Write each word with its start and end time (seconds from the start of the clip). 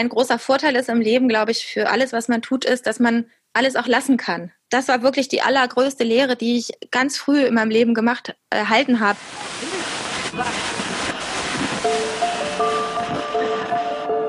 ein 0.00 0.08
großer 0.08 0.38
Vorteil 0.38 0.76
ist 0.76 0.88
im 0.88 1.00
Leben, 1.00 1.28
glaube 1.28 1.50
ich, 1.50 1.66
für 1.66 1.90
alles, 1.90 2.14
was 2.14 2.26
man 2.26 2.40
tut, 2.40 2.64
ist, 2.64 2.86
dass 2.86 3.00
man 3.00 3.26
alles 3.52 3.76
auch 3.76 3.86
lassen 3.86 4.16
kann. 4.16 4.50
Das 4.70 4.88
war 4.88 5.02
wirklich 5.02 5.28
die 5.28 5.42
allergrößte 5.42 6.04
Lehre, 6.04 6.36
die 6.36 6.56
ich 6.56 6.72
ganz 6.90 7.18
früh 7.18 7.44
in 7.44 7.54
meinem 7.54 7.70
Leben 7.70 7.92
gemacht, 7.92 8.34
erhalten 8.48 9.00
habe. 9.00 9.18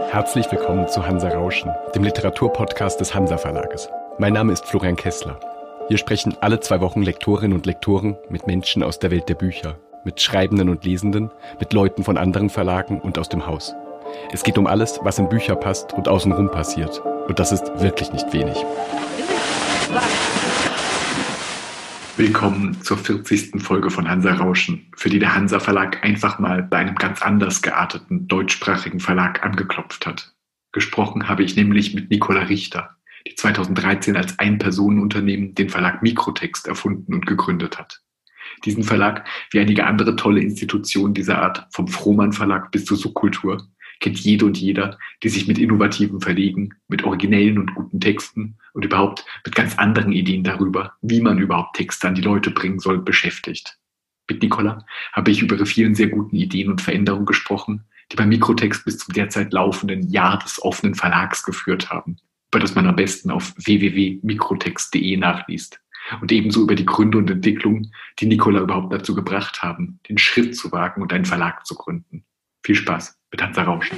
Herzlich 0.09 0.51
willkommen 0.51 0.89
zu 0.89 1.07
Hansa 1.07 1.29
Rauschen, 1.29 1.71
dem 1.95 2.03
Literaturpodcast 2.03 2.99
des 2.99 3.15
Hansa 3.15 3.37
Verlages. 3.37 3.87
Mein 4.17 4.33
Name 4.33 4.51
ist 4.51 4.65
Florian 4.65 4.97
Kessler. 4.97 5.39
Hier 5.87 5.97
sprechen 5.97 6.35
alle 6.41 6.59
zwei 6.59 6.81
Wochen 6.81 7.01
Lektorinnen 7.01 7.55
und 7.55 7.65
Lektoren 7.65 8.17
mit 8.29 8.45
Menschen 8.45 8.83
aus 8.83 8.99
der 8.99 9.09
Welt 9.09 9.29
der 9.29 9.35
Bücher, 9.35 9.79
mit 10.03 10.19
Schreibenden 10.19 10.67
und 10.67 10.83
Lesenden, 10.83 11.31
mit 11.59 11.71
Leuten 11.71 12.03
von 12.03 12.17
anderen 12.17 12.49
Verlagen 12.49 12.99
und 12.99 13.17
aus 13.17 13.29
dem 13.29 13.47
Haus. 13.47 13.73
Es 14.31 14.43
geht 14.43 14.57
um 14.57 14.67
alles, 14.67 14.99
was 15.03 15.19
in 15.19 15.29
Bücher 15.29 15.55
passt 15.55 15.93
und 15.93 16.07
außenrum 16.07 16.51
passiert. 16.51 16.99
Und 17.27 17.39
das 17.39 17.51
ist 17.51 17.65
wirklich 17.81 18.11
nicht 18.13 18.31
wenig. 18.33 18.57
Willkommen 22.17 22.81
zur 22.81 22.97
40. 22.97 23.61
Folge 23.61 23.89
von 23.89 24.09
Hansa 24.09 24.33
Rauschen, 24.33 24.91
für 24.95 25.09
die 25.09 25.19
der 25.19 25.33
Hansa 25.33 25.59
Verlag 25.59 26.03
einfach 26.03 26.39
mal 26.39 26.63
bei 26.63 26.77
einem 26.77 26.95
ganz 26.95 27.21
anders 27.21 27.61
gearteten 27.61 28.27
deutschsprachigen 28.27 28.99
Verlag 28.99 29.43
angeklopft 29.43 30.05
hat. 30.05 30.33
Gesprochen 30.71 31.27
habe 31.27 31.43
ich 31.43 31.55
nämlich 31.55 31.93
mit 31.93 32.09
Nicola 32.09 32.41
Richter, 32.41 32.97
die 33.27 33.35
2013 33.35 34.15
als 34.15 34.39
Ein-Personen-Unternehmen 34.39 35.55
den 35.55 35.69
Verlag 35.69 36.01
Mikrotext 36.01 36.67
erfunden 36.67 37.13
und 37.13 37.25
gegründet 37.25 37.77
hat. 37.77 38.01
Diesen 38.65 38.83
Verlag, 38.83 39.25
wie 39.51 39.59
einige 39.59 39.85
andere 39.85 40.15
tolle 40.15 40.41
Institutionen 40.41 41.13
dieser 41.13 41.41
Art, 41.41 41.67
vom 41.71 41.87
Frohmann 41.87 42.33
Verlag 42.33 42.71
bis 42.71 42.85
zur 42.85 42.97
Subkultur, 42.97 43.67
kennt 44.01 44.19
jede 44.19 44.45
und 44.45 44.57
jeder, 44.57 44.97
die 45.23 45.29
sich 45.29 45.47
mit 45.47 45.57
innovativen 45.57 46.19
Verlegen, 46.19 46.73
mit 46.87 47.03
originellen 47.03 47.57
und 47.57 47.73
guten 47.73 48.01
Texten 48.01 48.57
und 48.73 48.83
überhaupt 48.83 49.25
mit 49.45 49.55
ganz 49.55 49.77
anderen 49.77 50.11
Ideen 50.11 50.43
darüber, 50.43 50.93
wie 51.01 51.21
man 51.21 51.37
überhaupt 51.37 51.77
Texte 51.77 52.07
an 52.07 52.15
die 52.15 52.21
Leute 52.21 52.51
bringen 52.51 52.79
soll, 52.79 52.99
beschäftigt. 52.99 53.77
Mit 54.29 54.41
Nicola 54.41 54.85
habe 55.13 55.31
ich 55.31 55.41
über 55.41 55.55
ihre 55.55 55.65
vielen 55.65 55.95
sehr 55.95 56.07
guten 56.07 56.35
Ideen 56.35 56.69
und 56.69 56.81
Veränderungen 56.81 57.25
gesprochen, 57.25 57.85
die 58.11 58.15
beim 58.15 58.29
Mikrotext 58.29 58.83
bis 58.85 58.97
zum 58.97 59.13
derzeit 59.13 59.53
laufenden 59.53 60.09
Jahr 60.09 60.39
des 60.39 60.61
offenen 60.61 60.95
Verlags 60.95 61.43
geführt 61.43 61.89
haben, 61.89 62.17
über 62.51 62.59
das 62.59 62.75
man 62.75 62.87
am 62.87 62.95
besten 62.95 63.31
auf 63.31 63.53
www.mikrotext.de 63.57 65.17
nachliest. 65.17 65.79
Und 66.19 66.31
ebenso 66.31 66.63
über 66.63 66.75
die 66.75 66.85
Gründe 66.85 67.19
und 67.19 67.29
Entwicklungen, 67.29 67.93
die 68.19 68.25
Nicola 68.25 68.61
überhaupt 68.61 68.91
dazu 68.91 69.13
gebracht 69.13 69.61
haben, 69.61 69.99
den 70.09 70.17
Schritt 70.17 70.57
zu 70.57 70.71
wagen 70.71 71.01
und 71.01 71.13
einen 71.13 71.25
Verlag 71.25 71.65
zu 71.65 71.75
gründen. 71.75 72.25
Viel 72.63 72.75
Spaß 72.75 73.17
mit 73.31 73.41
Hansa 73.41 73.63
Rauschen. 73.63 73.97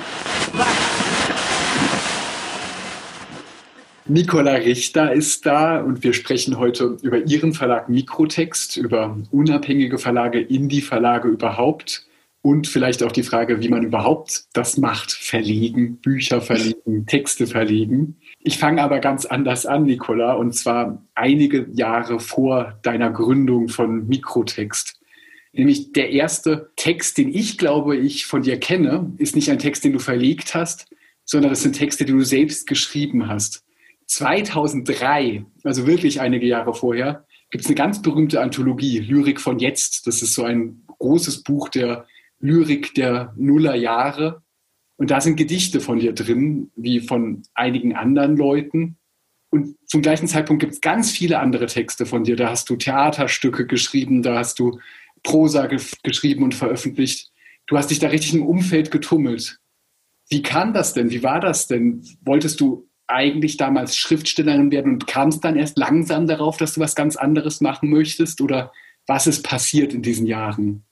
Nicola 4.05 4.53
Richter 4.55 5.13
ist 5.13 5.45
da 5.45 5.79
und 5.79 6.03
wir 6.03 6.13
sprechen 6.13 6.57
heute 6.57 6.97
über 7.01 7.19
ihren 7.19 7.53
Verlag 7.53 7.89
Mikrotext, 7.89 8.77
über 8.77 9.17
unabhängige 9.31 9.97
Verlage, 9.97 10.39
Indie-Verlage 10.39 11.29
überhaupt 11.29 12.05
und 12.41 12.67
vielleicht 12.67 13.03
auch 13.03 13.13
die 13.13 13.23
Frage, 13.23 13.61
wie 13.61 13.69
man 13.69 13.83
überhaupt 13.83 14.45
das 14.53 14.77
macht, 14.77 15.13
verlegen, 15.13 15.97
Bücher 15.97 16.41
verlegen, 16.41 17.05
Texte 17.05 17.47
verlegen. 17.47 18.17
Ich 18.39 18.57
fange 18.57 18.83
aber 18.83 18.99
ganz 18.99 19.25
anders 19.25 19.65
an, 19.65 19.83
Nicola, 19.83 20.33
und 20.33 20.53
zwar 20.53 21.01
einige 21.15 21.67
Jahre 21.71 22.19
vor 22.19 22.77
deiner 22.83 23.09
Gründung 23.11 23.69
von 23.69 24.07
Mikrotext. 24.07 24.99
Nämlich 25.53 25.93
der 25.93 26.09
erste 26.09 26.71
Text, 26.75 27.17
den 27.19 27.33
ich 27.33 27.59
glaube, 27.59 27.95
ich 27.95 28.25
von 28.25 28.41
dir 28.41 28.59
kenne, 28.59 29.13
ist 29.17 29.35
nicht 29.35 29.51
ein 29.51 29.59
Text, 29.59 29.83
den 29.83 29.93
du 29.93 29.99
verlegt 29.99 30.55
hast, 30.55 30.87
sondern 31.25 31.51
das 31.51 31.61
sind 31.61 31.73
Texte, 31.73 32.05
die 32.05 32.11
du 32.11 32.23
selbst 32.23 32.67
geschrieben 32.67 33.27
hast. 33.27 33.63
2003, 34.07 35.45
also 35.63 35.87
wirklich 35.87 36.19
einige 36.21 36.47
Jahre 36.47 36.73
vorher, 36.73 37.25
gibt 37.51 37.63
es 37.63 37.69
eine 37.69 37.75
ganz 37.75 38.01
berühmte 38.01 38.41
Anthologie, 38.41 38.97
Lyrik 38.97 39.39
von 39.39 39.59
jetzt. 39.59 40.07
Das 40.07 40.23
ist 40.23 40.33
so 40.33 40.43
ein 40.43 40.83
großes 40.87 41.43
Buch 41.43 41.69
der 41.69 42.07
Lyrik 42.39 42.95
der 42.95 43.33
Nullerjahre. 43.37 44.41
Und 44.97 45.11
da 45.11 45.21
sind 45.21 45.35
Gedichte 45.35 45.79
von 45.79 45.99
dir 45.99 46.13
drin, 46.13 46.71
wie 46.75 46.99
von 46.99 47.43
einigen 47.53 47.95
anderen 47.95 48.37
Leuten. 48.37 48.97
Und 49.51 49.75
zum 49.85 50.01
gleichen 50.01 50.27
Zeitpunkt 50.27 50.61
gibt 50.61 50.73
es 50.73 50.81
ganz 50.81 51.11
viele 51.11 51.37
andere 51.37 51.67
Texte 51.67 52.07
von 52.07 52.23
dir. 52.23 52.35
Da 52.35 52.49
hast 52.49 52.71
du 52.71 52.75
Theaterstücke 52.75 53.67
geschrieben, 53.67 54.23
da 54.23 54.39
hast 54.39 54.57
du 54.57 54.79
Prosa 55.23 55.67
ge 55.67 55.79
geschrieben 56.03 56.43
und 56.43 56.53
veröffentlicht. 56.55 57.31
Du 57.67 57.77
hast 57.77 57.89
dich 57.89 57.99
da 57.99 58.09
richtig 58.09 58.33
im 58.33 58.45
Umfeld 58.45 58.91
getummelt. 58.91 59.59
Wie 60.29 60.41
kam 60.41 60.73
das 60.73 60.93
denn? 60.93 61.11
Wie 61.11 61.23
war 61.23 61.39
das 61.39 61.67
denn? 61.67 62.05
Wolltest 62.21 62.59
du 62.59 62.87
eigentlich 63.07 63.57
damals 63.57 63.97
Schriftstellerin 63.97 64.71
werden 64.71 64.93
und 64.93 65.07
kamst 65.07 65.43
dann 65.43 65.55
erst 65.55 65.77
langsam 65.77 66.27
darauf, 66.27 66.57
dass 66.57 66.73
du 66.73 66.81
was 66.81 66.95
ganz 66.95 67.15
anderes 67.15 67.61
machen 67.61 67.89
möchtest? 67.89 68.41
Oder 68.41 68.71
was 69.07 69.27
ist 69.27 69.43
passiert 69.43 69.93
in 69.93 70.01
diesen 70.01 70.25
Jahren? 70.25 70.85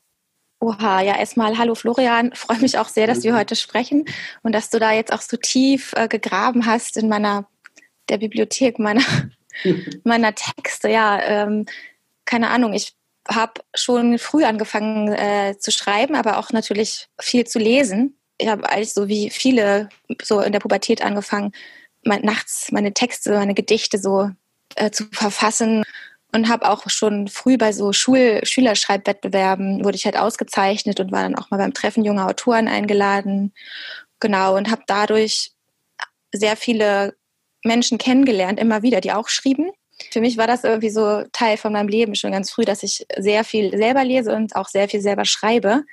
Oha, 0.60 1.02
ja, 1.02 1.18
erstmal 1.18 1.58
hallo 1.58 1.76
Florian. 1.76 2.32
Freue 2.36 2.60
mich 2.60 2.78
auch 2.78 2.88
sehr, 2.88 3.08
dass 3.08 3.24
wir 3.24 3.36
heute 3.36 3.56
sprechen 3.56 4.06
und 4.44 4.54
dass 4.54 4.70
du 4.70 4.80
da 4.80 4.94
jetzt 4.94 5.12
auch 5.12 5.22
so 5.22 5.38
tief 5.38 5.94
äh, 5.96 6.08
gegraben 6.08 6.66
hast 6.66 6.98
in 6.98 7.10
meiner 7.10 7.48
der 8.10 8.18
Bibliothek 8.18 8.78
meiner 8.78 9.04
meiner 10.04 10.36
Texte. 10.36 10.90
Ja, 10.90 11.20
ähm, 11.22 11.66
keine 12.26 12.50
Ahnung. 12.50 12.74
Ich 12.74 12.94
habe 13.28 13.62
schon 13.74 14.18
früh 14.18 14.44
angefangen 14.44 15.14
äh, 15.14 15.56
zu 15.58 15.72
schreiben, 15.72 16.16
aber 16.16 16.38
auch 16.38 16.52
natürlich 16.52 17.08
viel 17.20 17.46
zu 17.46 17.60
lesen. 17.60 18.18
Ich 18.38 18.48
habe 18.48 18.68
eigentlich 18.70 18.94
so 18.94 19.08
wie 19.08 19.30
viele 19.30 19.90
so 20.24 20.40
in 20.42 20.52
der 20.52 20.60
Pubertät 20.60 21.04
angefangen, 21.04 21.52
mein, 22.04 22.22
nachts 22.24 22.72
meine 22.72 22.94
Texte, 22.94 23.34
meine 23.34 23.54
Gedichte 23.54 24.00
so 24.00 24.32
äh, 24.76 24.90
zu 24.92 25.06
verfassen 25.12 25.84
und 26.34 26.50
habe 26.50 26.70
auch 26.70 26.90
schon 26.90 27.28
früh 27.28 27.58
bei 27.58 27.74
so 27.74 27.94
Schul 27.94 28.42
Schülerschreibwettbewerben 28.44 29.84
wurde 29.84 29.98
ich 29.98 30.06
halt 30.06 30.18
ausgezeichnet 30.18 31.00
und 31.00 31.12
war 31.12 31.24
dann 31.24 31.36
auch 31.36 31.52
mal 31.52 31.58
beim 31.58 31.74
Treffen 31.74 32.04
junger 32.04 32.28
Autoren 32.28 32.68
eingeladen. 32.68 33.54
Genau 34.20 34.56
und 34.56 34.72
habe 34.72 34.84
dadurch 34.88 35.52
sehr 36.32 36.56
viele 36.56 37.16
Menschen 37.64 37.98
kennengelernt, 37.98 38.60
immer 38.60 38.82
wieder, 38.82 39.02
die 39.02 39.12
auch 39.12 39.28
schrieben 39.30 39.72
für 40.12 40.22
mich 40.22 40.38
war 40.38 40.48
das 40.48 40.64
irgendwie 40.64 40.90
so 40.90 41.24
Teil 41.32 41.58
von 41.58 41.74
meinem 41.74 41.88
Leben 41.88 42.16
schon 42.16 42.32
ganz 42.32 42.52
früh, 42.52 42.66
dass 42.66 42.84
ich 42.84 43.06
sehr 43.18 43.44
viel 43.44 43.76
selber 43.78 44.04
lese 44.04 44.36
und 44.36 44.56
auch 44.56 44.68
sehr 44.68 44.90
viel 44.90 45.02
selber 45.02 45.26
schreibe. 45.26 45.84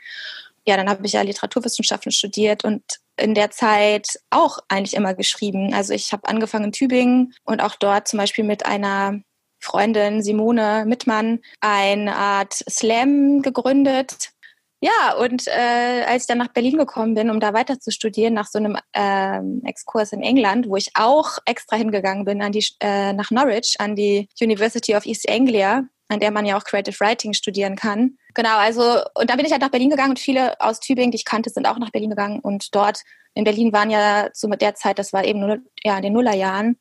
Ja, 0.67 0.77
dann 0.77 0.89
habe 0.89 1.07
ich 1.07 1.13
ja 1.13 1.23
Literaturwissenschaften 1.23 2.13
studiert 2.13 2.65
und 2.65 2.83
in 3.17 3.35
der 3.35 3.51
Zeit 3.51 4.19
auch 4.31 4.59
eigentlich 4.69 4.95
immer 4.95 5.15
geschrieben. 5.15 5.75
Also 5.75 5.93
ich 5.95 6.13
habe 6.13 6.29
angefangen 6.29 6.67
in 6.67 6.73
Tübingen 6.73 7.35
und 7.45 7.61
auch 7.61 7.75
dort 7.77 8.09
zum 8.09 8.19
Beispiel 8.19 8.45
mit 8.45 8.67
einer 8.67 9.21
Freundin 9.61 10.23
Simone 10.23 10.85
Mittmann 10.87 11.41
eine 11.61 12.15
Art 12.15 12.55
Slam 12.71 13.43
gegründet, 13.43 14.31
ja, 14.81 15.15
und 15.19 15.49
äh, 15.49 16.05
als 16.07 16.23
ich 16.23 16.27
dann 16.29 16.39
nach 16.39 16.53
Berlin 16.53 16.79
gekommen 16.79 17.15
bin, 17.15 17.31
um 17.31 17.41
da 17.41 17.53
weiter 17.53 17.81
zu 17.81 17.91
studieren, 17.91 18.35
nach 18.35 18.47
so 18.47 18.59
einem 18.59 18.77
ähm, 18.95 19.63
Exkurs 19.65 20.13
in 20.13 20.23
England, 20.23 20.69
wo 20.69 20.77
ich 20.77 20.91
auch 20.95 21.39
extra 21.47 21.77
hingegangen 21.77 22.25
bin 22.25 22.41
an 22.43 22.53
die, 22.53 22.65
äh, 22.81 23.13
nach 23.13 23.33
Norwich, 23.33 23.77
an 23.81 23.97
die 23.97 24.29
University 24.41 24.95
of 24.95 25.05
East 25.05 25.29
Anglia, 25.29 25.85
an 26.09 26.21
der 26.21 26.31
man 26.31 26.47
ja 26.47 26.57
auch 26.57 26.65
Creative 26.65 26.99
Writing 27.01 27.33
studieren 27.33 27.75
kann. 27.75 28.19
Genau, 28.35 28.57
also, 28.57 29.01
und 29.15 29.29
dann 29.29 29.37
bin 29.37 29.47
ich 29.47 29.53
halt 29.53 29.63
nach 29.63 29.71
Berlin 29.71 29.91
gegangen 29.91 30.11
und 30.11 30.21
viele 30.21 30.61
aus 30.61 30.79
Tübingen, 30.79 31.11
die 31.11 31.17
ich 31.17 31.25
kannte, 31.25 31.51
sind 31.51 31.67
auch 31.67 31.79
nach 31.79 31.91
Berlin 31.91 32.11
gegangen. 32.11 32.39
Und 32.39 32.73
dort 32.75 33.03
in 33.35 33.43
Berlin 33.43 33.73
waren 33.73 33.91
ja 33.91 34.31
zu 34.33 34.49
der 34.49 34.77
Zeit, 34.77 35.01
das 35.01 35.13
war 35.13 35.25
eben 35.25 35.41
nur, 35.41 35.59
ja, 35.83 35.97
in 35.97 36.03
den 36.03 36.13
Nullerjahren, 36.13 36.79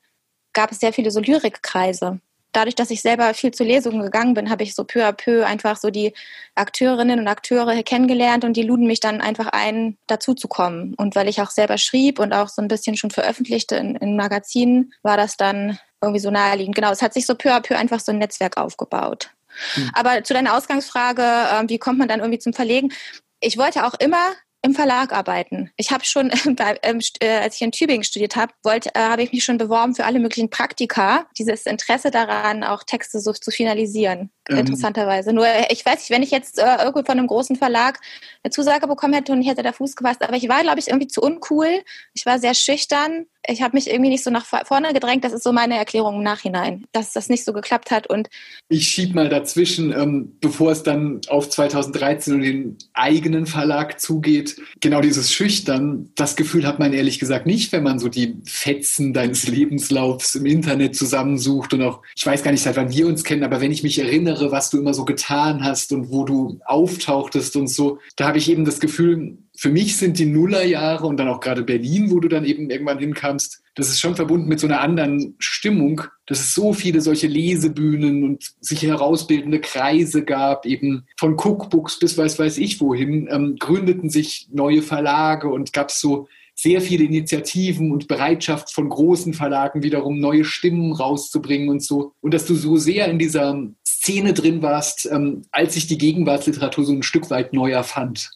gab 0.52 0.70
es 0.70 0.78
sehr 0.78 0.92
viele 0.92 1.10
so 1.10 1.20
Lyrikkreise 1.20 2.20
dadurch, 2.52 2.74
dass 2.74 2.90
ich 2.90 3.02
selber 3.02 3.34
viel 3.34 3.52
zu 3.52 3.64
Lesungen 3.64 4.02
gegangen 4.02 4.34
bin, 4.34 4.50
habe 4.50 4.62
ich 4.62 4.74
so 4.74 4.84
peu 4.84 5.04
à 5.04 5.12
peu 5.12 5.44
einfach 5.44 5.76
so 5.76 5.90
die 5.90 6.14
Akteurinnen 6.54 7.20
und 7.20 7.28
Akteure 7.28 7.82
kennengelernt 7.82 8.44
und 8.44 8.56
die 8.56 8.62
luden 8.62 8.86
mich 8.86 9.00
dann 9.00 9.20
einfach 9.20 9.48
ein, 9.48 9.96
dazu 10.06 10.34
zu 10.34 10.48
kommen. 10.48 10.94
Und 10.94 11.14
weil 11.14 11.28
ich 11.28 11.40
auch 11.40 11.50
selber 11.50 11.78
schrieb 11.78 12.18
und 12.18 12.32
auch 12.32 12.48
so 12.48 12.62
ein 12.62 12.68
bisschen 12.68 12.96
schon 12.96 13.10
veröffentlichte 13.10 13.76
in, 13.76 13.96
in 13.96 14.16
Magazinen, 14.16 14.92
war 15.02 15.16
das 15.16 15.36
dann 15.36 15.78
irgendwie 16.00 16.20
so 16.20 16.30
naheliegend. 16.30 16.74
Genau, 16.74 16.90
es 16.90 17.02
hat 17.02 17.14
sich 17.14 17.26
so 17.26 17.34
peu 17.34 17.52
à 17.52 17.60
peu 17.60 17.76
einfach 17.76 18.00
so 18.00 18.12
ein 18.12 18.18
Netzwerk 18.18 18.56
aufgebaut. 18.56 19.30
Mhm. 19.76 19.90
Aber 19.94 20.22
zu 20.24 20.34
deiner 20.34 20.56
Ausgangsfrage, 20.56 21.22
äh, 21.22 21.68
wie 21.68 21.78
kommt 21.78 21.98
man 21.98 22.08
dann 22.08 22.20
irgendwie 22.20 22.38
zum 22.38 22.52
Verlegen? 22.52 22.92
Ich 23.40 23.56
wollte 23.58 23.86
auch 23.86 23.94
immer 23.94 24.32
im 24.62 24.74
Verlag 24.74 25.12
arbeiten. 25.12 25.70
Ich 25.76 25.90
habe 25.90 26.04
schon, 26.04 26.30
ähm, 26.82 27.00
äh, 27.20 27.38
als 27.38 27.56
ich 27.56 27.62
in 27.62 27.72
Tübingen 27.72 28.04
studiert 28.04 28.36
habe, 28.36 28.52
wollte, 28.62 28.90
äh, 28.94 29.00
habe 29.00 29.22
ich 29.22 29.32
mich 29.32 29.44
schon 29.44 29.58
beworben 29.58 29.94
für 29.94 30.04
alle 30.04 30.18
möglichen 30.18 30.50
Praktika. 30.50 31.26
Dieses 31.38 31.66
Interesse 31.66 32.10
daran, 32.10 32.64
auch 32.64 32.82
Texte 32.82 33.20
so 33.20 33.32
zu 33.32 33.50
finalisieren. 33.50 34.30
Interessanterweise. 34.48 35.32
Nur 35.32 35.46
äh, 35.46 35.66
ich 35.70 35.84
weiß 35.84 35.96
nicht, 35.96 36.10
wenn 36.10 36.22
ich 36.22 36.30
jetzt 36.30 36.58
äh, 36.58 36.76
irgendwo 36.78 37.02
von 37.02 37.18
einem 37.18 37.26
großen 37.26 37.56
Verlag 37.56 38.00
eine 38.42 38.50
Zusage 38.50 38.86
bekommen 38.86 39.14
hätte 39.14 39.32
und 39.32 39.40
ich 39.42 39.48
hätte 39.48 39.62
da 39.62 39.72
Fuß 39.72 39.96
gefasst, 39.96 40.22
aber 40.22 40.36
ich 40.36 40.48
war, 40.48 40.62
glaube 40.62 40.78
ich, 40.78 40.88
irgendwie 40.88 41.08
zu 41.08 41.20
uncool. 41.20 41.82
Ich 42.14 42.24
war 42.24 42.38
sehr 42.38 42.54
schüchtern. 42.54 43.26
ich 43.46 43.62
habe 43.62 43.76
mich 43.76 43.90
irgendwie 43.90 44.10
nicht 44.10 44.24
so 44.24 44.30
nach 44.30 44.44
vorne 44.44 44.92
gedrängt. 44.92 45.24
Das 45.24 45.32
ist 45.32 45.42
so 45.42 45.52
meine 45.52 45.76
Erklärung 45.76 46.16
im 46.16 46.22
Nachhinein, 46.22 46.84
dass 46.92 47.12
das 47.12 47.28
nicht 47.28 47.44
so 47.44 47.52
geklappt 47.52 47.90
hat. 47.90 48.06
Und 48.06 48.28
ich 48.68 48.86
schieb 48.88 49.14
mal 49.14 49.28
dazwischen, 49.28 49.92
ähm, 49.92 50.36
bevor 50.40 50.72
es 50.72 50.82
dann 50.82 51.20
auf 51.28 51.48
2013 51.48 52.34
und 52.34 52.40
den 52.42 52.78
eigenen 52.92 53.46
Verlag 53.46 54.00
zugeht. 54.00 54.56
Genau 54.80 55.00
dieses 55.00 55.32
Schüchtern, 55.32 56.10
das 56.14 56.36
Gefühl 56.36 56.66
hat 56.66 56.78
man 56.78 56.92
ehrlich 56.92 57.18
gesagt 57.18 57.46
nicht, 57.46 57.72
wenn 57.72 57.82
man 57.82 57.98
so 57.98 58.08
die 58.08 58.36
Fetzen 58.44 59.12
deines 59.12 59.48
Lebenslaufs 59.48 60.34
im 60.34 60.46
Internet 60.46 60.96
zusammensucht 60.96 61.74
und 61.74 61.82
auch, 61.82 62.02
ich 62.16 62.24
weiß 62.24 62.42
gar 62.42 62.52
nicht, 62.52 62.62
seit 62.62 62.76
wann 62.76 62.92
wir 62.92 63.06
uns 63.06 63.24
kennen, 63.24 63.44
aber 63.44 63.60
wenn 63.60 63.72
ich 63.72 63.82
mich 63.82 63.98
erinnere, 63.98 64.37
was 64.50 64.70
du 64.70 64.78
immer 64.78 64.94
so 64.94 65.04
getan 65.04 65.64
hast 65.64 65.92
und 65.92 66.10
wo 66.10 66.24
du 66.24 66.58
auftauchtest 66.64 67.56
und 67.56 67.68
so, 67.68 67.98
da 68.16 68.28
habe 68.28 68.38
ich 68.38 68.50
eben 68.50 68.64
das 68.64 68.80
Gefühl, 68.80 69.38
für 69.56 69.70
mich 69.70 69.96
sind 69.96 70.18
die 70.18 70.24
Nullerjahre 70.24 71.06
und 71.06 71.16
dann 71.16 71.28
auch 71.28 71.40
gerade 71.40 71.64
Berlin, 71.64 72.12
wo 72.12 72.20
du 72.20 72.28
dann 72.28 72.44
eben 72.44 72.70
irgendwann 72.70 73.00
hinkamst, 73.00 73.60
das 73.74 73.88
ist 73.88 74.00
schon 74.00 74.14
verbunden 74.14 74.48
mit 74.48 74.60
so 74.60 74.66
einer 74.66 74.80
anderen 74.80 75.34
Stimmung, 75.38 76.02
dass 76.26 76.40
es 76.40 76.54
so 76.54 76.72
viele 76.72 77.00
solche 77.00 77.26
Lesebühnen 77.26 78.22
und 78.22 78.44
sich 78.60 78.82
herausbildende 78.82 79.60
Kreise 79.60 80.24
gab, 80.24 80.64
eben 80.64 81.06
von 81.18 81.34
Cookbooks 81.34 81.98
bis 81.98 82.16
weiß 82.16 82.38
weiß 82.38 82.58
ich 82.58 82.80
wohin, 82.80 83.28
ähm, 83.30 83.56
gründeten 83.58 84.10
sich 84.10 84.48
neue 84.52 84.82
Verlage 84.82 85.48
und 85.48 85.72
gab 85.72 85.88
es 85.88 86.00
so 86.00 86.28
sehr 86.60 86.80
viele 86.80 87.04
Initiativen 87.04 87.92
und 87.92 88.08
Bereitschaft 88.08 88.72
von 88.72 88.88
großen 88.88 89.32
Verlagen 89.32 89.84
wiederum 89.84 90.18
neue 90.18 90.44
Stimmen 90.44 90.92
rauszubringen 90.92 91.68
und 91.68 91.84
so. 91.84 92.14
Und 92.20 92.34
dass 92.34 92.46
du 92.46 92.56
so 92.56 92.76
sehr 92.76 93.06
in 93.06 93.20
dieser 93.20 93.62
Szene 94.00 94.32
drin 94.32 94.62
warst, 94.62 95.06
ähm, 95.10 95.42
als 95.50 95.74
sich 95.74 95.86
die 95.86 95.98
Gegenwartsliteratur 95.98 96.84
so 96.84 96.92
ein 96.92 97.02
Stück 97.02 97.30
weit 97.30 97.52
neu 97.52 97.70
erfand. 97.70 98.30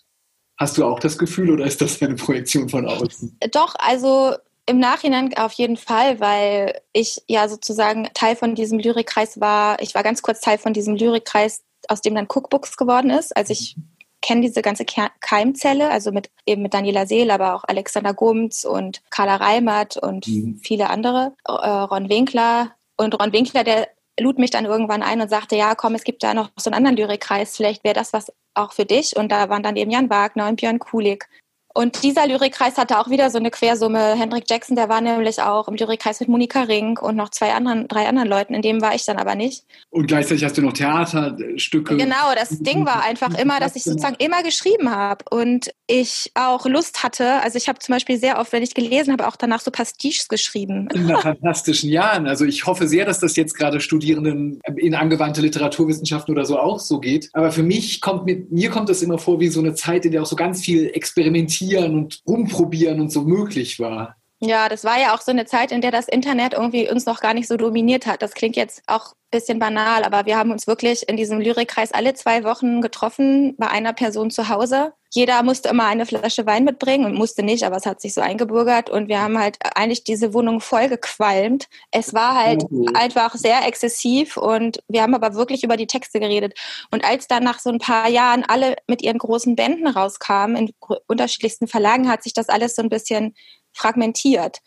Hast 0.59 0.76
du 0.76 0.85
auch 0.85 0.99
das 0.99 1.19
Gefühl 1.19 1.50
oder 1.50 1.64
ist 1.64 1.81
das 1.81 2.03
eine 2.03 2.17
Projektion 2.17 2.69
von 2.69 2.87
außen? 2.87 3.38
Doch, 3.53 3.75
also 3.79 4.35
im 4.67 4.79
Nachhinein 4.79 5.37
auf 5.37 5.53
jeden 5.53 5.76
Fall, 5.76 6.20
weil 6.20 6.81
ich 6.93 7.23
ja 7.29 7.49
sozusagen 7.49 8.09
Teil 8.14 8.37
von 8.37 8.55
diesem 8.55 8.79
Lyrikkreis 8.79 9.41
war. 9.41 9.81
Ich 9.81 9.94
war 9.94 10.03
ganz 10.03 10.23
kurz 10.23 10.41
Teil 10.41 10.59
von 10.59 10.73
diesem 10.73 10.94
Lyrikkreis, 10.94 11.62
aus 11.88 12.00
dem 12.00 12.14
dann 12.14 12.29
Cookbooks 12.29 12.76
geworden 12.76 13.11
ist. 13.11 13.37
Also 13.37 13.53
ich 13.53 13.76
kenne 14.20 14.43
diese 14.43 14.62
ganze 14.62 14.85
Keimzelle, 14.85 15.91
also 15.91 16.12
mit 16.12 16.31
eben 16.47 16.62
mit 16.62 16.75
Daniela 16.75 17.06
Seel, 17.06 17.31
aber 17.31 17.55
auch 17.55 17.64
Alexander 17.64 18.14
Gumz 18.14 18.64
und 18.64 19.03
Carla 19.11 19.37
Reimert 19.37 19.97
und 19.97 20.29
mhm. 20.29 20.61
viele 20.62 20.91
andere, 20.91 21.35
äh, 21.44 21.53
Ron 21.53 22.09
Winkler. 22.09 22.73
Und 22.97 23.20
Ron 23.20 23.32
Winkler, 23.32 23.64
der 23.64 23.88
lud 24.20 24.38
mich 24.38 24.50
dann 24.50 24.64
irgendwann 24.64 25.03
ein 25.03 25.20
und 25.20 25.29
sagte, 25.29 25.56
ja, 25.56 25.75
komm, 25.75 25.94
es 25.94 26.05
gibt 26.05 26.23
da 26.23 26.35
noch 26.35 26.50
so 26.56 26.70
einen 26.70 26.76
anderen 26.76 26.97
Lyrikkreis, 26.97 27.56
vielleicht 27.56 27.85
wäre 27.85 27.94
das 27.94 28.12
was 28.12 28.32
auch 28.55 28.73
für 28.73 28.85
dich. 28.85 29.17
Und 29.17 29.32
da 29.32 29.49
waren 29.49 29.62
dann 29.62 29.76
eben 29.76 29.91
Jan 29.91 30.11
Wagner 30.11 30.49
und 30.49 30.56
Björn 30.56 30.79
Kulik 30.79 31.29
und 31.75 32.03
dieser 32.03 32.27
Lyrikkreis 32.27 32.77
hatte 32.77 32.99
auch 32.99 33.09
wieder 33.09 33.31
so 33.31 33.39
eine 33.39 33.51
Quersumme. 33.51 34.15
Hendrik 34.15 34.45
Jackson, 34.49 34.77
der 34.77 34.89
war 34.89 35.01
nämlich 35.01 35.41
auch 35.41 35.69
im 35.69 35.75
Lyrikkreis 35.75 36.21
mit 36.21 36.29
Monika 36.29 36.63
Rink 36.63 37.01
und 37.01 37.17
noch 37.17 37.31
zwei 37.31 37.53
anderen, 37.55 37.89
drei 37.89 38.07
anderen 38.07 38.29
Leuten. 38.29 38.55
In 38.55 38.63
dem 38.63 38.83
war 38.83 38.95
ich 38.95 39.05
dann 39.05 39.17
aber 39.17 39.35
nicht. 39.35 39.65
Und 39.91 40.07
gleichzeitig 40.07 40.45
hast 40.45 40.59
du 40.59 40.63
noch 40.63 40.75
Theaterstücke. 40.75 41.97
Genau, 41.97 42.35
das 42.35 42.59
Ding 42.59 42.85
war 42.85 43.03
einfach 43.03 43.39
immer, 43.39 43.59
dass 43.59 43.77
ich 43.77 43.85
sozusagen 43.85 44.17
immer 44.19 44.43
geschrieben 44.43 44.91
habe 44.91 45.25
und 45.31 45.71
ich 45.87 46.31
auch 46.35 46.67
Lust 46.67 47.03
hatte. 47.03 47.43
Also 47.43 47.57
ich 47.57 47.69
habe 47.69 47.79
zum 47.79 47.95
Beispiel 47.95 48.19
sehr 48.19 48.39
oft, 48.39 48.53
wenn 48.53 48.63
ich 48.63 48.75
gelesen 48.75 49.13
habe, 49.13 49.27
auch 49.27 49.37
danach 49.37 49.61
so 49.61 49.71
Pastiches 49.71 50.29
geschrieben. 50.29 50.89
In 50.95 51.09
fantastischen 51.09 51.91
Jahren. 51.91 52.27
Also 52.27 52.45
ich 52.45 52.67
hoffe 52.67 52.87
sehr, 52.87 53.07
dass 53.07 53.19
das 53.19 53.37
jetzt 53.37 53.55
gerade 53.55 53.81
Studierenden 53.81 54.61
in 54.77 54.95
angewandte 54.95 55.41
Literaturwissenschaften 55.41 56.35
oder 56.35 56.45
so 56.45 56.59
auch 56.59 56.81
so 56.81 57.01
geht. 57.01 57.31
Aber 57.33 57.51
für 57.51 57.63
mich 57.63 58.01
kommt 58.01 58.27
mir, 58.27 58.45
mir 58.51 58.71
kommt 58.71 58.89
das 58.89 59.03
immer 59.03 59.19
vor 59.19 59.41
wie 59.41 59.49
so 59.49 59.61
eine 59.61 59.75
Zeit, 59.75 60.05
in 60.05 60.13
der 60.13 60.23
auch 60.23 60.27
so 60.27 60.37
ganz 60.37 60.63
viel 60.63 60.91
experimentiert 60.93 61.62
experimentieren 61.62 61.94
und 61.94 62.23
rumprobieren 62.26 63.00
und 63.00 63.11
so 63.11 63.23
möglich 63.23 63.79
war. 63.79 64.17
Ja, 64.44 64.69
das 64.69 64.83
war 64.83 64.99
ja 64.99 65.15
auch 65.15 65.21
so 65.21 65.31
eine 65.31 65.47
Zeit, 65.47 65.71
in 65.71 65.81
der 65.81 65.93
das 65.93 66.09
Internet 66.09 66.55
irgendwie 66.55 66.91
uns 66.91 67.06
noch 67.06 67.21
gar 67.21 67.33
nicht 67.33 67.47
so 67.47 67.56
dominiert 67.56 68.06
hat. 68.06 68.23
Das 68.23 68.35
klingt 68.35 68.56
jetzt 68.56 68.83
auch 68.89 69.12
ein 69.12 69.39
bisschen 69.39 69.61
banal, 69.61 70.03
aber 70.03 70.27
wir 70.27 70.37
haben 70.37 70.50
uns 70.50 70.67
wirklich 70.67 71.09
in 71.09 71.17
diesem 71.17 71.41
Lyrikkreis 71.41 71.93
alle 71.93 72.12
zwei 72.15 72.43
Wochen 72.43 72.81
getroffen 72.81 73.55
bei 73.56 73.69
einer 73.69 73.93
Person 73.93 74.33
zu 74.33 74.49
Hause. 74.49 74.94
Jeder 75.11 75.44
musste 75.44 75.69
immer 75.69 75.87
eine 75.87 76.06
Flasche 76.06 76.44
Wein 76.44 76.65
mitbringen 76.65 77.05
und 77.05 77.15
musste 77.15 77.44
nicht, 77.44 77.62
aber 77.62 77.77
es 77.77 77.87
hat 77.87 78.00
sich 78.00 78.15
so 78.15 78.21
eingebürgert 78.21 78.91
und 78.91 79.09
wir 79.09 79.23
haben 79.23 79.39
halt 79.39 79.59
eigentlich 79.77 80.03
diese 80.03 80.35
Wohnung 80.35 80.61
voll 80.61 80.88
gequalmt. 80.88 81.69
Es 81.93 82.12
war 82.12 82.35
halt 82.35 82.65
okay. 82.65 82.87
einfach 82.95 83.37
sehr 83.37 83.65
exzessiv 83.65 84.37
und 84.37 84.83
wir 84.88 85.03
haben 85.03 85.15
aber 85.15 85.35
wirklich 85.35 85.62
über 85.62 85.77
die 85.77 85.87
Texte 85.87 86.19
geredet. 86.19 86.59
Und 86.91 87.05
als 87.05 87.29
dann 87.29 87.45
nach 87.45 87.61
so 87.61 87.71
ein 87.71 87.79
paar 87.79 88.09
Jahren 88.09 88.43
alle 88.43 88.75
mit 88.88 89.03
ihren 89.03 89.19
großen 89.19 89.55
Bänden 89.55 89.87
rauskamen, 89.87 90.56
in 90.56 90.73
unterschiedlichsten 91.06 91.69
Verlagen, 91.69 92.09
hat 92.09 92.25
sich 92.25 92.33
das 92.33 92.49
alles 92.49 92.75
so 92.75 92.83
ein 92.83 92.88
bisschen 92.88 93.37
fragmentiert. 93.73 94.61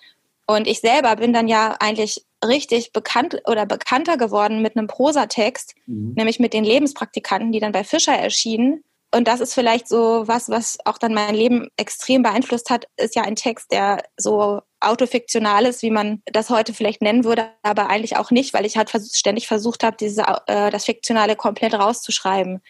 Und 0.48 0.68
ich 0.68 0.80
selber 0.80 1.16
bin 1.16 1.34
dann 1.34 1.48
ja 1.48 1.76
eigentlich 1.80 2.24
richtig 2.46 2.94
bekannt 2.94 3.42
oder 3.48 3.66
bekannter 3.66 4.18
geworden 4.18 4.62
mit 4.62 4.78
einem 4.78 4.88
Prosatext, 4.88 5.74
mhm. 5.88 6.14
nämlich 6.16 6.40
mit 6.40 6.54
den 6.54 6.64
Lebenspraktikanten, 6.64 7.52
die 7.52 7.60
dann 7.60 7.72
bei 7.72 7.84
Fischer 7.84 8.14
erschienen. 8.14 8.84
Und 9.14 9.28
das 9.28 9.40
ist 9.40 9.54
vielleicht 9.54 9.88
so 9.88 10.28
was, 10.28 10.50
was 10.50 10.78
auch 10.86 10.98
dann 10.98 11.14
mein 11.14 11.36
Leben 11.36 11.70
extrem 11.78 12.22
beeinflusst 12.22 12.70
hat, 12.70 12.88
ist 12.98 13.16
ja 13.16 13.24
ein 13.24 13.36
Text, 13.36 13.72
der 13.72 14.04
so 14.18 14.62
autofiktional 14.82 15.66
ist, 15.66 15.82
wie 15.82 15.90
man 15.90 16.22
das 16.26 16.50
heute 16.50 16.74
vielleicht 16.74 17.02
nennen 17.02 17.24
würde, 17.24 17.50
aber 17.64 17.90
eigentlich 17.90 18.18
auch 18.18 18.30
nicht, 18.30 18.54
weil 18.54 18.66
ich 18.66 18.78
halt 18.78 18.92
ständig 19.14 19.48
versucht 19.48 19.84
habe, 19.84 19.98
diese, 19.98 20.24
äh, 20.48 20.70
das 20.70 20.86
Fiktionale 20.86 21.36
komplett 21.36 21.74
rauszuschreiben. 21.74 22.62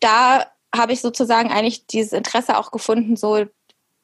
Da 0.00 0.46
habe 0.74 0.92
ich 0.92 1.00
sozusagen 1.00 1.50
eigentlich 1.50 1.86
dieses 1.86 2.12
Interesse 2.12 2.56
auch 2.56 2.70
gefunden, 2.70 3.16
so 3.16 3.44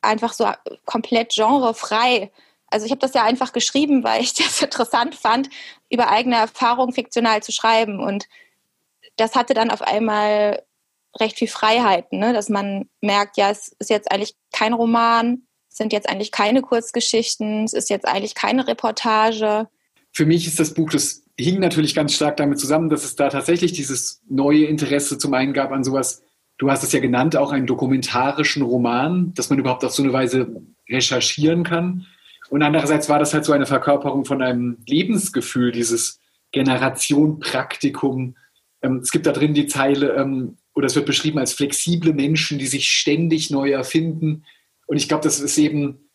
einfach 0.03 0.33
so 0.33 0.47
komplett 0.85 1.35
genrefrei. 1.35 2.31
Also 2.69 2.87
ich 2.87 2.93
habe 2.93 3.01
das 3.01 3.15
ja 3.15 3.25
einfach 3.25 3.53
geschrieben, 3.53 4.05
weil 4.05 4.23
ich 4.23 4.35
das 4.35 4.63
interessant 4.63 5.15
fand, 5.15 5.49
über 5.91 6.11
eigene 6.11 6.37
Erfahrungen 6.37 6.93
fiktional 6.93 7.43
zu 7.43 7.53
schreiben. 7.53 8.01
Und 8.01 8.27
das 9.17 9.35
hatte 9.35 9.55
dann 9.55 9.71
auf 9.71 9.83
einmal 9.83 10.63
recht 11.19 11.39
viel 11.39 11.49
Freiheiten, 11.49 12.19
ne? 12.19 12.33
dass 12.33 12.49
man 12.49 12.89
merkt, 13.01 13.37
ja, 13.37 13.51
es 13.51 13.75
ist 13.79 13.91
jetzt 13.91 14.11
eigentlich 14.13 14.35
kein 14.53 14.75
Roman, 14.75 15.43
es 15.71 15.79
sind 15.79 15.93
jetzt 15.93 16.09
eigentlich 16.09 16.31
keine 16.31 16.63
Kurzgeschichten, 16.63 17.65
es 17.65 17.73
ist 17.73 17.91
jetzt 17.91 18.07
eigentlich 18.07 18.35
keine 18.35 18.67
Reportage. 18.67 19.69
Für 20.13 20.27
mich 20.27 20.47
ist 20.47 20.61
das 20.61 20.75
Buch, 20.75 20.91
das 20.91 21.23
hing 21.39 21.59
natürlich 21.61 21.95
ganz 21.95 22.15
stark 22.15 22.37
damit 22.37 22.59
zusammen, 22.59 22.89
dass 22.89 23.05
es 23.05 23.17
da 23.17 23.29
tatsächlich 23.29 23.73
dieses 23.73 24.23
neue 24.29 24.65
Interesse 24.65 25.19
zum 25.19 25.35
einen 25.35 25.53
gab 25.53 25.73
an 25.73 25.85
sowas 25.85 26.23
du 26.59 26.71
hast 26.71 26.83
es 26.83 26.93
ja 26.93 27.01
genannt, 27.01 27.37
auch 27.37 27.53
einen 27.53 27.67
dokumentarischen 27.67 28.63
Roman, 28.63 29.35
dass 29.35 29.51
man 29.51 29.59
überhaupt 29.59 29.85
auf 29.85 29.93
so 29.93 30.03
eine 30.03 30.13
Weise 30.13 30.49
recherchieren 30.89 31.65
kann. 31.65 32.07
Und 32.49 32.63
andererseits 32.63 33.09
war 33.09 33.19
das 33.19 33.35
halt 33.35 33.45
so 33.45 33.53
eine 33.53 33.67
Verkörperung 33.67 34.25
von 34.25 34.41
einem 34.41 34.79
Lebensgefühl, 34.87 35.73
dieses 35.73 36.21
Generation-Praktikum. 36.53 38.37
Ähm, 38.83 39.01
es 39.03 39.11
gibt 39.11 39.27
da 39.27 39.33
drin 39.33 39.55
die 39.55 39.67
Zeile, 39.67 40.15
ähm, 40.15 40.57
oder 40.75 40.87
es 40.87 40.95
wird 40.95 41.07
beschrieben 41.07 41.39
als 41.39 41.53
flexible 41.53 42.13
Menschen, 42.13 42.59
die 42.59 42.67
sich 42.67 42.89
ständig 42.89 43.51
neu 43.51 43.71
erfinden. 43.71 44.45
Und 44.87 44.97
ich 44.97 45.09
glaube, 45.09 45.25
das 45.25 45.41
ist 45.41 45.59
eben 45.59 46.07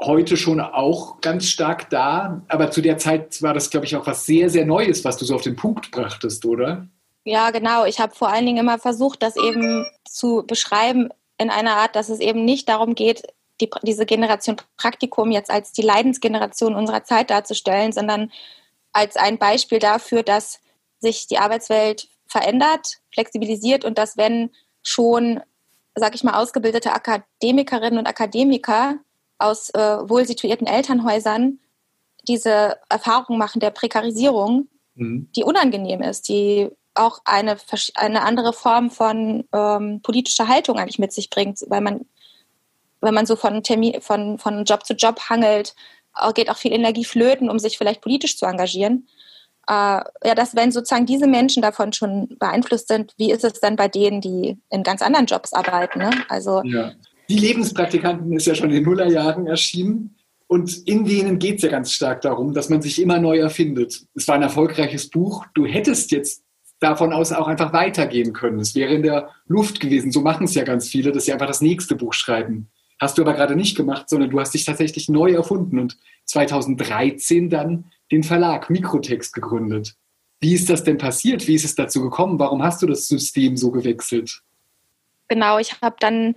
heute 0.00 0.36
schon 0.36 0.60
auch 0.60 1.20
ganz 1.20 1.48
stark 1.48 1.88
da. 1.90 2.44
Aber 2.48 2.70
zu 2.70 2.82
der 2.82 2.98
Zeit 2.98 3.40
war 3.42 3.54
das, 3.54 3.70
glaube 3.70 3.86
ich, 3.86 3.96
auch 3.96 4.06
was 4.06 4.26
sehr, 4.26 4.50
sehr 4.50 4.66
Neues, 4.66 5.04
was 5.04 5.16
du 5.16 5.24
so 5.24 5.34
auf 5.34 5.42
den 5.42 5.56
Punkt 5.56 5.90
brachtest, 5.90 6.44
oder? 6.44 6.88
Ja, 7.24 7.50
genau. 7.50 7.84
Ich 7.84 8.00
habe 8.00 8.14
vor 8.14 8.28
allen 8.28 8.46
Dingen 8.46 8.58
immer 8.58 8.78
versucht, 8.78 9.22
das 9.22 9.36
eben 9.36 9.86
zu 10.04 10.44
beschreiben 10.46 11.10
in 11.38 11.50
einer 11.50 11.76
Art, 11.76 11.96
dass 11.96 12.08
es 12.08 12.20
eben 12.20 12.44
nicht 12.44 12.68
darum 12.68 12.94
geht, 12.94 13.22
die, 13.60 13.70
diese 13.82 14.06
Generation 14.06 14.56
Praktikum 14.76 15.30
jetzt 15.30 15.50
als 15.50 15.72
die 15.72 15.82
Leidensgeneration 15.82 16.74
unserer 16.74 17.04
Zeit 17.04 17.30
darzustellen, 17.30 17.92
sondern 17.92 18.32
als 18.92 19.16
ein 19.16 19.38
Beispiel 19.38 19.78
dafür, 19.78 20.22
dass 20.22 20.60
sich 20.98 21.26
die 21.26 21.38
Arbeitswelt 21.38 22.08
verändert, 22.26 22.98
flexibilisiert 23.12 23.84
und 23.84 23.98
dass 23.98 24.16
wenn 24.16 24.50
schon, 24.82 25.40
sag 25.94 26.14
ich 26.14 26.24
mal, 26.24 26.40
ausgebildete 26.40 26.92
Akademikerinnen 26.92 27.98
und 27.98 28.06
Akademiker 28.06 28.98
aus 29.38 29.70
äh, 29.70 30.08
wohl 30.08 30.26
situierten 30.26 30.66
Elternhäusern 30.66 31.58
diese 32.28 32.78
Erfahrung 32.88 33.38
machen 33.38 33.60
der 33.60 33.70
Prekarisierung, 33.70 34.68
mhm. 34.94 35.30
die 35.34 35.44
unangenehm 35.44 36.02
ist, 36.02 36.28
die 36.28 36.70
auch 36.94 37.20
eine, 37.24 37.56
eine 37.94 38.22
andere 38.22 38.52
Form 38.52 38.90
von 38.90 39.44
ähm, 39.52 40.00
politischer 40.02 40.48
Haltung 40.48 40.78
eigentlich 40.78 40.98
mit 40.98 41.12
sich 41.12 41.30
bringt, 41.30 41.58
weil 41.68 41.80
man, 41.80 42.06
wenn 43.00 43.14
man 43.14 43.26
so 43.26 43.36
von, 43.36 43.62
Termin, 43.62 44.00
von, 44.00 44.38
von 44.38 44.64
Job 44.64 44.84
zu 44.84 44.94
Job 44.94 45.20
hangelt, 45.28 45.74
geht 46.34 46.50
auch 46.50 46.58
viel 46.58 46.72
Energie 46.72 47.04
flöten, 47.04 47.48
um 47.48 47.58
sich 47.58 47.78
vielleicht 47.78 48.02
politisch 48.02 48.36
zu 48.36 48.46
engagieren. 48.46 49.08
Äh, 49.68 50.02
ja, 50.24 50.34
dass 50.34 50.54
wenn 50.56 50.72
sozusagen 50.72 51.06
diese 51.06 51.26
Menschen 51.26 51.62
davon 51.62 51.92
schon 51.92 52.36
beeinflusst 52.38 52.88
sind, 52.88 53.14
wie 53.16 53.30
ist 53.30 53.44
es 53.44 53.60
dann 53.60 53.76
bei 53.76 53.88
denen, 53.88 54.20
die 54.20 54.58
in 54.70 54.82
ganz 54.82 55.02
anderen 55.02 55.26
Jobs 55.26 55.52
arbeiten? 55.52 56.00
Ne? 56.00 56.10
Also 56.28 56.62
ja. 56.64 56.92
Die 57.28 57.38
Lebenspraktikanten 57.38 58.32
ist 58.32 58.46
ja 58.46 58.54
schon 58.54 58.68
in 58.70 58.76
den 58.76 58.84
Nullerjahren 58.84 59.46
erschienen. 59.46 60.16
Und 60.48 60.86
in 60.86 61.06
denen 61.06 61.38
geht 61.38 61.56
es 61.56 61.62
ja 61.62 61.70
ganz 61.70 61.92
stark 61.92 62.20
darum, 62.20 62.52
dass 62.52 62.68
man 62.68 62.82
sich 62.82 63.00
immer 63.00 63.18
neu 63.18 63.38
erfindet. 63.38 64.04
Es 64.14 64.28
war 64.28 64.34
ein 64.34 64.42
erfolgreiches 64.42 65.08
Buch. 65.08 65.46
Du 65.54 65.64
hättest 65.64 66.10
jetzt 66.10 66.42
davon 66.82 67.12
aus 67.12 67.32
auch 67.32 67.48
einfach 67.48 67.72
weitergehen 67.72 68.32
können. 68.32 68.58
Es 68.60 68.74
wäre 68.74 68.92
in 68.92 69.02
der 69.02 69.30
Luft 69.46 69.80
gewesen. 69.80 70.12
So 70.12 70.20
machen 70.20 70.44
es 70.44 70.54
ja 70.54 70.64
ganz 70.64 70.88
viele, 70.88 71.12
dass 71.12 71.24
sie 71.24 71.32
einfach 71.32 71.46
das 71.46 71.60
nächste 71.60 71.94
Buch 71.94 72.12
schreiben. 72.12 72.68
Hast 73.00 73.18
du 73.18 73.22
aber 73.22 73.34
gerade 73.34 73.56
nicht 73.56 73.76
gemacht, 73.76 74.08
sondern 74.08 74.30
du 74.30 74.40
hast 74.40 74.54
dich 74.54 74.64
tatsächlich 74.64 75.08
neu 75.08 75.32
erfunden 75.32 75.78
und 75.78 75.98
2013 76.26 77.50
dann 77.50 77.86
den 78.10 78.22
Verlag 78.22 78.70
Mikrotext 78.70 79.34
gegründet. 79.34 79.96
Wie 80.40 80.54
ist 80.54 80.68
das 80.68 80.84
denn 80.84 80.98
passiert? 80.98 81.46
Wie 81.46 81.54
ist 81.54 81.64
es 81.64 81.74
dazu 81.74 82.02
gekommen? 82.02 82.38
Warum 82.38 82.62
hast 82.62 82.82
du 82.82 82.86
das 82.86 83.08
System 83.08 83.56
so 83.56 83.70
gewechselt? 83.70 84.42
Genau, 85.28 85.58
ich 85.58 85.80
habe 85.80 85.96
dann 85.98 86.34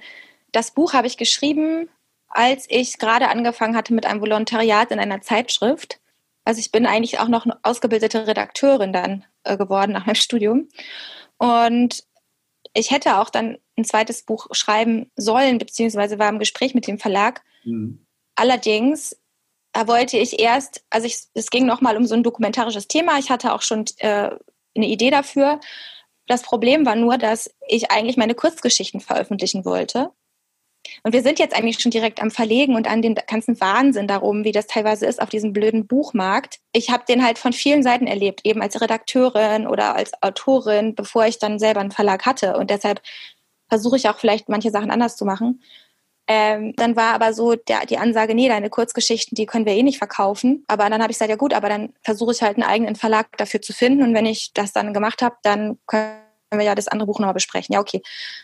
das 0.51 0.71
Buch 0.71 0.93
habe 0.93 1.07
ich 1.07 1.17
geschrieben, 1.17 1.89
als 2.29 2.65
ich 2.69 2.97
gerade 2.97 3.29
angefangen 3.29 3.75
hatte 3.75 3.93
mit 3.93 4.05
einem 4.05 4.21
Volontariat 4.21 4.91
in 4.91 4.99
einer 4.99 5.21
Zeitschrift. 5.21 5.99
Also 6.45 6.59
ich 6.59 6.71
bin 6.71 6.85
eigentlich 6.85 7.19
auch 7.19 7.27
noch 7.27 7.45
eine 7.45 7.57
ausgebildete 7.63 8.27
Redakteurin 8.27 8.93
dann 8.93 9.25
äh, 9.43 9.57
geworden 9.57 9.91
nach 9.91 10.05
meinem 10.05 10.15
Studium. 10.15 10.69
Und 11.37 12.03
ich 12.73 12.91
hätte 12.91 13.17
auch 13.17 13.29
dann 13.29 13.57
ein 13.77 13.85
zweites 13.85 14.23
Buch 14.23 14.47
schreiben 14.51 15.11
sollen, 15.15 15.57
beziehungsweise 15.57 16.19
war 16.19 16.29
im 16.29 16.39
Gespräch 16.39 16.75
mit 16.75 16.87
dem 16.87 16.99
Verlag. 16.99 17.43
Mhm. 17.63 18.05
Allerdings 18.35 19.17
wollte 19.85 20.17
ich 20.17 20.39
erst, 20.39 20.85
also 20.89 21.05
ich, 21.05 21.17
es 21.33 21.49
ging 21.49 21.65
nochmal 21.65 21.97
um 21.97 22.05
so 22.05 22.15
ein 22.15 22.23
dokumentarisches 22.23 22.87
Thema. 22.87 23.17
Ich 23.19 23.29
hatte 23.29 23.53
auch 23.53 23.61
schon 23.61 23.85
äh, 23.97 24.31
eine 24.75 24.87
Idee 24.87 25.09
dafür. 25.09 25.59
Das 26.27 26.43
Problem 26.43 26.85
war 26.85 26.95
nur, 26.95 27.17
dass 27.17 27.53
ich 27.67 27.91
eigentlich 27.91 28.17
meine 28.17 28.35
Kurzgeschichten 28.35 29.01
veröffentlichen 29.01 29.65
wollte. 29.65 30.11
Und 31.03 31.13
wir 31.13 31.21
sind 31.21 31.39
jetzt 31.39 31.55
eigentlich 31.55 31.79
schon 31.79 31.91
direkt 31.91 32.21
am 32.21 32.31
Verlegen 32.31 32.75
und 32.75 32.89
an 32.89 33.01
dem 33.01 33.15
ganzen 33.15 33.59
Wahnsinn 33.59 34.07
darum, 34.07 34.43
wie 34.43 34.51
das 34.51 34.67
teilweise 34.67 35.05
ist 35.05 35.21
auf 35.21 35.29
diesem 35.29 35.53
blöden 35.53 35.87
Buchmarkt. 35.87 36.59
Ich 36.71 36.89
habe 36.89 37.03
den 37.07 37.23
halt 37.23 37.37
von 37.37 37.53
vielen 37.53 37.83
Seiten 37.83 38.07
erlebt, 38.07 38.41
eben 38.43 38.61
als 38.61 38.79
Redakteurin 38.81 39.67
oder 39.67 39.95
als 39.95 40.11
Autorin, 40.21 40.95
bevor 40.95 41.25
ich 41.25 41.39
dann 41.39 41.59
selber 41.59 41.81
einen 41.81 41.91
Verlag 41.91 42.25
hatte. 42.25 42.57
Und 42.57 42.69
deshalb 42.69 43.01
versuche 43.69 43.97
ich 43.97 44.09
auch 44.09 44.19
vielleicht 44.19 44.49
manche 44.49 44.71
Sachen 44.71 44.91
anders 44.91 45.15
zu 45.15 45.25
machen. 45.25 45.61
Ähm, 46.27 46.73
dann 46.75 46.95
war 46.95 47.13
aber 47.13 47.33
so 47.33 47.55
der, 47.55 47.85
die 47.85 47.99
Ansage, 47.99 48.33
nee, 48.33 48.47
deine 48.47 48.71
Kurzgeschichten, 48.71 49.35
die 49.35 49.45
können 49.45 49.65
wir 49.65 49.73
eh 49.73 49.83
nicht 49.83 49.99
verkaufen. 49.99 50.63
Aber 50.67 50.89
dann 50.89 51.01
habe 51.01 51.11
ich 51.11 51.17
gesagt, 51.17 51.29
ja 51.29 51.35
gut, 51.35 51.53
aber 51.53 51.69
dann 51.69 51.93
versuche 52.01 52.31
ich 52.31 52.41
halt 52.41 52.57
einen 52.57 52.67
eigenen 52.67 52.95
Verlag 52.95 53.37
dafür 53.37 53.61
zu 53.61 53.73
finden. 53.73 54.01
Und 54.01 54.13
wenn 54.15 54.25
ich 54.25 54.51
das 54.53 54.73
dann 54.73 54.93
gemacht 54.93 55.21
habe, 55.21 55.35
dann 55.43 55.77
können 55.85 56.24
wir 56.51 56.65
ja 56.65 56.75
das 56.75 56.87
andere 56.87 57.07
Buch 57.07 57.19
nochmal 57.19 57.33
besprechen. 57.33 57.73
Ja, 57.73 57.79
okay. 57.79 58.01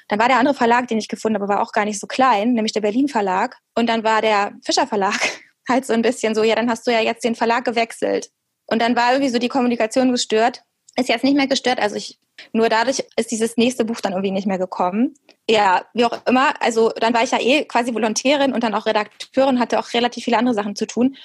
Dann 0.08 0.20
war 0.20 0.28
der 0.28 0.40
andere 0.40 0.56
Verlag, 0.56 0.88
den 0.88 0.98
ich 0.98 1.08
gefunden 1.08 1.36
habe, 1.36 1.48
war 1.48 1.62
auch 1.62 1.72
gar 1.72 1.86
nicht 1.86 2.00
so 2.00 2.08
klein, 2.08 2.54
nämlich 2.54 2.74
der 2.74 2.82
Berlin 2.82 3.08
Verlag. 3.08 3.58
Und 3.76 3.88
dann 3.88 4.04
war 4.04 4.22
der 4.22 4.54
Fischer 4.64 4.88
Verlag 4.88 5.20
halt 5.70 5.86
so 5.86 5.94
ein 5.94 6.02
bisschen 6.02 6.36
so, 6.36 6.44
ja, 6.44 6.56
dann 6.56 6.70
hast 6.70 6.86
du 6.88 6.92
ja 6.92 7.02
jetzt 7.02 7.24
den 7.24 7.36
Verlag 7.36 7.66
gewechselt. 7.66 8.32
Und 8.68 8.82
dann 8.82 8.96
war 8.96 9.12
irgendwie 9.12 9.32
so 9.32 9.40
die 9.40 9.50
Kommunikation 9.50 10.12
gestört. 10.12 10.64
Ist 10.98 11.10
jetzt 11.10 11.24
nicht 11.24 11.38
mehr 11.38 11.48
gestört. 11.48 11.80
Also 11.80 11.96
ich, 11.96 12.20
nur 12.52 12.68
dadurch 12.68 13.04
ist 13.16 13.32
dieses 13.32 13.56
nächste 13.56 13.86
Buch 13.86 14.02
dann 14.02 14.14
irgendwie 14.14 14.32
nicht 14.32 14.48
mehr 14.48 14.58
gekommen. 14.58 15.14
Ja, 15.50 15.86
wie 15.94 16.06
auch 16.06 16.26
immer. 16.26 16.62
Also 16.62 16.90
dann 16.90 17.14
war 17.14 17.24
ich 17.24 17.32
ja 17.32 17.40
eh 17.40 17.66
quasi 17.66 17.94
Volontärin 17.94 18.54
und 18.54 18.64
dann 18.64 18.76
auch 18.76 18.86
Redakteurin, 18.86 19.60
hatte 19.60 19.80
auch 19.80 19.94
relativ 19.94 20.26
viele 20.26 20.38
andere 20.38 20.56
Sachen 20.56 20.76
zu 20.76 20.86
tun 20.86 21.16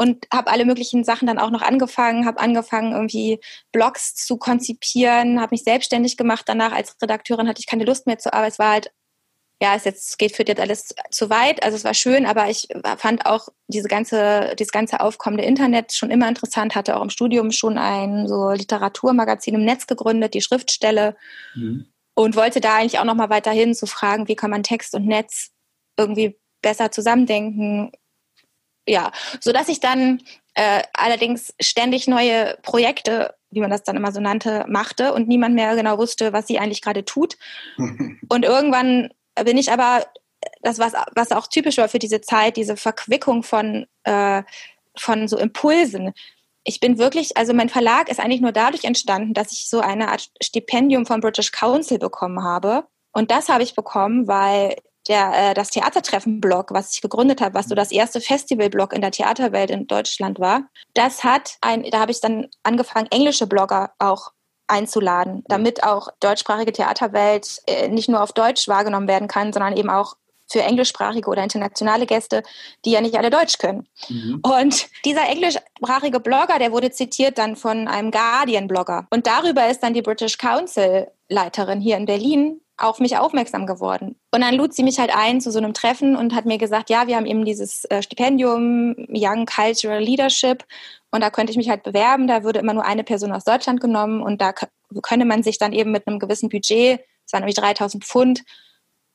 und 0.00 0.26
habe 0.32 0.50
alle 0.50 0.64
möglichen 0.64 1.04
Sachen 1.04 1.26
dann 1.26 1.38
auch 1.38 1.50
noch 1.50 1.60
angefangen, 1.60 2.24
habe 2.24 2.40
angefangen 2.40 2.92
irgendwie 2.92 3.38
Blogs 3.70 4.14
zu 4.14 4.38
konzipieren, 4.38 5.42
habe 5.42 5.50
mich 5.52 5.62
selbstständig 5.62 6.16
gemacht. 6.16 6.44
Danach 6.46 6.72
als 6.72 6.96
Redakteurin 7.02 7.46
hatte 7.46 7.60
ich 7.60 7.66
keine 7.66 7.84
Lust 7.84 8.06
mehr 8.06 8.18
zu 8.18 8.32
arbeiten. 8.32 8.52
Es 8.52 8.58
war 8.58 8.70
halt 8.70 8.92
ja, 9.62 9.74
es 9.74 9.84
jetzt 9.84 10.18
geht 10.18 10.34
führt 10.34 10.48
jetzt 10.48 10.62
alles 10.62 10.94
zu 11.10 11.28
weit. 11.28 11.62
Also 11.62 11.76
es 11.76 11.84
war 11.84 11.92
schön, 11.92 12.24
aber 12.24 12.48
ich 12.48 12.68
fand 12.96 13.26
auch 13.26 13.48
diese 13.68 13.88
ganze, 13.88 14.54
dieses 14.58 14.72
ganze 14.72 15.00
aufkommende 15.00 15.44
Internet 15.44 15.92
schon 15.92 16.10
immer 16.10 16.28
interessant. 16.28 16.74
Hatte 16.74 16.96
auch 16.96 17.02
im 17.02 17.10
Studium 17.10 17.52
schon 17.52 17.76
ein 17.76 18.26
so 18.26 18.52
Literaturmagazin 18.52 19.56
im 19.56 19.66
Netz 19.66 19.86
gegründet, 19.86 20.32
die 20.32 20.40
Schriftstelle, 20.40 21.14
mhm. 21.54 21.92
und 22.14 22.36
wollte 22.36 22.62
da 22.62 22.76
eigentlich 22.76 23.00
auch 23.00 23.04
noch 23.04 23.16
mal 23.16 23.28
weiterhin 23.28 23.74
zu 23.74 23.84
fragen, 23.84 24.28
wie 24.28 24.36
kann 24.36 24.50
man 24.50 24.62
Text 24.62 24.94
und 24.94 25.06
Netz 25.06 25.50
irgendwie 25.98 26.40
besser 26.62 26.90
zusammendenken, 26.90 27.92
ja, 28.90 29.12
so 29.40 29.52
dass 29.52 29.68
ich 29.68 29.80
dann 29.80 30.20
äh, 30.54 30.82
allerdings 30.92 31.54
ständig 31.60 32.08
neue 32.08 32.58
Projekte, 32.62 33.34
wie 33.50 33.60
man 33.60 33.70
das 33.70 33.82
dann 33.82 33.96
immer 33.96 34.12
so 34.12 34.20
nannte, 34.20 34.64
machte 34.68 35.14
und 35.14 35.28
niemand 35.28 35.54
mehr 35.54 35.76
genau 35.76 35.98
wusste, 35.98 36.32
was 36.32 36.46
sie 36.46 36.58
eigentlich 36.58 36.82
gerade 36.82 37.04
tut. 37.04 37.36
und 38.28 38.44
irgendwann 38.44 39.10
bin 39.42 39.56
ich 39.56 39.72
aber, 39.72 40.04
das 40.62 40.78
was, 40.78 40.92
was 41.14 41.32
auch 41.32 41.46
typisch 41.46 41.78
war 41.78 41.88
für 41.88 41.98
diese 41.98 42.20
Zeit, 42.20 42.56
diese 42.56 42.76
Verquickung 42.76 43.42
von, 43.42 43.86
äh, 44.04 44.42
von 44.96 45.28
so 45.28 45.38
Impulsen. 45.38 46.12
Ich 46.64 46.80
bin 46.80 46.98
wirklich, 46.98 47.36
also 47.36 47.54
mein 47.54 47.68
Verlag 47.68 48.10
ist 48.10 48.20
eigentlich 48.20 48.40
nur 48.40 48.52
dadurch 48.52 48.84
entstanden, 48.84 49.34
dass 49.34 49.52
ich 49.52 49.68
so 49.68 49.80
eine 49.80 50.08
Art 50.08 50.30
Stipendium 50.42 51.06
vom 51.06 51.20
British 51.20 51.52
Council 51.52 51.98
bekommen 51.98 52.42
habe. 52.42 52.84
Und 53.12 53.30
das 53.30 53.48
habe 53.48 53.62
ich 53.62 53.74
bekommen, 53.74 54.28
weil 54.28 54.76
der, 55.10 55.50
äh, 55.50 55.54
das 55.54 55.70
Theatertreffen-Blog, 55.70 56.68
was 56.70 56.94
ich 56.94 57.02
gegründet 57.02 57.40
habe, 57.40 57.54
was 57.54 57.68
so 57.68 57.74
das 57.74 57.90
erste 57.90 58.20
Festival-Blog 58.20 58.92
in 58.92 59.02
der 59.02 59.10
Theaterwelt 59.10 59.70
in 59.70 59.86
Deutschland 59.86 60.38
war, 60.38 60.62
das 60.94 61.24
hat 61.24 61.56
ein, 61.60 61.82
da 61.90 62.00
habe 62.00 62.12
ich 62.12 62.20
dann 62.20 62.46
angefangen, 62.62 63.08
englische 63.10 63.46
Blogger 63.46 63.92
auch 63.98 64.30
einzuladen, 64.68 65.42
damit 65.48 65.82
auch 65.82 66.08
deutschsprachige 66.20 66.72
Theaterwelt 66.72 67.58
äh, 67.66 67.88
nicht 67.88 68.08
nur 68.08 68.22
auf 68.22 68.32
Deutsch 68.32 68.68
wahrgenommen 68.68 69.08
werden 69.08 69.26
kann, 69.26 69.52
sondern 69.52 69.76
eben 69.76 69.90
auch 69.90 70.14
für 70.50 70.62
englischsprachige 70.62 71.28
oder 71.28 71.42
internationale 71.42 72.06
Gäste, 72.06 72.42
die 72.84 72.90
ja 72.90 73.00
nicht 73.00 73.16
alle 73.16 73.30
Deutsch 73.30 73.58
können. 73.58 73.88
Mhm. 74.08 74.40
Und 74.42 74.88
dieser 75.04 75.28
englischsprachige 75.28 76.20
Blogger, 76.20 76.58
der 76.58 76.72
wurde 76.72 76.90
zitiert 76.90 77.38
dann 77.38 77.56
von 77.56 77.86
einem 77.86 78.10
Guardian-Blogger. 78.10 79.06
Und 79.10 79.26
darüber 79.26 79.68
ist 79.68 79.80
dann 79.80 79.94
die 79.94 80.02
British 80.02 80.38
Council-Leiterin 80.38 81.80
hier 81.80 81.96
in 81.96 82.06
Berlin 82.06 82.60
auf 82.80 82.98
mich 82.98 83.16
aufmerksam 83.18 83.66
geworden. 83.66 84.16
Und 84.32 84.40
dann 84.40 84.54
lud 84.54 84.74
sie 84.74 84.82
mich 84.82 84.98
halt 84.98 85.14
ein 85.14 85.40
zu 85.40 85.50
so 85.50 85.58
einem 85.58 85.74
Treffen 85.74 86.16
und 86.16 86.34
hat 86.34 86.46
mir 86.46 86.58
gesagt, 86.58 86.90
ja, 86.90 87.06
wir 87.06 87.16
haben 87.16 87.26
eben 87.26 87.44
dieses 87.44 87.84
äh, 87.86 88.02
Stipendium 88.02 88.96
Young 89.08 89.46
Cultural 89.46 90.00
Leadership 90.00 90.64
und 91.10 91.22
da 91.22 91.30
könnte 91.30 91.50
ich 91.50 91.56
mich 91.56 91.68
halt 91.68 91.82
bewerben. 91.82 92.26
Da 92.26 92.42
würde 92.42 92.58
immer 92.58 92.74
nur 92.74 92.84
eine 92.84 93.04
Person 93.04 93.32
aus 93.32 93.44
Deutschland 93.44 93.80
genommen 93.80 94.22
und 94.22 94.40
da 94.40 94.52
könne 95.02 95.24
man 95.24 95.42
sich 95.42 95.58
dann 95.58 95.72
eben 95.72 95.92
mit 95.92 96.06
einem 96.06 96.18
gewissen 96.18 96.48
Budget, 96.48 97.00
das 97.24 97.32
waren 97.32 97.40
nämlich 97.40 97.56
3000 97.56 98.04
Pfund, 98.04 98.42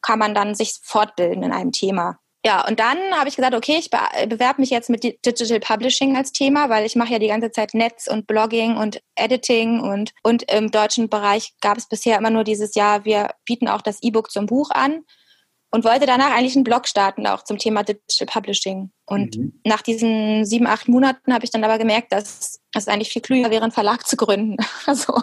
kann 0.02 0.20
man 0.20 0.36
dann 0.36 0.56
sich 0.56 0.80
fortbilden 0.84 1.44
in 1.44 1.52
einem 1.52 1.72
Thema. 1.72 2.20
Ja, 2.46 2.64
und 2.68 2.80
dann 2.80 2.98
habe 3.16 3.28
ich 3.28 3.36
gesagt, 3.36 3.56
okay, 3.56 3.78
ich 3.80 3.90
be 3.90 3.98
bewerbe 4.28 4.62
mich 4.62 4.70
jetzt 4.70 4.92
mit 4.92 5.04
Digital 5.04 5.60
Publishing 5.60 6.16
als 6.16 6.32
Thema, 6.32 6.70
weil 6.70 6.86
ich 6.86 6.96
mache 6.96 7.14
ja 7.14 7.18
die 7.18 7.30
ganze 7.30 7.50
Zeit 7.52 7.74
Netz 7.74 8.06
und 8.06 8.28
Blogging 8.28 8.78
und 8.78 9.02
Editing 9.16 9.80
und, 9.80 10.12
und 10.22 10.44
im 10.52 10.70
deutschen 10.70 11.10
Bereich 11.10 11.54
gab 11.60 11.80
es 11.80 11.90
bisher 11.90 12.20
immer 12.20 12.30
nur 12.30 12.44
dieses 12.44 12.76
Jahr, 12.76 13.04
wir 13.04 13.32
bieten 13.46 13.68
auch 13.68 13.82
das 13.82 13.98
E-Book 14.04 14.30
zum 14.30 14.46
Buch 14.46 14.70
an 14.70 15.02
und 15.72 15.86
wollte 15.86 16.06
danach 16.06 16.36
eigentlich 16.36 16.56
einen 16.56 16.64
Blog 16.64 16.88
starten, 16.88 17.26
auch 17.26 17.44
zum 17.44 17.58
Thema 17.58 17.82
Digital 17.82 18.28
Publishing. 18.28 18.92
Und 19.08 19.36
mhm. 19.36 19.60
nach 19.66 19.82
diesen 19.82 20.46
sieben, 20.46 20.68
acht 20.68 20.88
Monaten 20.88 21.34
habe 21.34 21.46
ich 21.46 21.52
dann 21.52 21.64
aber 21.64 21.80
gemerkt, 21.80 22.12
dass 22.12 22.62
es 22.76 22.88
eigentlich 22.88 23.10
viel 23.10 23.24
klüger 23.24 23.50
wäre, 23.50 23.64
einen 23.64 23.72
Verlag 23.72 24.06
zu 24.06 24.18
gründen. 24.18 24.58
Also 24.86 25.20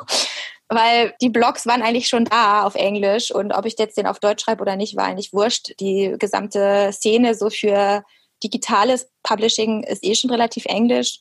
weil 0.74 1.14
die 1.20 1.28
Blogs 1.28 1.66
waren 1.66 1.82
eigentlich 1.82 2.08
schon 2.08 2.24
da 2.24 2.64
auf 2.64 2.74
Englisch 2.74 3.30
und 3.30 3.52
ob 3.52 3.66
ich 3.66 3.74
jetzt 3.78 3.96
den 3.96 4.06
auf 4.06 4.20
Deutsch 4.20 4.44
schreibe 4.44 4.62
oder 4.62 4.76
nicht, 4.76 4.96
war 4.96 5.04
eigentlich 5.04 5.32
wurscht. 5.32 5.72
Die 5.80 6.14
gesamte 6.18 6.90
Szene 6.92 7.34
so 7.34 7.50
für 7.50 8.04
digitales 8.42 9.10
Publishing 9.22 9.82
ist 9.84 10.04
eh 10.04 10.14
schon 10.14 10.30
relativ 10.30 10.64
englisch. 10.66 11.20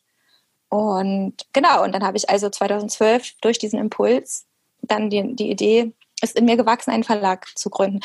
Und 0.70 1.36
genau, 1.53 1.84
und 1.84 1.93
dann 1.93 2.03
habe 2.03 2.17
ich 2.17 2.29
also 2.29 2.50
2012 2.50 3.34
durch 3.41 3.60
diesen 3.60 3.79
Impuls 3.79 4.46
dann 4.81 5.10
die, 5.10 5.36
die 5.36 5.50
Idee, 5.50 5.93
ist 6.22 6.38
in 6.38 6.46
mir 6.46 6.58
gewachsen, 6.58 6.91
einen 6.91 7.03
Verlag 7.03 7.48
zu 7.55 7.70
gründen. 7.70 8.00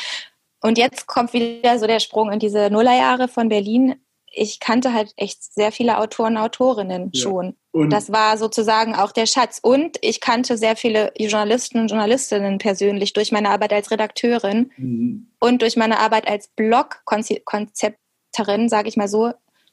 Und 0.61 0.77
jetzt 0.77 1.07
kommt 1.07 1.33
wieder 1.33 1.79
so 1.79 1.87
der 1.87 1.99
Sprung 1.99 2.31
in 2.31 2.39
diese 2.39 2.69
Nullerjahre 2.69 3.27
von 3.27 3.49
Berlin 3.49 3.95
ich 4.37 4.59
kannte 4.59 4.93
halt 4.93 5.13
echt 5.17 5.43
sehr 5.43 5.71
viele 5.71 5.97
Autoren, 5.97 6.37
Autorinnen 6.37 7.11
ja. 7.13 7.21
schon. 7.21 7.55
Und 7.71 7.91
das 7.91 8.11
war 8.11 8.37
sozusagen 8.37 8.95
auch 8.95 9.11
der 9.11 9.25
Schatz. 9.25 9.59
Und 9.61 9.97
ich 10.01 10.21
kannte 10.21 10.57
sehr 10.57 10.75
viele 10.75 11.11
Journalisten 11.17 11.79
und 11.79 11.89
Journalistinnen 11.89 12.57
persönlich 12.57 13.13
durch 13.13 13.31
meine 13.31 13.49
Arbeit 13.49 13.73
als 13.73 13.91
Redakteurin 13.91 14.71
mhm. 14.77 15.27
und 15.39 15.61
durch 15.61 15.75
meine 15.75 15.99
Arbeit 15.99 16.27
als 16.27 16.47
Blog-Konzepterin, 16.49 18.69
sage 18.69 18.89
ich 18.89 18.97
mal 18.97 19.07
so. 19.07 19.31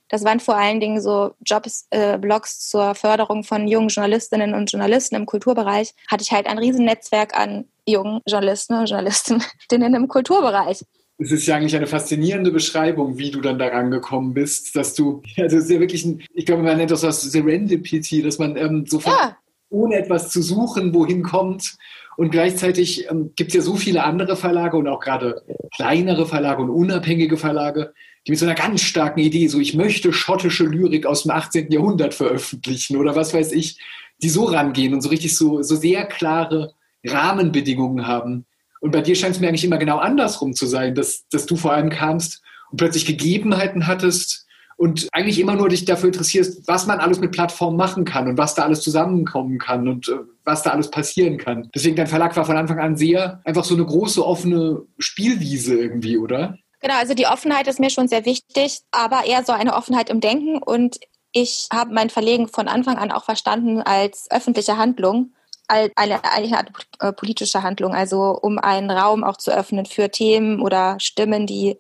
Das 0.09 0.25
waren 0.25 0.41
vor 0.41 0.57
allen 0.57 0.81
Dingen 0.81 1.01
so 1.01 1.33
Jobs, 1.45 1.87
äh, 1.91 2.19
Blogs 2.19 2.69
zur 2.69 2.95
Förderung 2.95 3.43
von 3.43 3.67
jungen 3.67 3.89
Journalistinnen 3.89 4.55
und 4.55 4.71
Journalisten 4.71 5.17
im 5.17 5.25
Kulturbereich. 5.25 5.95
Hatte 6.09 6.23
ich 6.23 6.33
halt 6.33 6.47
ein 6.47 6.59
Riesennetzwerk 6.59 7.35
an 7.35 7.65
jungen 7.87 8.21
Journalisten 8.27 8.75
und 8.75 8.89
Journalistinnen 8.89 9.95
im 9.95 10.09
Kulturbereich 10.09 10.85
es 11.19 11.31
ist 11.31 11.47
ja 11.47 11.57
eigentlich 11.57 11.77
eine 11.77 11.87
faszinierende 11.87 12.51
Beschreibung, 12.51 13.19
wie 13.19 13.31
du 13.31 13.41
dann 13.41 13.59
daran 13.59 13.91
gekommen 13.91 14.35
bist, 14.35 14.75
dass 14.77 14.95
du, 14.95 15.23
also 15.37 15.57
es 15.57 15.65
ist 15.65 15.71
ja 15.71 15.81
wirklich 15.81 16.05
ein, 16.05 16.23
ich 16.35 16.47
glaube, 16.47 16.63
man 16.63 16.77
nennt 16.77 16.91
das 16.91 17.03
was 17.03 17.23
Serendipity, 17.23 18.23
dass 18.23 18.39
man 18.39 18.57
ähm, 18.57 18.87
sofort 18.87 19.17
ja. 19.17 19.37
ohne 19.71 19.97
etwas 19.97 20.31
zu 20.31 20.43
suchen, 20.43 20.95
wohin 20.95 21.23
kommt. 21.23 21.77
Und 22.17 22.31
gleichzeitig 22.31 23.11
ähm, 23.11 23.33
gibt 23.35 23.51
es 23.51 23.57
ja 23.57 23.61
so 23.61 23.77
viele 23.77 24.05
andere 24.05 24.37
Verlage 24.37 24.77
und 24.77 24.87
auch 24.87 25.01
gerade 25.01 25.43
kleinere 25.75 26.27
Verlage 26.27 26.63
und 26.63 26.71
unabhängige 26.71 27.37
Verlage, 27.37 27.93
die 28.27 28.31
mit 28.31 28.39
so 28.39 28.47
einer 28.47 28.55
ganz 28.55 28.83
starken 28.83 29.21
Idee, 29.21 29.49
so 29.49 29.59
ich 29.59 29.75
möchte 29.75 30.13
schottische 30.13 30.65
Lyrik 30.65 31.07
aus 31.07 31.25
dem 31.25 31.33
18. 31.33 31.71
Jahrhundert 31.71 32.15
veröffentlichen 32.15 32.97
oder 32.97 33.17
was 33.17 33.35
weiß 33.35 33.53
ich, 33.53 33.79
die 34.23 34.29
so 34.29 34.45
rangehen 34.45 34.95
und 34.95 35.01
so 35.01 35.09
richtig 35.09 35.37
so, 35.37 35.63
so 35.63 35.75
sehr 35.75 36.07
klare 36.07 36.75
Rahmenbedingungen 37.05 38.07
haben 38.07 38.47
und 38.85 38.91
bei 38.91 39.01
dir 39.01 39.17
scheint 39.17 39.35
es 39.35 39.41
mir 39.41 39.49
eigentlich 39.49 39.65
immer 39.65 39.79
genau 39.79 39.97
andersrum 39.97 40.53
zu 40.53 40.67
sein, 40.67 40.95
dass, 40.95 41.27
dass 41.31 41.47
du 41.47 41.57
vor 41.57 41.73
allem 41.73 41.89
kamst 41.89 42.43
plötzlich 42.77 43.07
Gegebenheiten 43.07 43.87
hattest 43.87 44.47
und 44.77 45.09
eigentlich 45.13 45.41
immer 45.41 45.55
nur 45.55 45.71
dich 45.71 45.87
dafür 45.87 46.09
interessierst, 46.09 46.69
was 46.69 46.87
man 46.87 47.01
alles 47.01 47.19
mit 47.19 47.33
Plattformen 47.33 47.79
machen 47.79 48.05
kann 48.05 48.29
und 48.29 48.37
was 48.37 48.55
da 48.55 48.65
alles 48.65 48.83
zusammenkommen 48.83 49.59
kann 49.59 49.89
und 49.89 50.11
äh, 50.11 50.17
was 50.45 50.65
da 50.65 50.73
alles 50.73 50.91
passieren 50.91 51.39
kann. 51.39 51.71
Deswegen 51.75 51.97
dein 51.97 52.09
Verlag 52.09 52.37
war 52.37 52.45
von 52.45 52.59
Anfang 52.59 52.79
an 52.79 52.95
sehr 52.95 53.41
einfach 53.47 53.65
so 53.65 53.75
eine 53.75 53.87
große 53.87 54.23
offene 54.23 54.83
Spielwiese 54.99 55.77
irgendwie, 55.77 56.19
oder? 56.19 56.59
Genau, 56.81 56.99
also 56.99 57.15
die 57.15 57.27
Offenheit 57.27 57.67
ist 57.69 57.81
mir 57.81 57.89
schon 57.89 58.09
sehr 58.09 58.27
wichtig, 58.27 58.81
aber 58.91 59.25
eher 59.25 59.45
so 59.45 59.53
eine 59.53 59.73
Offenheit 59.73 60.11
im 60.11 60.21
Denken 60.21 60.59
und 60.59 60.99
ich 61.33 61.69
habe 61.73 61.95
mein 61.95 62.11
Verlegen 62.11 62.49
von 62.49 62.69
Anfang 62.69 62.99
an 62.99 63.11
auch 63.13 63.25
verstanden 63.25 63.81
als 63.81 64.29
öffentliche 64.31 64.77
Handlung, 64.77 65.33
eine, 65.69 66.25
eine 66.25 66.57
Art 66.57 67.17
politische 67.17 67.63
Handlung, 67.63 67.95
also 67.95 68.39
um 68.41 68.59
einen 68.59 68.91
Raum 68.91 69.25
auch 69.25 69.37
zu 69.37 69.51
öffnen 69.51 69.87
für 69.87 70.11
Themen 70.11 70.61
oder 70.61 70.99
Stimmen, 71.01 71.47
die 71.47 71.79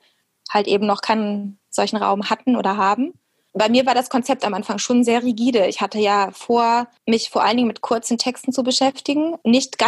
halt 0.50 0.66
eben 0.66 0.86
noch 0.86 1.00
keinen 1.00 1.58
solchen 1.70 1.96
Raum 1.96 2.30
hatten 2.30 2.56
oder 2.56 2.76
haben. 2.76 3.14
Bei 3.52 3.68
mir 3.68 3.86
war 3.86 3.94
das 3.94 4.10
Konzept 4.10 4.44
am 4.44 4.54
Anfang 4.54 4.78
schon 4.78 5.04
sehr 5.04 5.22
rigide. 5.22 5.66
Ich 5.66 5.80
hatte 5.80 5.98
ja 5.98 6.30
vor, 6.32 6.88
mich 7.06 7.30
vor 7.30 7.44
allen 7.44 7.56
Dingen 7.56 7.68
mit 7.68 7.82
kurzen 7.82 8.18
Texten 8.18 8.52
zu 8.52 8.64
beschäftigen, 8.64 9.36
nicht 9.44 9.78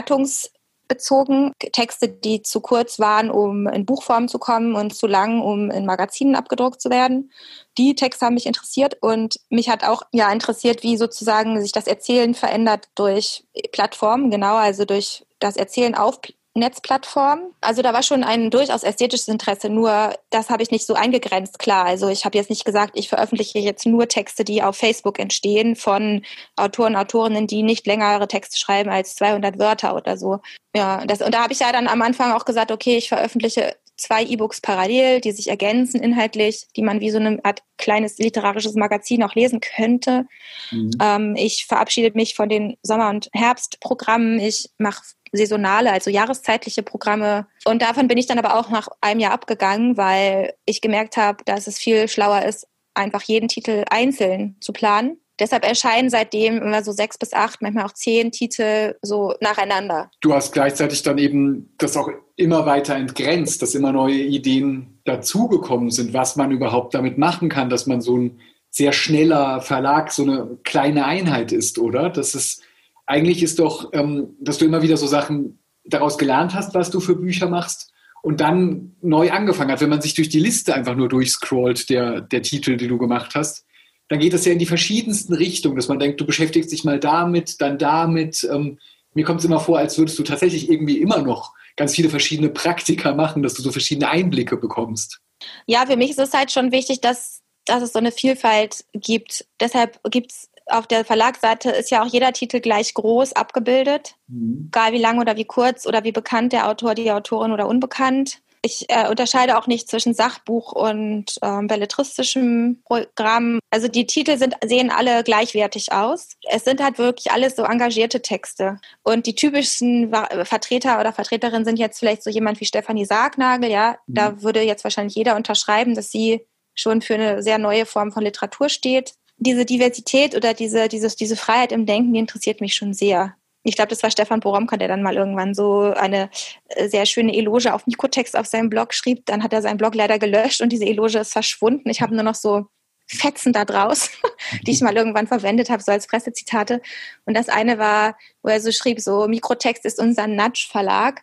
gattungsbezogen, 0.87 1.53
Texte, 1.73 2.09
die 2.09 2.43
zu 2.43 2.61
kurz 2.61 2.99
waren, 2.99 3.31
um 3.31 3.67
in 3.67 3.85
Buchform 3.85 4.29
zu 4.29 4.39
kommen 4.39 4.75
und 4.75 4.95
zu 4.95 5.07
lang, 5.07 5.41
um 5.41 5.71
in 5.71 5.87
Magazinen 5.87 6.35
abgedruckt 6.35 6.81
zu 6.81 6.91
werden. 6.91 7.31
Die 7.79 7.95
Texte 7.95 8.27
haben 8.27 8.35
mich 8.35 8.47
interessiert 8.47 8.97
und 9.01 9.41
mich 9.51 9.69
hat 9.69 9.85
auch 9.85 10.03
ja 10.13 10.31
interessiert, 10.33 10.83
wie 10.83 10.97
sozusagen 10.97 11.61
sich 11.61 11.73
das 11.73 11.87
Erzählen 11.87 12.35
verändert 12.35 12.89
durch 12.95 13.45
Plattformen, 13.73 14.31
genau, 14.31 14.57
also 14.57 14.85
durch 14.85 15.27
das 15.39 15.57
Erzählen 15.57 15.95
auf 15.95 16.21
Netzplattformen. 16.57 17.53
Also 17.61 17.83
da 17.83 17.93
war 17.93 18.03
schon 18.03 18.25
ein 18.25 18.51
durchaus 18.51 18.83
ästhetisches 18.83 19.29
Interesse, 19.29 19.69
nur 19.69 20.15
das 20.31 20.51
habe 20.51 20.63
ich 20.63 20.71
nicht 20.71 20.87
so 20.87 20.95
eingegrenzt, 20.95 21.59
klar. 21.59 21.85
Also 21.85 22.09
ich 22.09 22.25
habe 22.25 22.37
jetzt 22.37 22.51
nicht 22.51 22.65
gesagt, 22.65 22.99
ich 22.99 23.09
veröffentliche 23.09 23.59
jetzt 23.59 23.87
nur 23.87 24.09
Texte, 24.09 24.45
die 24.45 24.63
auf 24.63 24.77
Facebook 24.77 25.19
entstehen 25.19 25.77
von 25.77 26.23
Autoren, 26.57 26.97
Autorinnen, 26.97 27.47
die 27.47 27.63
nicht 27.63 27.87
längere 27.87 28.29
Texte 28.29 28.59
schreiben 28.59 28.91
als 28.91 29.15
200 29.17 29.59
Wörter 29.59 29.95
oder 29.95 30.17
so. 30.17 30.41
Ja, 30.75 31.05
das, 31.07 31.23
und 31.23 31.33
da 31.33 31.43
habe 31.43 31.53
ich 31.53 31.61
ja 31.61 31.73
dann 31.73 31.89
am 31.89 32.03
Anfang 32.03 32.33
auch 32.33 32.45
gesagt, 32.45 32.71
okay, 32.71 32.97
ich 32.97 33.09
veröffentliche 33.09 33.77
zwei 33.97 34.23
E-Books 34.25 34.61
parallel, 34.61 35.21
die 35.21 35.33
sich 35.33 35.49
ergänzen 35.49 36.03
inhaltlich, 36.03 36.67
die 36.77 36.83
man 36.83 37.01
wie 37.01 37.11
so 37.11 37.19
eine 37.19 37.41
Art 37.45 37.63
kleines 37.79 38.19
literarisches 38.19 38.75
Magazin 38.75 39.23
auch 39.23 39.35
lesen 39.35 39.61
könnte. 39.61 40.27
Mhm. 40.71 40.91
Ähm, 41.01 41.37
ich 41.37 41.67
verabschiede 41.67 42.13
mich 42.15 42.35
von 42.35 42.49
den 42.49 42.77
Sommer- 42.83 43.11
und 43.11 43.29
Herbstprogrammen. 43.33 44.39
Ich 44.39 44.71
mache 44.79 45.03
saisonale, 45.37 45.93
also 45.93 46.11
jahreszeitliche 46.11 46.83
Programme. 46.83 47.47
Und 47.65 47.83
davon 47.83 48.09
bin 48.09 48.19
ich 48.19 48.27
dann 48.27 48.39
aber 48.39 48.59
auch 48.59 48.71
nach 48.71 48.89
einem 49.01 49.21
Jahr 49.21 49.33
abgegangen, 49.33 49.97
weil 49.97 50.55
ich 50.65 50.81
gemerkt 50.81 51.17
habe, 51.17 51.45
dass 51.45 51.67
es 51.67 51.79
viel 51.79 52.09
schlauer 52.09 52.43
ist, 52.43 52.67
einfach 52.95 53.23
jeden 53.23 53.49
Titel 53.49 53.85
einzeln 53.91 54.57
zu 54.61 54.73
planen. 54.73 55.19
Deshalb 55.39 55.67
erscheinen 55.67 56.09
seitdem 56.09 56.63
immer 56.63 56.83
so 56.83 56.93
sechs 56.93 57.19
bis 57.19 57.35
acht, 57.35 57.61
manchmal 57.61 57.85
auch 57.85 57.93
zehn 57.93 58.33
Titel 58.33 58.95
so 59.03 59.35
nacheinander. 59.41 60.11
Du 60.23 60.33
hast 60.33 60.53
gleichzeitig 60.53 61.03
dann 61.03 61.19
eben 61.19 61.75
das 61.77 61.97
auch 61.97 62.09
immer 62.37 62.65
weiter 62.65 62.95
entgrenzt, 62.95 63.61
dass 63.61 63.75
immer 63.75 63.93
neue 63.93 64.15
Ideen 64.15 65.01
dazugekommen 65.05 65.91
sind, 65.91 66.15
was 66.15 66.37
man 66.37 66.53
überhaupt 66.53 66.95
damit 66.95 67.19
machen 67.19 67.51
kann, 67.51 67.69
dass 67.69 67.87
man 67.87 68.01
so 68.01 68.17
ein 68.17 68.41
sehr 68.71 68.93
schneller 68.93 69.61
Verlag, 69.61 70.11
so 70.11 70.23
eine 70.23 70.59
kleine 70.65 71.05
Einheit 71.07 71.53
ist, 71.53 71.79
oder? 71.79 72.11
Das 72.11 72.35
ist 72.35 72.63
eigentlich 73.07 73.43
ist 73.43 73.59
doch, 73.59 73.91
ähm, 73.93 74.37
dass 74.41 74.59
du 74.59 74.65
immer 74.65 74.83
wieder 74.83 74.97
so 74.97 75.07
Sachen 75.07 75.61
daraus 75.85 76.19
gelernt 76.19 76.55
hast, 76.55 76.75
was 76.75 76.91
du 76.91 77.01
für 77.01 77.17
Bücher 77.17 77.49
machst 77.49 77.93
und 78.23 78.41
dann 78.41 78.97
neu 79.01 79.31
angefangen 79.31 79.71
hat. 79.71 79.81
Wenn 79.81 79.91
man 79.91 80.03
sich 80.03 80.15
durch 80.15 80.29
die 80.29 80.41
Liste 80.41 80.75
einfach 80.75 80.97
nur 80.97 81.09
durchscrollt, 81.09 81.89
der, 81.89 82.21
der 82.21 82.43
Titel, 82.43 82.77
die 82.77 82.89
du 82.89 82.99
gemacht 82.99 83.35
hast, 83.35 83.65
dann 84.09 84.19
geht 84.19 84.33
das 84.33 84.45
ja 84.45 84.53
in 84.53 84.59
die 84.59 84.67
verschiedensten 84.67 85.35
Richtungen, 85.35 85.77
dass 85.77 85.89
man 85.89 85.99
denkt, 85.99 86.21
du 86.21 86.27
beschäftigst 86.27 86.73
dich 86.73 86.85
mal 86.85 87.01
damit, 87.01 87.61
dann 87.61 87.79
damit. 87.79 88.47
Ähm, 88.51 88.79
mir 89.15 89.25
kommt 89.25 89.41
es 89.41 89.47
immer 89.47 89.61
vor, 89.61 89.79
als 89.79 89.97
würdest 89.99 90.19
du 90.19 90.23
tatsächlich 90.23 90.69
irgendwie 90.71 90.99
immer 90.99 91.23
noch 91.23 91.55
ganz 91.77 91.95
viele 91.95 92.09
verschiedene 92.09 92.49
Praktika 92.49 93.15
machen, 93.15 93.43
dass 93.43 93.55
du 93.55 93.63
so 93.63 93.71
verschiedene 93.71 94.09
Einblicke 94.09 94.57
bekommst. 94.57 95.21
Ja, 95.67 95.87
für 95.87 95.97
mich 95.97 96.11
ist 96.11 96.19
es 96.19 96.33
halt 96.33 96.51
schon 96.51 96.73
wichtig, 96.73 97.01
dass, 97.01 97.43
dass 97.65 97.83
es 97.83 97.93
so 97.93 97.99
eine 97.99 98.13
Vielfalt 98.13 98.85
gibt. 98.93 99.47
Deshalb 99.61 100.01
gibt 100.11 100.33
es 100.33 100.49
auf 100.67 100.87
der 100.87 101.05
Verlagsseite 101.05 101.71
ist 101.71 101.91
ja 101.91 102.03
auch 102.03 102.09
jeder 102.09 102.33
Titel 102.33 102.61
gleich 102.61 102.95
groß 102.95 103.35
abgebildet, 103.35 104.17
mhm. 104.29 104.69
egal 104.69 104.93
wie 104.93 104.99
lang 104.99 105.21
oder 105.21 105.37
wie 105.37 105.45
kurz 105.45 105.87
oder 105.87 106.05
wie 106.05 106.13
bekannt 106.13 106.53
der 106.53 106.69
Autor, 106.69 106.95
die 106.95 107.11
Autorin 107.11 107.53
oder 107.53 107.69
unbekannt. 107.69 108.41
Ich 108.63 108.87
äh, 108.89 109.09
unterscheide 109.09 109.59
auch 109.59 109.69
nicht 109.69 109.89
zwischen 109.89 110.13
Sachbuch 110.13 110.73
und 110.73 111.39
ähm, 111.41 111.69
belletristischem 111.69 112.83
Programm. 112.85 113.61
Also 113.71 113.87
die 113.87 114.07
Titel 114.07 114.39
sind, 114.39 114.57
sehen 114.65 114.91
alle 114.91 115.23
gleichwertig 115.23 115.93
aus. 115.93 116.31
Es 116.51 116.65
sind 116.65 116.83
halt 116.83 116.99
wirklich 116.99 117.31
alles 117.31 117.55
so 117.55 117.63
engagierte 117.63 118.23
Texte. 118.23 118.81
Und 119.05 119.27
die 119.27 119.37
typischen 119.37 120.13
Vertreter 120.43 120.99
oder 120.99 121.13
Vertreterinnen 121.13 121.65
sind 121.65 121.79
jetzt 121.79 122.01
vielleicht 122.01 122.25
so 122.25 122.31
jemand 122.31 122.61
wie 122.61 122.65
Stefanie 122.65 123.05
Sargnagel, 123.05 123.71
ja. 123.71 123.99
Mhm. 124.09 124.15
Da 124.15 124.43
würde 124.43 124.63
jetzt 124.63 124.83
wahrscheinlich 124.83 125.15
jeder 125.15 125.37
unterschreiben, 125.37 125.95
dass 125.95 126.11
sie 126.11 126.45
schon 126.75 127.03
für 127.03 127.15
eine 127.15 127.45
sehr 127.45 127.59
neue 127.59 127.87
Form 127.87 128.11
von 128.11 128.25
Literatur 128.25 128.69
steht 128.69 129.15
diese 129.39 129.65
Diversität 129.65 130.35
oder 130.35 130.55
diese, 130.55 130.89
dieses, 130.89 131.17
diese 131.17 131.37
Freiheit 131.37 131.73
im 131.73 131.87
Denken, 131.87 132.13
die 132.13 132.21
interessiert 132.21 132.61
mich 132.61 132.75
schon 132.75 132.95
sehr. 132.95 133.35
Ich 133.63 133.75
glaube, 133.75 133.89
das 133.89 134.03
war 134.03 134.11
Stefan 134.11 134.41
Boromka, 134.41 134.77
der 134.77 134.89
dann 134.89 135.03
mal 135.03 135.17
irgendwann 135.17 135.55
so 135.55 135.93
eine 135.95 136.31
äh, 136.69 136.89
sehr 136.89 137.05
schöne 137.05 137.37
Eloge 137.37 137.75
auf 137.75 137.87
Mikrotext 137.87 138.37
auf 138.37 138.47
seinem 138.47 138.71
Blog 138.71 138.95
schrieb. 138.95 139.27
Dann 139.27 139.43
hat 139.43 139.53
er 139.53 139.61
seinen 139.61 139.77
Blog 139.77 139.95
leider 139.95 140.19
gelöscht 140.19 140.61
und 140.61 140.71
diese 140.71 140.85
Eloge 140.85 141.19
ist 141.19 141.33
verschwunden. 141.33 141.91
Ich 141.91 142.01
habe 142.01 142.15
nur 142.15 142.23
noch 142.23 142.37
so 142.37 142.67
Fetzen 143.09 143.53
da 143.53 143.65
draus, 143.65 144.11
die 144.67 144.71
ich 144.71 144.81
mal 144.81 144.97
irgendwann 144.97 145.27
verwendet 145.27 145.69
habe, 145.71 145.83
so 145.83 145.93
als 145.93 146.07
Pressezitate. 146.07 146.81
Und 147.25 147.35
das 147.35 147.49
eine 147.49 147.79
war, 147.79 148.17
wo 148.43 148.51
er 148.51 148.61
so 148.61 148.73
schrieb, 148.73 149.01
so 149.01 149.27
Mikrotext 149.29 149.85
ist 149.85 149.99
unser 149.99 150.27
Nudge-Verlag. 150.27 151.23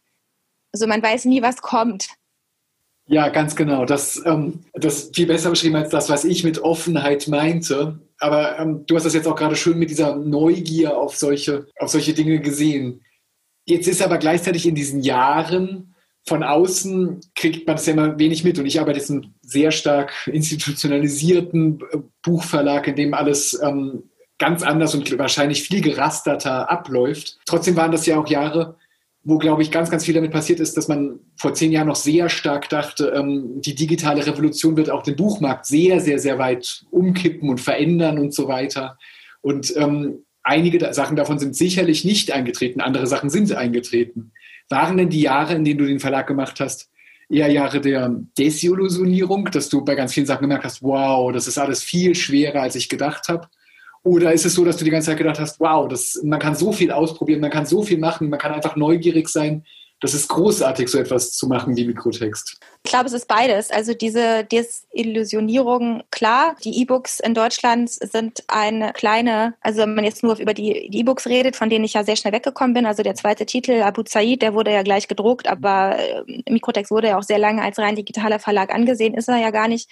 So 0.73 0.87
man 0.87 1.01
weiß 1.01 1.25
nie, 1.25 1.41
was 1.41 1.61
kommt. 1.61 2.09
Ja, 3.05 3.29
ganz 3.29 3.55
genau. 3.55 3.85
Das, 3.85 4.21
ähm, 4.25 4.61
das 4.73 4.95
ist 4.95 5.15
viel 5.15 5.27
besser 5.27 5.49
beschrieben 5.49 5.75
als 5.75 5.89
das, 5.89 6.09
was 6.09 6.23
ich 6.23 6.43
mit 6.43 6.59
Offenheit 6.59 7.27
meinte. 7.27 7.99
Aber 8.19 8.57
ähm, 8.59 8.85
du 8.85 8.95
hast 8.95 9.05
das 9.05 9.13
jetzt 9.13 9.27
auch 9.27 9.35
gerade 9.35 9.55
schön 9.55 9.77
mit 9.77 9.89
dieser 9.89 10.15
Neugier 10.15 10.97
auf 10.97 11.17
solche, 11.17 11.67
auf 11.77 11.89
solche 11.89 12.13
Dinge 12.13 12.39
gesehen. 12.39 13.01
Jetzt 13.65 13.87
ist 13.87 14.01
aber 14.01 14.17
gleichzeitig 14.17 14.65
in 14.65 14.75
diesen 14.75 15.01
Jahren 15.01 15.93
von 16.25 16.43
außen 16.43 17.19
kriegt 17.35 17.67
man 17.67 17.75
das 17.75 17.85
ja 17.85 17.93
immer 17.93 18.17
wenig 18.17 18.45
mit. 18.45 18.57
Und 18.57 18.65
ich 18.65 18.79
arbeite 18.79 18.99
jetzt 18.99 19.09
in 19.09 19.23
einem 19.23 19.33
sehr 19.41 19.71
stark 19.71 20.13
institutionalisierten 20.27 21.81
äh, 21.91 21.97
Buchverlag, 22.21 22.87
in 22.87 22.95
dem 22.95 23.13
alles 23.13 23.59
ähm, 23.61 24.03
ganz 24.37 24.63
anders 24.63 24.95
und 24.95 25.17
wahrscheinlich 25.17 25.63
viel 25.63 25.81
gerasterter 25.81 26.71
abläuft. 26.71 27.39
Trotzdem 27.45 27.75
waren 27.75 27.91
das 27.91 28.05
ja 28.05 28.17
auch 28.17 28.27
Jahre, 28.27 28.77
wo, 29.25 29.37
glaube 29.37 29.61
ich, 29.61 29.71
ganz, 29.71 29.89
ganz 29.89 30.03
viel 30.03 30.13
damit 30.13 30.31
passiert 30.31 30.59
ist, 30.59 30.75
dass 30.75 30.89
man 30.89 31.19
vor 31.37 31.53
zehn 31.53 31.71
Jahren 31.71 31.87
noch 31.87 31.95
sehr 31.95 32.27
stark 32.27 32.67
dachte, 32.69 33.13
ähm, 33.15 33.61
die 33.61 33.75
digitale 33.75 34.25
Revolution 34.25 34.75
wird 34.75 34.89
auch 34.89 35.03
den 35.03 35.15
Buchmarkt 35.15 35.65
sehr, 35.65 36.01
sehr, 36.01 36.19
sehr 36.19 36.39
weit 36.39 36.85
umkippen 36.91 37.49
und 37.49 37.61
verändern 37.61 38.19
und 38.19 38.33
so 38.33 38.47
weiter. 38.49 38.97
Und 39.41 39.73
ähm, 39.77 40.25
einige 40.43 40.93
Sachen 40.93 41.15
davon 41.15 41.39
sind 41.39 41.55
sicherlich 41.55 42.03
nicht 42.03 42.31
eingetreten, 42.31 42.81
andere 42.81 43.07
Sachen 43.07 43.29
sind 43.29 43.53
eingetreten. 43.53 44.33
Waren 44.69 44.97
denn 44.97 45.09
die 45.09 45.21
Jahre, 45.21 45.55
in 45.55 45.63
denen 45.63 45.79
du 45.79 45.85
den 45.85 45.99
Verlag 45.99 46.27
gemacht 46.27 46.59
hast, 46.59 46.89
eher 47.29 47.49
Jahre 47.49 47.79
der 47.79 48.13
Desillusionierung, 48.37 49.45
dass 49.45 49.69
du 49.69 49.85
bei 49.85 49.95
ganz 49.95 50.13
vielen 50.13 50.25
Sachen 50.25 50.41
gemerkt 50.41 50.65
hast, 50.65 50.83
wow, 50.83 51.31
das 51.31 51.47
ist 51.47 51.57
alles 51.57 51.81
viel 51.81 52.13
schwerer, 52.15 52.61
als 52.61 52.75
ich 52.75 52.89
gedacht 52.89 53.29
habe? 53.29 53.47
Oder 54.03 54.33
ist 54.33 54.45
es 54.45 54.53
so, 54.53 54.65
dass 54.65 54.77
du 54.77 54.83
die 54.83 54.91
ganze 54.91 55.11
Zeit 55.11 55.17
gedacht 55.17 55.39
hast, 55.39 55.59
wow, 55.59 55.87
das, 55.87 56.19
man 56.23 56.39
kann 56.39 56.55
so 56.55 56.73
viel 56.73 56.91
ausprobieren, 56.91 57.39
man 57.39 57.51
kann 57.51 57.65
so 57.65 57.83
viel 57.83 57.97
machen, 57.97 58.29
man 58.29 58.39
kann 58.39 58.51
einfach 58.51 58.75
neugierig 58.75 59.29
sein. 59.29 59.63
Das 60.01 60.13
ist 60.13 60.27
großartig, 60.27 60.89
so 60.89 60.99
etwas 60.99 61.31
zu 61.31 61.47
machen 61.47 61.77
wie 61.77 61.85
Mikrotext. 61.85 62.59
Ich 62.83 62.91
glaube, 62.91 63.05
es 63.05 63.13
ist 63.13 63.29
beides. 63.29 63.71
Also 63.71 63.93
diese 63.93 64.43
Desillusionierung, 64.43 66.03
klar, 66.11 66.57
die 66.65 66.81
E-Books 66.81 67.21
in 67.21 67.33
Deutschland 67.33 67.89
sind 67.89 68.43
eine 68.49 68.91
kleine, 68.91 69.53
also 69.61 69.79
wenn 69.79 69.95
man 69.95 70.03
jetzt 70.03 70.21
nur 70.21 70.37
über 70.37 70.53
die 70.53 70.73
E-Books 70.93 71.25
redet, 71.27 71.55
von 71.55 71.69
denen 71.69 71.85
ich 71.85 71.93
ja 71.93 72.03
sehr 72.03 72.17
schnell 72.17 72.33
weggekommen 72.33 72.73
bin, 72.73 72.85
also 72.85 73.01
der 73.01 73.15
zweite 73.15 73.45
Titel, 73.45 73.81
Abu 73.81 74.03
Zaid, 74.03 74.41
der 74.41 74.53
wurde 74.53 74.73
ja 74.73 74.83
gleich 74.83 75.07
gedruckt, 75.07 75.47
aber 75.47 75.97
äh, 75.97 76.51
Mikrotext 76.51 76.91
wurde 76.91 77.07
ja 77.07 77.17
auch 77.17 77.23
sehr 77.23 77.39
lange 77.39 77.61
als 77.61 77.79
rein 77.79 77.95
digitaler 77.95 78.39
Verlag 78.39 78.75
angesehen, 78.75 79.13
ist 79.13 79.29
er 79.29 79.37
ja 79.37 79.51
gar 79.51 79.69
nicht. 79.69 79.89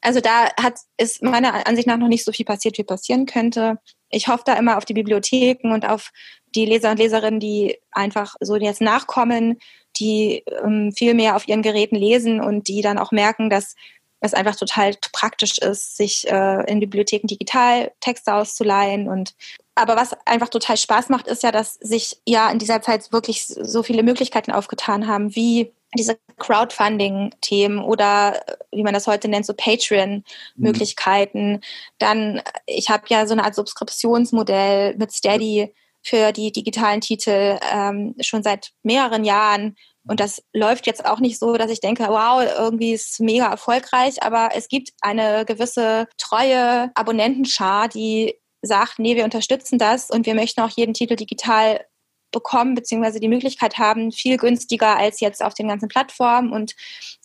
Also 0.00 0.20
da 0.20 0.48
hat, 0.60 0.78
ist 0.96 1.22
meiner 1.22 1.66
Ansicht 1.66 1.86
nach 1.86 1.98
noch 1.98 2.08
nicht 2.08 2.24
so 2.24 2.32
viel 2.32 2.46
passiert, 2.46 2.78
wie 2.78 2.84
passieren 2.84 3.26
könnte. 3.26 3.78
Ich 4.08 4.28
hoffe 4.28 4.42
da 4.46 4.54
immer 4.54 4.76
auf 4.78 4.84
die 4.84 4.94
Bibliotheken 4.94 5.72
und 5.72 5.86
auf 5.86 6.10
die 6.54 6.64
Leser 6.64 6.90
und 6.92 6.98
Leserinnen, 6.98 7.40
die 7.40 7.78
einfach 7.92 8.34
so 8.40 8.56
jetzt 8.56 8.80
nachkommen, 8.80 9.58
die 9.96 10.42
ähm, 10.64 10.92
viel 10.92 11.14
mehr 11.14 11.36
auf 11.36 11.46
ihren 11.46 11.62
Geräten 11.62 11.96
lesen 11.96 12.40
und 12.40 12.68
die 12.68 12.80
dann 12.80 12.98
auch 12.98 13.12
merken, 13.12 13.50
dass 13.50 13.74
es 14.20 14.34
einfach 14.34 14.56
total 14.56 14.94
praktisch 15.12 15.58
ist, 15.58 15.96
sich 15.96 16.30
äh, 16.30 16.70
in 16.70 16.80
Bibliotheken 16.80 17.26
digital 17.26 17.92
Texte 18.00 18.34
auszuleihen 18.34 19.08
und 19.08 19.34
aber 19.74 19.96
was 19.96 20.14
einfach 20.26 20.50
total 20.50 20.76
Spaß 20.76 21.08
macht, 21.08 21.26
ist 21.26 21.42
ja, 21.42 21.52
dass 21.52 21.74
sich 21.74 22.20
ja 22.26 22.50
in 22.50 22.58
dieser 22.58 22.82
Zeit 22.82 23.12
wirklich 23.12 23.46
so 23.46 23.82
viele 23.82 24.02
Möglichkeiten 24.02 24.52
aufgetan 24.52 25.06
haben, 25.06 25.34
wie 25.34 25.72
diese 25.96 26.18
Crowdfunding-Themen 26.38 27.82
oder 27.82 28.42
wie 28.70 28.82
man 28.82 28.94
das 28.94 29.06
heute 29.06 29.28
nennt, 29.28 29.46
so 29.46 29.54
Patreon-Möglichkeiten. 29.54 31.52
Mhm. 31.52 31.60
Dann, 31.98 32.42
ich 32.66 32.90
habe 32.90 33.04
ja 33.08 33.26
so 33.26 33.32
eine 33.32 33.44
Art 33.44 33.54
Subskriptionsmodell 33.54 34.96
mit 34.96 35.12
Steady 35.12 35.74
für 36.02 36.32
die 36.32 36.52
digitalen 36.52 37.00
Titel 37.00 37.58
ähm, 37.72 38.14
schon 38.20 38.42
seit 38.42 38.70
mehreren 38.82 39.24
Jahren. 39.24 39.76
Und 40.08 40.20
das 40.20 40.42
läuft 40.52 40.86
jetzt 40.86 41.04
auch 41.04 41.20
nicht 41.20 41.38
so, 41.38 41.56
dass 41.56 41.70
ich 41.70 41.80
denke, 41.80 42.04
wow, 42.08 42.42
irgendwie 42.42 42.92
ist 42.92 43.20
mega 43.20 43.50
erfolgreich, 43.50 44.22
aber 44.22 44.50
es 44.54 44.68
gibt 44.68 44.90
eine 45.02 45.44
gewisse 45.44 46.08
treue 46.16 46.90
Abonnentenschar, 46.94 47.88
die 47.88 48.34
sagt, 48.62 48.98
nee, 48.98 49.16
wir 49.16 49.24
unterstützen 49.24 49.78
das 49.78 50.10
und 50.10 50.26
wir 50.26 50.34
möchten 50.34 50.60
auch 50.60 50.70
jeden 50.70 50.94
Titel 50.94 51.16
digital 51.16 51.84
bekommen, 52.30 52.74
beziehungsweise 52.74 53.20
die 53.20 53.28
Möglichkeit 53.28 53.78
haben, 53.78 54.12
viel 54.12 54.36
günstiger 54.36 54.96
als 54.96 55.20
jetzt 55.20 55.42
auf 55.42 55.54
den 55.54 55.68
ganzen 55.68 55.88
Plattformen 55.88 56.52
und 56.52 56.74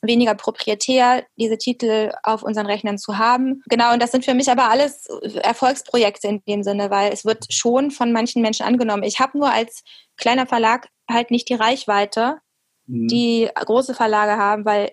weniger 0.02 0.36
proprietär 0.36 1.24
diese 1.38 1.58
Titel 1.58 2.12
auf 2.24 2.44
unseren 2.44 2.66
Rechnern 2.66 2.98
zu 2.98 3.18
haben. 3.18 3.64
Genau, 3.70 3.94
und 3.94 4.02
das 4.02 4.12
sind 4.12 4.26
für 4.26 4.34
mich 4.34 4.50
aber 4.50 4.70
alles 4.70 5.08
Erfolgsprojekte 5.42 6.28
in 6.28 6.44
dem 6.48 6.64
Sinne, 6.64 6.90
weil 6.90 7.12
es 7.12 7.26
wird 7.26 7.52
schon 7.54 7.92
von 7.92 8.12
manchen 8.12 8.42
Menschen 8.42 8.66
angenommen. 8.66 9.04
Ich 9.04 9.20
habe 9.20 9.38
nur 9.38 9.52
als 9.52 9.84
kleiner 10.18 10.46
Verlag 10.46 10.90
halt 11.10 11.32
nicht 11.32 11.50
die 11.50 11.56
Reichweite, 11.56 12.40
mhm. 12.88 13.08
die 13.08 13.50
große 13.54 13.94
Verlage 13.94 14.38
haben, 14.38 14.66
weil 14.66 14.92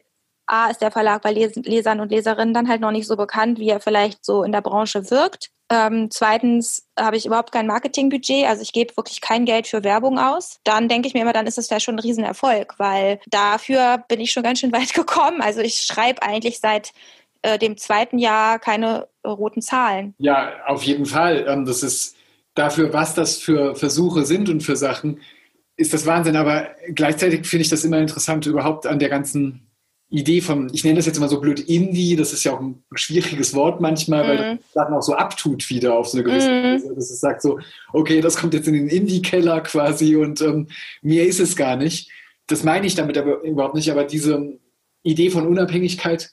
A 0.52 0.68
ist 0.68 0.82
der 0.82 0.90
Verlag 0.90 1.22
bei 1.22 1.32
Lesern 1.32 2.00
und 2.00 2.10
Leserinnen 2.10 2.52
dann 2.52 2.68
halt 2.68 2.82
noch 2.82 2.90
nicht 2.90 3.06
so 3.06 3.16
bekannt, 3.16 3.58
wie 3.58 3.70
er 3.70 3.80
vielleicht 3.80 4.22
so 4.22 4.42
in 4.42 4.52
der 4.52 4.60
Branche 4.60 5.10
wirkt. 5.10 5.50
Ähm, 5.70 6.10
zweitens 6.10 6.86
habe 7.00 7.16
ich 7.16 7.24
überhaupt 7.24 7.52
kein 7.52 7.66
Marketingbudget, 7.66 8.46
also 8.46 8.60
ich 8.60 8.74
gebe 8.74 8.94
wirklich 8.98 9.22
kein 9.22 9.46
Geld 9.46 9.66
für 9.66 9.82
Werbung 9.82 10.18
aus. 10.18 10.58
Dann 10.64 10.88
denke 10.88 11.08
ich 11.08 11.14
mir 11.14 11.22
immer, 11.22 11.32
dann 11.32 11.46
ist 11.46 11.56
es 11.56 11.70
ja 11.70 11.80
schon 11.80 11.94
ein 11.94 12.00
Riesenerfolg, 12.00 12.74
weil 12.76 13.18
dafür 13.30 14.04
bin 14.08 14.20
ich 14.20 14.30
schon 14.30 14.42
ganz 14.42 14.58
schön 14.58 14.72
weit 14.74 14.92
gekommen. 14.92 15.40
Also 15.40 15.62
ich 15.62 15.76
schreibe 15.76 16.22
eigentlich 16.22 16.60
seit 16.60 16.92
äh, 17.40 17.58
dem 17.58 17.78
zweiten 17.78 18.18
Jahr 18.18 18.58
keine 18.58 19.08
roten 19.26 19.62
Zahlen. 19.62 20.14
Ja, 20.18 20.52
auf 20.66 20.82
jeden 20.82 21.06
Fall. 21.06 21.46
Ähm, 21.48 21.64
das 21.64 21.82
ist 21.82 22.14
dafür, 22.54 22.92
was 22.92 23.14
das 23.14 23.38
für 23.38 23.74
Versuche 23.74 24.26
sind 24.26 24.50
und 24.50 24.62
für 24.62 24.76
Sachen, 24.76 25.22
ist 25.76 25.94
das 25.94 26.04
Wahnsinn. 26.04 26.36
Aber 26.36 26.68
gleichzeitig 26.94 27.46
finde 27.46 27.62
ich 27.62 27.70
das 27.70 27.84
immer 27.84 27.98
interessant, 27.98 28.44
überhaupt 28.44 28.86
an 28.86 28.98
der 28.98 29.08
ganzen 29.08 29.71
Idee 30.12 30.42
von, 30.42 30.70
ich 30.74 30.84
nenne 30.84 30.96
das 30.96 31.06
jetzt 31.06 31.16
immer 31.16 31.28
so 31.28 31.40
blöd 31.40 31.58
Indie, 31.58 32.16
das 32.16 32.34
ist 32.34 32.44
ja 32.44 32.52
auch 32.52 32.60
ein 32.60 32.84
schwieriges 32.94 33.54
Wort 33.54 33.80
manchmal, 33.80 34.28
weil 34.28 34.56
das 34.58 34.72
dann 34.74 34.92
auch 34.92 35.00
so 35.00 35.14
abtut 35.14 35.70
wieder 35.70 35.94
auf 35.94 36.08
so 36.08 36.18
eine 36.18 36.24
gewisse 36.24 36.50
mhm. 36.50 36.64
Weise. 36.64 36.94
Dass 36.94 37.10
es 37.10 37.20
sagt 37.20 37.40
so, 37.40 37.58
okay, 37.94 38.20
das 38.20 38.36
kommt 38.36 38.52
jetzt 38.52 38.68
in 38.68 38.74
den 38.74 38.88
Indie-Keller 38.88 39.62
quasi 39.62 40.16
und 40.16 40.42
ähm, 40.42 40.68
mehr 41.00 41.26
ist 41.26 41.40
es 41.40 41.56
gar 41.56 41.76
nicht. 41.76 42.10
Das 42.46 42.62
meine 42.62 42.86
ich 42.86 42.94
damit 42.94 43.16
aber 43.16 43.40
überhaupt 43.42 43.74
nicht, 43.74 43.90
aber 43.90 44.04
diese 44.04 44.58
Idee 45.02 45.30
von 45.30 45.46
Unabhängigkeit 45.46 46.30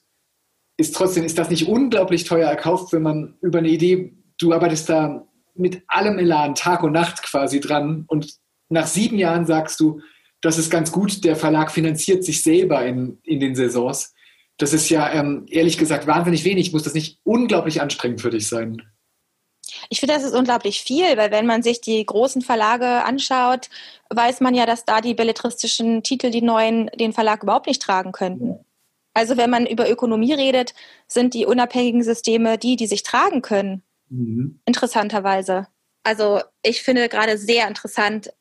ist 0.76 0.94
trotzdem, 0.94 1.24
ist 1.24 1.38
das 1.38 1.48
nicht 1.48 1.66
unglaublich 1.66 2.24
teuer 2.24 2.50
erkauft, 2.50 2.92
wenn 2.92 3.02
man 3.02 3.38
über 3.40 3.60
eine 3.60 3.70
Idee, 3.70 4.12
du 4.38 4.52
arbeitest 4.52 4.90
da 4.90 5.26
mit 5.54 5.82
allem 5.86 6.18
Elan, 6.18 6.54
Tag 6.54 6.82
und 6.82 6.92
Nacht 6.92 7.22
quasi 7.22 7.60
dran 7.60 8.04
und 8.08 8.34
nach 8.68 8.86
sieben 8.86 9.18
Jahren 9.18 9.46
sagst 9.46 9.80
du, 9.80 10.00
das 10.40 10.58
ist 10.58 10.70
ganz 10.70 10.92
gut, 10.92 11.24
der 11.24 11.36
Verlag 11.36 11.70
finanziert 11.70 12.24
sich 12.24 12.42
selber 12.42 12.84
in, 12.84 13.18
in 13.22 13.40
den 13.40 13.54
Saisons. 13.54 14.14
Das 14.56 14.72
ist 14.72 14.88
ja 14.90 15.10
ähm, 15.12 15.46
ehrlich 15.48 15.78
gesagt 15.78 16.06
wahnsinnig 16.06 16.44
wenig. 16.44 16.72
Muss 16.72 16.82
das 16.82 16.94
nicht 16.94 17.18
unglaublich 17.24 17.80
anstrengend 17.80 18.20
für 18.20 18.30
dich 18.30 18.48
sein? 18.48 18.82
Ich 19.88 20.00
finde, 20.00 20.14
das 20.14 20.24
ist 20.24 20.34
unglaublich 20.34 20.82
viel, 20.82 21.16
weil 21.16 21.30
wenn 21.30 21.46
man 21.46 21.62
sich 21.62 21.80
die 21.80 22.04
großen 22.04 22.42
Verlage 22.42 23.04
anschaut, 23.04 23.68
weiß 24.10 24.40
man 24.40 24.54
ja, 24.54 24.66
dass 24.66 24.84
da 24.84 25.00
die 25.00 25.14
belletristischen 25.14 26.02
Titel, 26.02 26.30
die 26.30 26.42
neuen, 26.42 26.90
den 26.98 27.12
Verlag 27.12 27.42
überhaupt 27.42 27.66
nicht 27.66 27.82
tragen 27.82 28.12
könnten. 28.12 28.58
Also 29.14 29.36
wenn 29.36 29.50
man 29.50 29.66
über 29.66 29.90
Ökonomie 29.90 30.32
redet, 30.32 30.74
sind 31.06 31.34
die 31.34 31.46
unabhängigen 31.46 32.02
Systeme 32.02 32.58
die, 32.58 32.76
die 32.76 32.86
sich 32.86 33.02
tragen 33.02 33.42
können. 33.42 33.82
Mhm. 34.08 34.60
Interessanterweise. 34.64 35.66
Also 36.02 36.40
ich 36.62 36.82
finde 36.82 37.08
gerade 37.08 37.36
sehr 37.36 37.68
interessant, 37.68 38.32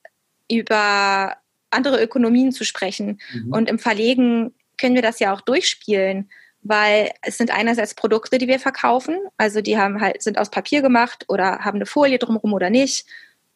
über 0.49 1.35
andere 1.71 2.01
Ökonomien 2.01 2.51
zu 2.51 2.63
sprechen. 2.63 3.19
Mhm. 3.33 3.53
Und 3.53 3.69
im 3.69 3.79
Verlegen 3.79 4.53
können 4.77 4.95
wir 4.95 5.01
das 5.01 5.19
ja 5.19 5.33
auch 5.33 5.41
durchspielen, 5.41 6.29
weil 6.61 7.11
es 7.21 7.37
sind 7.37 7.51
einerseits 7.51 7.93
Produkte, 7.93 8.37
die 8.37 8.47
wir 8.47 8.59
verkaufen, 8.59 9.17
also 9.37 9.61
die 9.61 9.77
haben 9.77 10.01
halt, 10.01 10.21
sind 10.21 10.37
aus 10.37 10.49
Papier 10.49 10.81
gemacht 10.81 11.25
oder 11.27 11.59
haben 11.59 11.77
eine 11.77 11.85
Folie 11.85 12.19
drumherum 12.19 12.53
oder 12.53 12.69
nicht. 12.69 13.05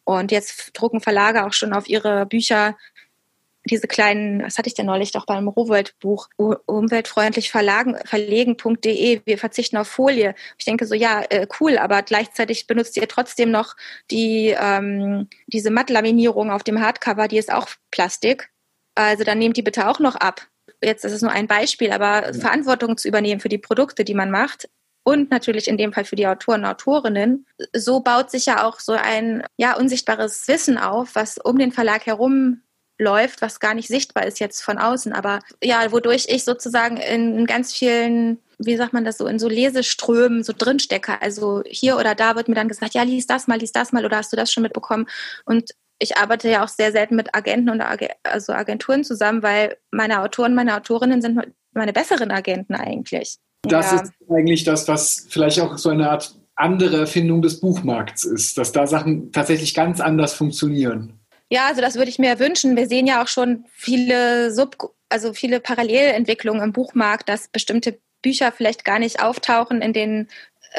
Und 0.06 0.32
jetzt 0.32 0.72
drucken 0.74 1.00
Verlage 1.00 1.46
auch 1.46 1.54
schon 1.54 1.74
auf 1.74 1.88
ihre 1.88 2.26
Bücher 2.26 2.78
diese 3.70 3.88
kleinen, 3.88 4.44
was 4.44 4.58
hatte 4.58 4.68
ich 4.68 4.74
denn 4.74 4.86
neulich 4.86 5.12
doch 5.12 5.26
beim 5.26 5.48
Rohwelt-Buch, 5.48 6.30
umweltfreundlich 6.38 7.50
verlagen, 7.50 7.98
verlegen.de, 8.06 9.22
wir 9.26 9.38
verzichten 9.38 9.78
auf 9.78 9.88
Folie. 9.88 10.36
Ich 10.58 10.66
denke 10.66 10.86
so, 10.86 10.96
ja, 10.96 11.24
äh, 11.30 11.48
cool, 11.60 11.78
aber 11.78 12.02
gleichzeitig 12.02 12.68
benutzt 12.68 12.98
ihr 12.98 13.08
trotzdem 13.08 13.52
noch 13.52 13.76
die, 14.12 14.56
ähm, 14.60 15.30
diese 15.48 15.72
Mattlaminierung 15.72 16.52
auf 16.52 16.64
dem 16.64 16.82
Hardcover, 16.82 17.28
die 17.28 17.38
ist 17.38 17.52
auch 17.52 17.68
Plastik. 17.92 18.50
Also 18.96 19.24
dann 19.24 19.40
nehmt 19.40 19.58
die 19.58 19.64
bitte 19.64 19.88
auch 19.88 20.00
noch 20.00 20.16
ab. 20.16 20.48
Jetzt 20.82 21.06
ist 21.06 21.14
es 21.14 21.22
nur 21.22 21.32
ein 21.32 21.48
Beispiel, 21.48 21.92
aber 21.92 22.28
ja. 22.28 22.34
Verantwortung 22.34 22.98
zu 22.98 23.08
übernehmen 23.08 23.40
für 23.40 23.50
die 23.50 23.58
Produkte, 23.58 24.04
die 24.04 24.14
man 24.14 24.30
macht, 24.30 24.68
und 25.04 25.30
natürlich 25.32 25.68
in 25.68 25.78
dem 25.78 25.94
Fall 25.94 26.06
für 26.06 26.16
die 26.16 26.28
Autoren 26.28 26.62
und 26.62 26.68
Autorinnen. 26.68 27.46
So 27.74 28.00
baut 28.00 28.32
sich 28.32 28.46
ja 28.46 28.66
auch 28.66 28.80
so 28.80 28.94
ein 28.94 29.44
ja 29.58 29.76
unsichtbares 29.76 30.48
Wissen 30.48 30.78
auf, 30.78 31.16
was 31.16 31.38
um 31.38 31.58
den 31.58 31.72
Verlag 31.72 32.06
herum 32.06 32.62
läuft, 33.00 33.42
was 33.42 33.60
gar 33.60 33.74
nicht 33.74 33.88
sichtbar 33.88 34.26
ist 34.26 34.40
jetzt 34.40 34.62
von 34.62 34.78
außen. 34.78 35.14
Aber 35.14 35.40
ja, 35.64 35.92
wodurch 35.92 36.28
ich 36.30 36.44
sozusagen 36.44 36.98
in 36.98 37.46
ganz 37.46 37.74
vielen, 37.74 38.40
wie 38.60 38.78
sagt 38.78 38.94
man 38.94 39.04
das 39.04 39.18
so, 39.18 39.28
in 39.28 39.40
so 39.40 39.48
Leseströmen 39.48 40.44
so 40.44 40.54
drinstecke. 40.56 41.22
Also 41.22 41.64
hier 41.66 41.98
oder 41.98 42.16
da 42.16 42.36
wird 42.36 42.48
mir 42.48 42.56
dann 42.56 42.68
gesagt, 42.68 42.94
ja, 42.94 43.04
lies 43.04 43.28
das 43.28 43.48
mal, 43.48 43.60
lies 43.60 43.72
das 43.72 43.92
mal 43.92 44.06
oder 44.06 44.18
hast 44.18 44.32
du 44.32 44.38
das 44.38 44.52
schon 44.52 44.64
mitbekommen? 44.64 45.08
Und 45.46 45.72
ich 46.00 46.18
arbeite 46.18 46.50
ja 46.50 46.64
auch 46.64 46.68
sehr 46.68 46.92
selten 46.92 47.16
mit 47.16 47.34
Agenten 47.36 47.70
und 47.70 47.82
also 48.24 48.54
Agenturen 48.54 49.04
zusammen, 49.04 49.42
weil 49.42 49.78
meine 49.92 50.22
Autoren, 50.22 50.54
meine 50.56 50.76
Autorinnen 50.76 51.22
sind 51.22 51.40
meine 51.74 51.94
besseren 51.94 52.32
Agenten 52.32 52.76
eigentlich. 52.76 53.38
Das 53.64 53.92
ja. 53.92 54.02
ist 54.02 54.14
eigentlich 54.30 54.64
das, 54.64 54.88
was 54.88 55.26
vielleicht 55.30 55.60
auch 55.62 55.78
so 55.78 55.90
eine 55.90 56.10
Art 56.10 56.36
andere 56.56 56.98
Erfindung 56.98 57.42
des 57.42 57.60
Buchmarkts 57.60 58.26
ist, 58.26 58.58
dass 58.58 58.72
da 58.72 58.86
Sachen 58.86 59.32
tatsächlich 59.32 59.74
ganz 59.74 60.00
anders 60.02 60.34
funktionieren. 60.34 61.20
Ja, 61.54 61.68
also 61.68 61.82
das 61.82 61.94
würde 61.98 62.10
ich 62.10 62.18
mir 62.18 62.40
wünschen. 62.40 62.76
Wir 62.76 62.88
sehen 62.88 63.06
ja 63.06 63.22
auch 63.22 63.28
schon 63.28 63.66
viele 63.72 64.50
Sub, 64.52 64.76
also 65.08 65.34
viele 65.34 65.60
Parallelentwicklungen 65.60 66.64
im 66.64 66.74
Buchmarkt, 66.74 67.30
dass 67.30 67.48
bestimmte 67.48 68.00
Bücher 68.24 68.52
vielleicht 68.52 68.84
gar 68.84 68.98
nicht 68.98 69.22
auftauchen 69.22 69.84
in 69.84 69.94
den 69.94 70.30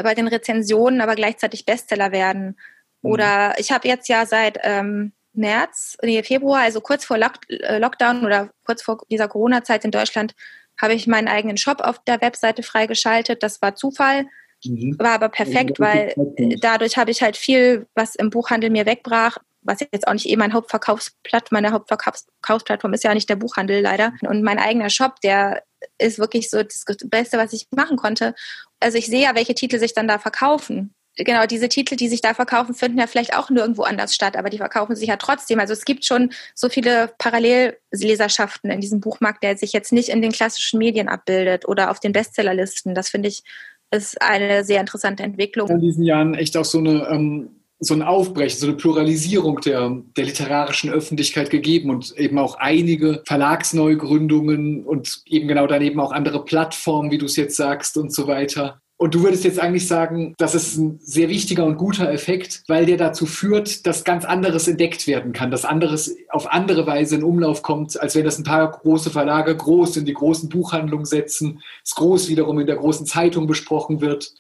bei 0.03 0.17
den 0.17 0.27
Rezensionen, 0.27 1.01
aber 1.01 1.15
gleichzeitig 1.15 1.65
Bestseller 1.65 2.11
werden. 2.11 2.59
Mhm. 3.03 3.11
Oder 3.13 3.55
ich 3.59 3.71
habe 3.71 3.87
jetzt 3.87 4.09
ja 4.09 4.27
seit 4.27 4.59
ähm, 4.65 5.13
März, 5.33 5.97
nee, 6.03 6.21
Februar, 6.25 6.63
also 6.63 6.81
kurz 6.81 7.05
vor 7.05 7.19
Lock 7.19 7.35
äh, 7.51 7.79
Lockdown 7.79 8.27
oder 8.27 8.51
kurz 8.65 8.83
vor 8.83 8.99
dieser 9.09 9.29
Corona-Zeit 9.29 9.85
in 9.85 9.93
Deutschland, 9.93 10.35
habe 10.83 10.95
ich 10.95 11.07
meinen 11.07 11.29
eigenen 11.29 11.57
Shop 11.57 11.83
auf 11.83 12.03
der 12.03 12.21
Webseite 12.21 12.65
freigeschaltet. 12.65 13.45
Das 13.45 13.63
war 13.63 13.77
Zufall, 13.77 14.27
mhm. 14.65 14.97
war 14.99 15.13
aber 15.13 15.29
perfekt, 15.29 15.79
weil 15.79 16.15
dadurch 16.59 16.97
habe 16.97 17.13
ich 17.13 17.23
halt 17.23 17.37
viel, 17.37 17.87
was 17.95 18.17
im 18.17 18.31
Buchhandel 18.31 18.71
mir 18.71 18.87
wegbrach, 18.87 19.39
was 19.65 19.81
jetzt 19.81 20.07
auch 20.07 20.13
nicht 20.13 20.29
eh 20.29 20.37
mein 20.37 20.53
Hauptverkaufsplatt, 20.53 21.51
meine 21.51 21.73
Hauptverkaufsplattform 21.73 22.95
ist 22.95 23.05
ja 23.05 23.15
nicht 23.15 23.29
der 23.29 23.37
Buchhandel 23.37 23.81
leider. 23.81 24.13
Und 24.23 24.43
mein 24.43 24.59
eigener 24.59 24.91
Shop, 24.91 25.21
der 25.23 25.63
ist 25.99 26.19
wirklich 26.19 26.51
so 26.51 26.63
das 26.63 26.85
Beste, 27.05 27.39
was 27.39 27.53
ich 27.53 27.67
machen 27.71 27.97
konnte. 27.97 28.35
Also 28.81 28.99
ich 28.99 29.07
sehe 29.07 29.23
ja, 29.23 29.35
welche 29.35 29.55
Titel 29.55 29.79
sich 29.79 29.95
dann 29.95 30.09
da 30.09 30.19
verkaufen. 30.19 30.95
Genau, 31.17 31.47
diese 31.47 31.69
Titel, 31.69 31.95
die 31.95 32.09
sich 32.09 32.23
da 32.23 32.35
verkaufen, 32.35 32.75
finden 32.75 32.99
ja 32.99 33.07
vielleicht 33.07 33.37
auch 33.37 33.49
nirgendwo 33.49 33.83
anders 33.83 34.15
statt, 34.15 34.37
aber 34.37 34.51
die 34.51 34.59
verkaufen 34.59 34.97
sich 34.97 35.09
ja 35.09 35.17
trotzdem. 35.17 35.61
Also 35.61 35.73
es 35.73 35.85
gibt 35.85 36.05
schon 36.05 36.33
so 36.57 36.69
viele 36.69 37.13
Parallelleserschaften 37.19 38.71
in 38.71 38.81
diesem 38.81 39.01
Buchmarkt, 39.01 39.45
der 39.45 39.57
sich 39.57 39.73
jetzt 39.73 39.93
nicht 39.93 40.09
in 40.09 40.23
den 40.23 40.33
klassischen 40.33 40.79
Medien 40.79 41.09
abbildet 41.09 41.69
oder 41.69 41.93
auf 41.93 42.01
den 42.01 42.13
Bestsellerlisten. 42.13 42.95
Das 42.95 43.11
finde 43.11 43.29
ich 43.29 43.45
ist 43.93 44.21
eine 44.21 44.65
sehr 44.65 44.81
interessante 44.81 45.23
Entwicklung. 45.23 45.69
In 45.69 45.79
diesen 45.79 46.05
Jahren 46.05 46.35
echt 46.35 46.57
auch 46.57 46.65
so 46.65 46.79
eine 46.79 47.07
ähm 47.11 47.61
so 47.81 47.95
ein 47.95 48.03
Aufbrechen, 48.03 48.59
so 48.59 48.67
eine 48.67 48.77
Pluralisierung 48.77 49.61
der, 49.61 49.91
der 50.17 50.25
literarischen 50.25 50.91
Öffentlichkeit 50.91 51.51
gegeben 51.51 51.91
und 51.91 52.17
eben 52.17 52.39
auch 52.39 52.57
einige 52.57 53.23
Verlagsneugründungen 53.27 54.85
und 54.85 55.23
eben 55.27 55.49
genau 55.49 55.67
daneben 55.67 56.01
auch 56.01 56.13
andere 56.13 56.45
Plattformen, 56.45 57.11
wie 57.11 57.19
du 57.19 57.27
es 57.27 57.37
jetzt 57.37 57.57
sagst 57.57 57.97
und 57.97 58.13
so 58.13 58.27
weiter. 58.27 58.81
Und 58.97 59.15
du 59.15 59.25
würdest 59.25 59.45
jetzt 59.45 59.59
eigentlich 59.59 59.89
sagen, 59.89 60.35
das 60.39 60.55
ist 60.55 60.77
ein 60.77 61.01
sehr 61.03 61.29
wichtiger 61.29 61.65
und 61.65 61.77
guter 61.77 62.11
Effekt, 62.13 62.63
weil 62.69 62.87
der 62.87 62.97
dazu 62.97 63.27
führt, 63.27 63.87
dass 63.87 64.05
ganz 64.05 64.25
anderes 64.25 64.69
entdeckt 64.69 65.09
werden 65.09 65.33
kann, 65.33 65.51
dass 65.51 65.65
anderes 65.65 66.17
auf 66.31 66.51
andere 66.53 66.87
Weise 66.87 67.17
in 67.17 67.25
Umlauf 67.25 67.63
kommt, 67.63 68.01
als 68.01 68.15
wenn 68.15 68.25
das 68.25 68.39
ein 68.39 68.45
paar 68.45 68.71
große 68.71 69.11
Verlage 69.11 69.57
groß 69.57 69.97
in 69.97 70.05
die 70.05 70.15
großen 70.15 70.49
Buchhandlungen 70.49 71.07
setzen, 71.07 71.61
es 71.85 71.97
groß 71.97 72.29
wiederum 72.29 72.61
in 72.61 72.69
der 72.69 72.77
großen 72.77 73.05
Zeitung 73.05 73.49
besprochen 73.49 74.01
wird 74.01 74.33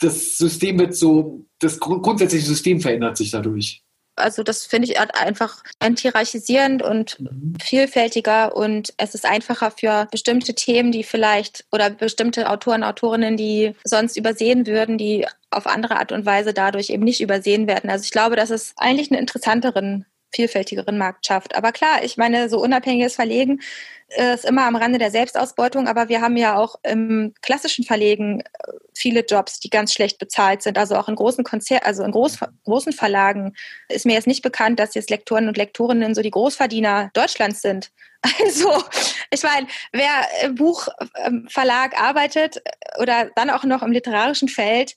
das 0.00 0.36
System 0.36 0.78
wird 0.78 0.94
so, 0.94 1.46
das 1.58 1.80
grundsätzliche 1.80 2.46
System 2.46 2.80
verändert 2.80 3.16
sich 3.16 3.30
dadurch. 3.30 3.82
Also 4.18 4.42
das 4.42 4.64
finde 4.64 4.88
ich 4.88 4.98
einfach 4.98 5.62
enthierarchisierend 5.78 6.82
und 6.82 7.20
mhm. 7.20 7.54
vielfältiger 7.62 8.56
und 8.56 8.94
es 8.96 9.14
ist 9.14 9.26
einfacher 9.26 9.70
für 9.70 10.08
bestimmte 10.10 10.54
Themen, 10.54 10.90
die 10.90 11.04
vielleicht 11.04 11.66
oder 11.70 11.90
bestimmte 11.90 12.48
Autoren, 12.48 12.82
Autorinnen, 12.82 13.36
die 13.36 13.74
sonst 13.84 14.16
übersehen 14.16 14.66
würden, 14.66 14.96
die 14.96 15.26
auf 15.50 15.66
andere 15.66 15.98
Art 15.98 16.12
und 16.12 16.24
Weise 16.24 16.54
dadurch 16.54 16.88
eben 16.88 17.04
nicht 17.04 17.20
übersehen 17.20 17.66
werden. 17.66 17.90
Also 17.90 18.04
ich 18.04 18.10
glaube, 18.10 18.36
dass 18.36 18.48
es 18.48 18.72
eigentlich 18.78 19.10
einen 19.10 19.20
interessanteren 19.20 20.06
vielfältigeren 20.34 20.98
Markt 20.98 21.26
schafft. 21.26 21.54
Aber 21.54 21.72
klar, 21.72 22.02
ich 22.02 22.16
meine, 22.16 22.48
so 22.48 22.60
unabhängiges 22.60 23.14
Verlegen 23.14 23.60
ist 24.08 24.44
immer 24.44 24.66
am 24.66 24.76
Rande 24.76 24.98
der 24.98 25.10
Selbstausbeutung, 25.10 25.88
aber 25.88 26.08
wir 26.08 26.20
haben 26.20 26.36
ja 26.36 26.56
auch 26.56 26.76
im 26.84 27.34
klassischen 27.42 27.84
Verlegen 27.84 28.40
äh, 28.40 28.44
viele 28.94 29.24
Jobs, 29.24 29.58
die 29.58 29.68
ganz 29.68 29.92
schlecht 29.92 30.18
bezahlt 30.18 30.62
sind. 30.62 30.78
Also 30.78 30.96
auch 30.96 31.08
in 31.08 31.16
großen 31.16 31.42
Konzer 31.42 31.84
also 31.84 32.04
in 32.04 32.12
groß, 32.12 32.38
großen 32.64 32.92
Verlagen 32.92 33.54
ist 33.88 34.06
mir 34.06 34.12
jetzt 34.12 34.28
nicht 34.28 34.42
bekannt, 34.42 34.78
dass 34.78 34.94
jetzt 34.94 35.10
Lektoren 35.10 35.48
und 35.48 35.56
Lektorinnen 35.56 36.14
so 36.14 36.22
die 36.22 36.30
Großverdiener 36.30 37.10
Deutschlands 37.14 37.62
sind. 37.62 37.90
Also, 38.40 38.82
ich 39.30 39.42
meine, 39.44 39.68
wer 39.92 40.10
im 40.42 40.56
Buchverlag 40.56 42.00
arbeitet 42.00 42.60
oder 42.98 43.30
dann 43.36 43.50
auch 43.50 43.62
noch 43.62 43.82
im 43.82 43.92
literarischen 43.92 44.48
Feld, 44.48 44.96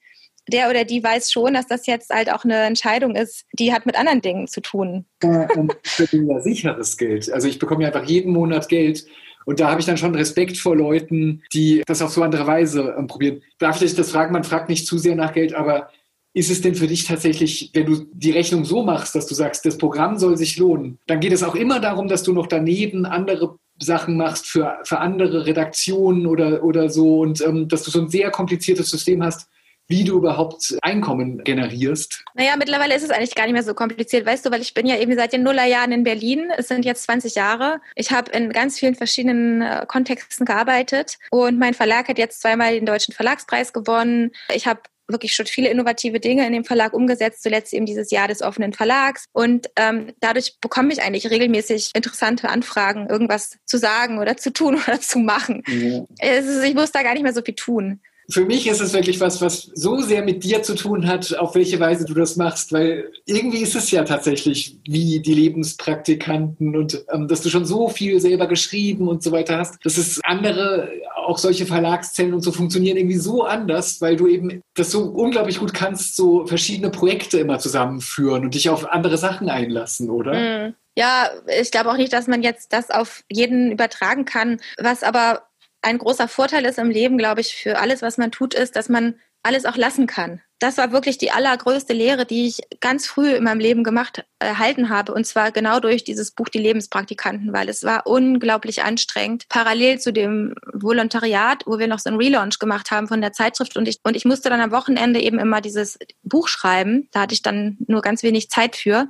der 0.50 0.70
oder 0.70 0.84
die 0.84 1.04
weiß 1.04 1.32
schon, 1.32 1.54
dass 1.54 1.68
das 1.68 1.86
jetzt 1.86 2.10
halt 2.10 2.32
auch 2.32 2.44
eine 2.44 2.58
Entscheidung 2.64 3.16
ist, 3.16 3.46
die 3.54 3.74
hat 3.74 3.86
mit 3.86 3.98
anderen 3.98 4.22
Dingen 4.22 4.48
zu 4.48 4.62
tun. 4.62 5.06
Ja, 5.24 5.48
und 5.56 5.76
für 5.84 6.08
ja 6.16 6.42
sicheres 6.42 6.98
Geld. 6.98 7.32
Also 7.32 7.48
ich 7.48 7.60
bekomme 7.60 7.84
ja 7.84 7.88
einfach 7.88 8.08
jeden 8.08 8.34
Monat 8.34 8.70
Geld. 8.70 9.06
Und 9.46 9.60
da 9.60 9.70
habe 9.70 9.80
ich 9.80 9.86
dann 9.88 9.98
schon 9.98 10.14
Respekt 10.16 10.58
vor 10.58 10.76
Leuten, 10.76 11.44
die 11.54 11.82
das 11.88 12.02
auf 12.02 12.12
so 12.12 12.22
andere 12.22 12.46
Weise 12.46 12.96
ähm, 12.98 13.08
probieren. 13.08 13.42
Darf 13.58 13.82
ich 13.82 13.96
das 13.96 14.12
fragen? 14.12 14.34
Man 14.34 14.44
fragt 14.44 14.70
nicht 14.70 14.86
zu 14.86 14.98
sehr 14.98 15.16
nach 15.16 15.34
Geld, 15.34 15.54
aber 15.54 15.90
ist 16.34 16.52
es 16.52 16.62
denn 16.62 16.76
für 16.76 16.88
dich 16.88 17.06
tatsächlich, 17.06 17.72
wenn 17.74 17.86
du 17.86 18.06
die 18.14 18.32
Rechnung 18.32 18.64
so 18.64 18.84
machst, 18.84 19.16
dass 19.16 19.26
du 19.26 19.34
sagst, 19.34 19.66
das 19.66 19.78
Programm 19.78 20.20
soll 20.20 20.38
sich 20.38 20.58
lohnen, 20.58 21.00
dann 21.08 21.20
geht 21.20 21.34
es 21.34 21.42
auch 21.42 21.56
immer 21.56 21.80
darum, 21.80 22.08
dass 22.08 22.24
du 22.24 22.34
noch 22.34 22.48
daneben 22.48 23.06
andere 23.06 23.58
Sachen 23.80 24.18
machst 24.18 24.46
für, 24.46 24.78
für 24.84 25.00
andere 25.00 25.46
Redaktionen 25.46 26.28
oder, 26.28 26.64
oder 26.64 26.90
so 26.90 27.22
und 27.22 27.42
ähm, 27.42 27.68
dass 27.68 27.84
du 27.84 27.92
so 27.92 28.02
ein 28.02 28.10
sehr 28.10 28.30
kompliziertes 28.30 28.90
System 28.90 29.24
hast, 29.24 29.48
wie 29.90 30.04
du 30.04 30.18
überhaupt 30.18 30.78
Einkommen 30.82 31.44
generierst? 31.44 32.24
Naja, 32.36 32.56
mittlerweile 32.58 32.96
ist 32.96 33.04
es 33.04 33.10
eigentlich 33.10 33.36
gar 33.36 33.46
nicht 33.46 33.54
mehr 33.54 33.64
so 33.64 33.74
kompliziert, 33.74 34.26
weißt 34.26 34.46
du, 34.46 34.52
weil 34.52 34.62
ich 34.62 34.76
bin 34.76 34.86
ja 34.86 34.98
eben 34.98 35.16
seit 35.16 35.34
den 35.34 35.44
Nullerjahren 35.44 35.92
in 35.92 36.04
Berlin. 36.04 36.52
Es 36.56 36.68
sind 36.68 36.86
jetzt 36.86 37.04
20 37.04 37.36
Jahre. 37.36 37.82
Ich 37.96 38.12
habe 38.12 38.32
in 38.32 38.52
ganz 38.52 38.78
vielen 38.78 38.96
verschiedenen 38.96 39.64
äh, 39.64 39.86
Kontexten 39.88 40.46
gearbeitet 40.46 41.18
und 41.32 41.58
mein 41.58 41.74
Verlag 41.74 42.08
hat 42.08 42.20
jetzt 42.20 42.42
zweimal 42.42 42.74
den 42.74 42.86
Deutschen 42.86 43.16
Verlagspreis 43.16 43.74
gewonnen. 43.74 44.32
Ich 44.54 44.68
habe 44.68 44.82
wirklich 45.08 45.34
schon 45.34 45.48
viele 45.48 45.70
innovative 45.70 46.20
Dinge 46.20 46.46
in 46.46 46.54
dem 46.54 46.66
Verlag 46.66 46.94
umgesetzt, 46.94 47.42
zuletzt 47.42 47.74
eben 47.74 47.88
dieses 47.88 48.12
Jahr 48.12 48.28
des 48.28 48.44
offenen 48.44 48.74
Verlags. 48.74 49.26
Und 49.34 49.68
ähm, 49.76 50.14
dadurch 50.20 50.60
bekomme 50.62 50.94
ich 50.94 51.02
eigentlich 51.02 51.32
regelmäßig 51.32 51.92
interessante 51.96 52.50
Anfragen, 52.50 53.10
irgendwas 53.10 53.58
zu 53.66 53.78
sagen 53.78 54.20
oder 54.20 54.38
zu 54.38 54.54
tun 54.54 54.76
oder 54.88 55.02
zu 55.02 55.18
machen. 55.18 55.64
Ja. 55.68 56.38
Ist, 56.38 56.64
ich 56.64 56.76
muss 56.76 56.92
da 56.92 57.02
gar 57.02 57.14
nicht 57.14 57.24
mehr 57.24 57.34
so 57.34 57.42
viel 57.42 57.56
tun 57.56 58.02
für 58.30 58.46
mich 58.46 58.68
ist 58.68 58.80
es 58.80 58.94
wirklich 58.94 59.20
was, 59.20 59.42
was 59.42 59.72
so 59.74 60.00
sehr 60.02 60.24
mit 60.24 60.44
dir 60.44 60.62
zu 60.62 60.76
tun 60.76 61.08
hat, 61.08 61.36
auf 61.38 61.56
welche 61.56 61.80
Weise 61.80 62.06
du 62.06 62.14
das 62.14 62.36
machst, 62.36 62.72
weil 62.72 63.12
irgendwie 63.26 63.62
ist 63.62 63.76
es 63.76 63.90
ja 63.92 64.04
tatsächlich 64.04 64.78
wie 64.88 65.20
die 65.20 65.34
Lebenspraktikanten 65.34 66.76
und 66.76 67.04
ähm, 67.12 67.28
dass 67.28 67.42
du 67.42 67.50
schon 67.50 67.66
so 67.66 67.90
viel 67.90 68.20
selber 68.20 68.48
geschrieben 68.48 69.08
und 69.08 69.24
so 69.24 69.32
weiter 69.32 69.58
hast, 69.58 69.84
dass 69.84 69.98
es 69.98 70.20
andere, 70.24 70.90
auch 71.16 71.38
solche 71.38 71.66
Verlagszellen 71.66 72.34
und 72.34 72.42
so 72.42 72.52
funktionieren 72.52 72.98
irgendwie 72.98 73.18
so 73.18 73.44
anders, 73.44 74.00
weil 74.02 74.16
du 74.16 74.28
eben 74.28 74.62
das 74.76 74.92
so 74.92 75.06
unglaublich 75.06 75.60
gut 75.60 75.74
kannst, 75.74 76.16
so 76.16 76.46
verschiedene 76.46 76.92
Projekte 76.92 77.40
immer 77.40 77.60
zusammenführen 77.60 78.44
und 78.44 78.54
dich 78.54 78.70
auf 78.70 78.90
andere 78.90 79.18
Sachen 79.18 79.50
einlassen, 79.50 80.10
oder? 80.10 80.34
Mhm. 80.34 80.76
Ja, 80.96 81.30
ich 81.60 81.72
glaube 81.72 81.90
auch 81.92 81.98
nicht, 81.98 82.12
dass 82.12 82.28
man 82.28 82.42
jetzt 82.42 82.74
das 82.74 82.90
auf 82.90 83.24
jeden 83.32 83.72
übertragen 83.72 84.26
kann. 84.26 84.60
Was 84.78 85.02
aber 85.02 85.44
ein 85.82 85.98
großer 85.98 86.28
Vorteil 86.28 86.66
ist 86.66 86.80
im 86.80 86.90
Leben, 86.90 87.18
glaube 87.18 87.42
ich, 87.42 87.56
für 87.56 87.80
alles, 87.80 88.02
was 88.02 88.18
man 88.18 88.32
tut, 88.32 88.54
ist, 88.54 88.76
dass 88.76 88.90
man 88.90 89.16
alles 89.44 89.66
auch 89.66 89.78
lassen 89.78 90.08
kann. 90.08 90.42
Das 90.60 90.78
war 90.78 90.92
wirklich 90.92 91.18
die 91.18 91.32
allergrößte 91.32 91.94
Lehre, 91.94 92.26
die 92.26 92.48
ich 92.48 92.60
ganz 92.82 93.08
früh 93.08 93.32
in 93.36 93.46
meinem 93.46 93.62
Leben 93.62 93.86
gemacht, 93.86 94.26
erhalten 94.40 94.90
habe. 94.90 95.14
Und 95.14 95.26
zwar 95.26 95.52
genau 95.54 95.80
durch 95.80 96.04
dieses 96.04 96.32
Buch 96.32 96.50
Die 96.50 96.60
Lebenspraktikanten, 96.60 97.54
weil 97.54 97.70
es 97.70 97.86
war 97.86 98.06
unglaublich 98.06 98.84
anstrengend. 98.84 99.48
Parallel 99.48 100.00
zu 100.02 100.12
dem 100.12 100.56
Volontariat, 100.74 101.64
wo 101.66 101.80
wir 101.80 101.88
noch 101.88 102.00
so 102.00 102.10
einen 102.10 102.20
Relaunch 102.20 102.60
gemacht 102.60 102.92
haben 102.92 103.08
von 103.08 103.22
der 103.22 103.32
Zeitschrift. 103.32 103.78
Und 103.78 103.88
ich, 103.88 104.00
und 104.04 104.18
ich 104.18 104.26
musste 104.26 104.50
dann 104.50 104.60
am 104.60 104.72
Wochenende 104.72 105.22
eben 105.22 105.40
immer 105.40 105.62
dieses 105.62 105.98
Buch 106.24 106.50
schreiben. 106.50 107.08
Da 107.14 107.22
hatte 107.22 107.34
ich 107.34 107.42
dann 107.42 107.78
nur 107.88 108.02
ganz 108.02 108.22
wenig 108.22 108.50
Zeit 108.50 108.76
für. 108.76 109.08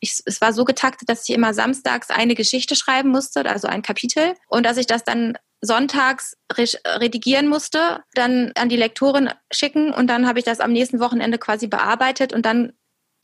Ich, 0.00 0.20
es 0.26 0.42
war 0.42 0.52
so 0.52 0.66
getaktet, 0.66 1.08
dass 1.08 1.26
ich 1.26 1.34
immer 1.34 1.54
samstags 1.54 2.10
eine 2.10 2.34
Geschichte 2.34 2.76
schreiben 2.76 3.08
musste, 3.08 3.46
also 3.46 3.68
ein 3.68 3.82
Kapitel, 3.82 4.34
und 4.48 4.66
dass 4.66 4.76
ich 4.76 4.86
das 4.86 5.04
dann 5.04 5.38
sonntags 5.60 6.36
redigieren 6.56 7.48
musste, 7.48 8.02
dann 8.14 8.52
an 8.56 8.68
die 8.68 8.76
Lektorin 8.76 9.30
schicken 9.52 9.92
und 9.92 10.06
dann 10.06 10.26
habe 10.26 10.38
ich 10.38 10.44
das 10.44 10.60
am 10.60 10.72
nächsten 10.72 11.00
Wochenende 11.00 11.38
quasi 11.38 11.66
bearbeitet 11.66 12.32
und 12.32 12.46
dann 12.46 12.72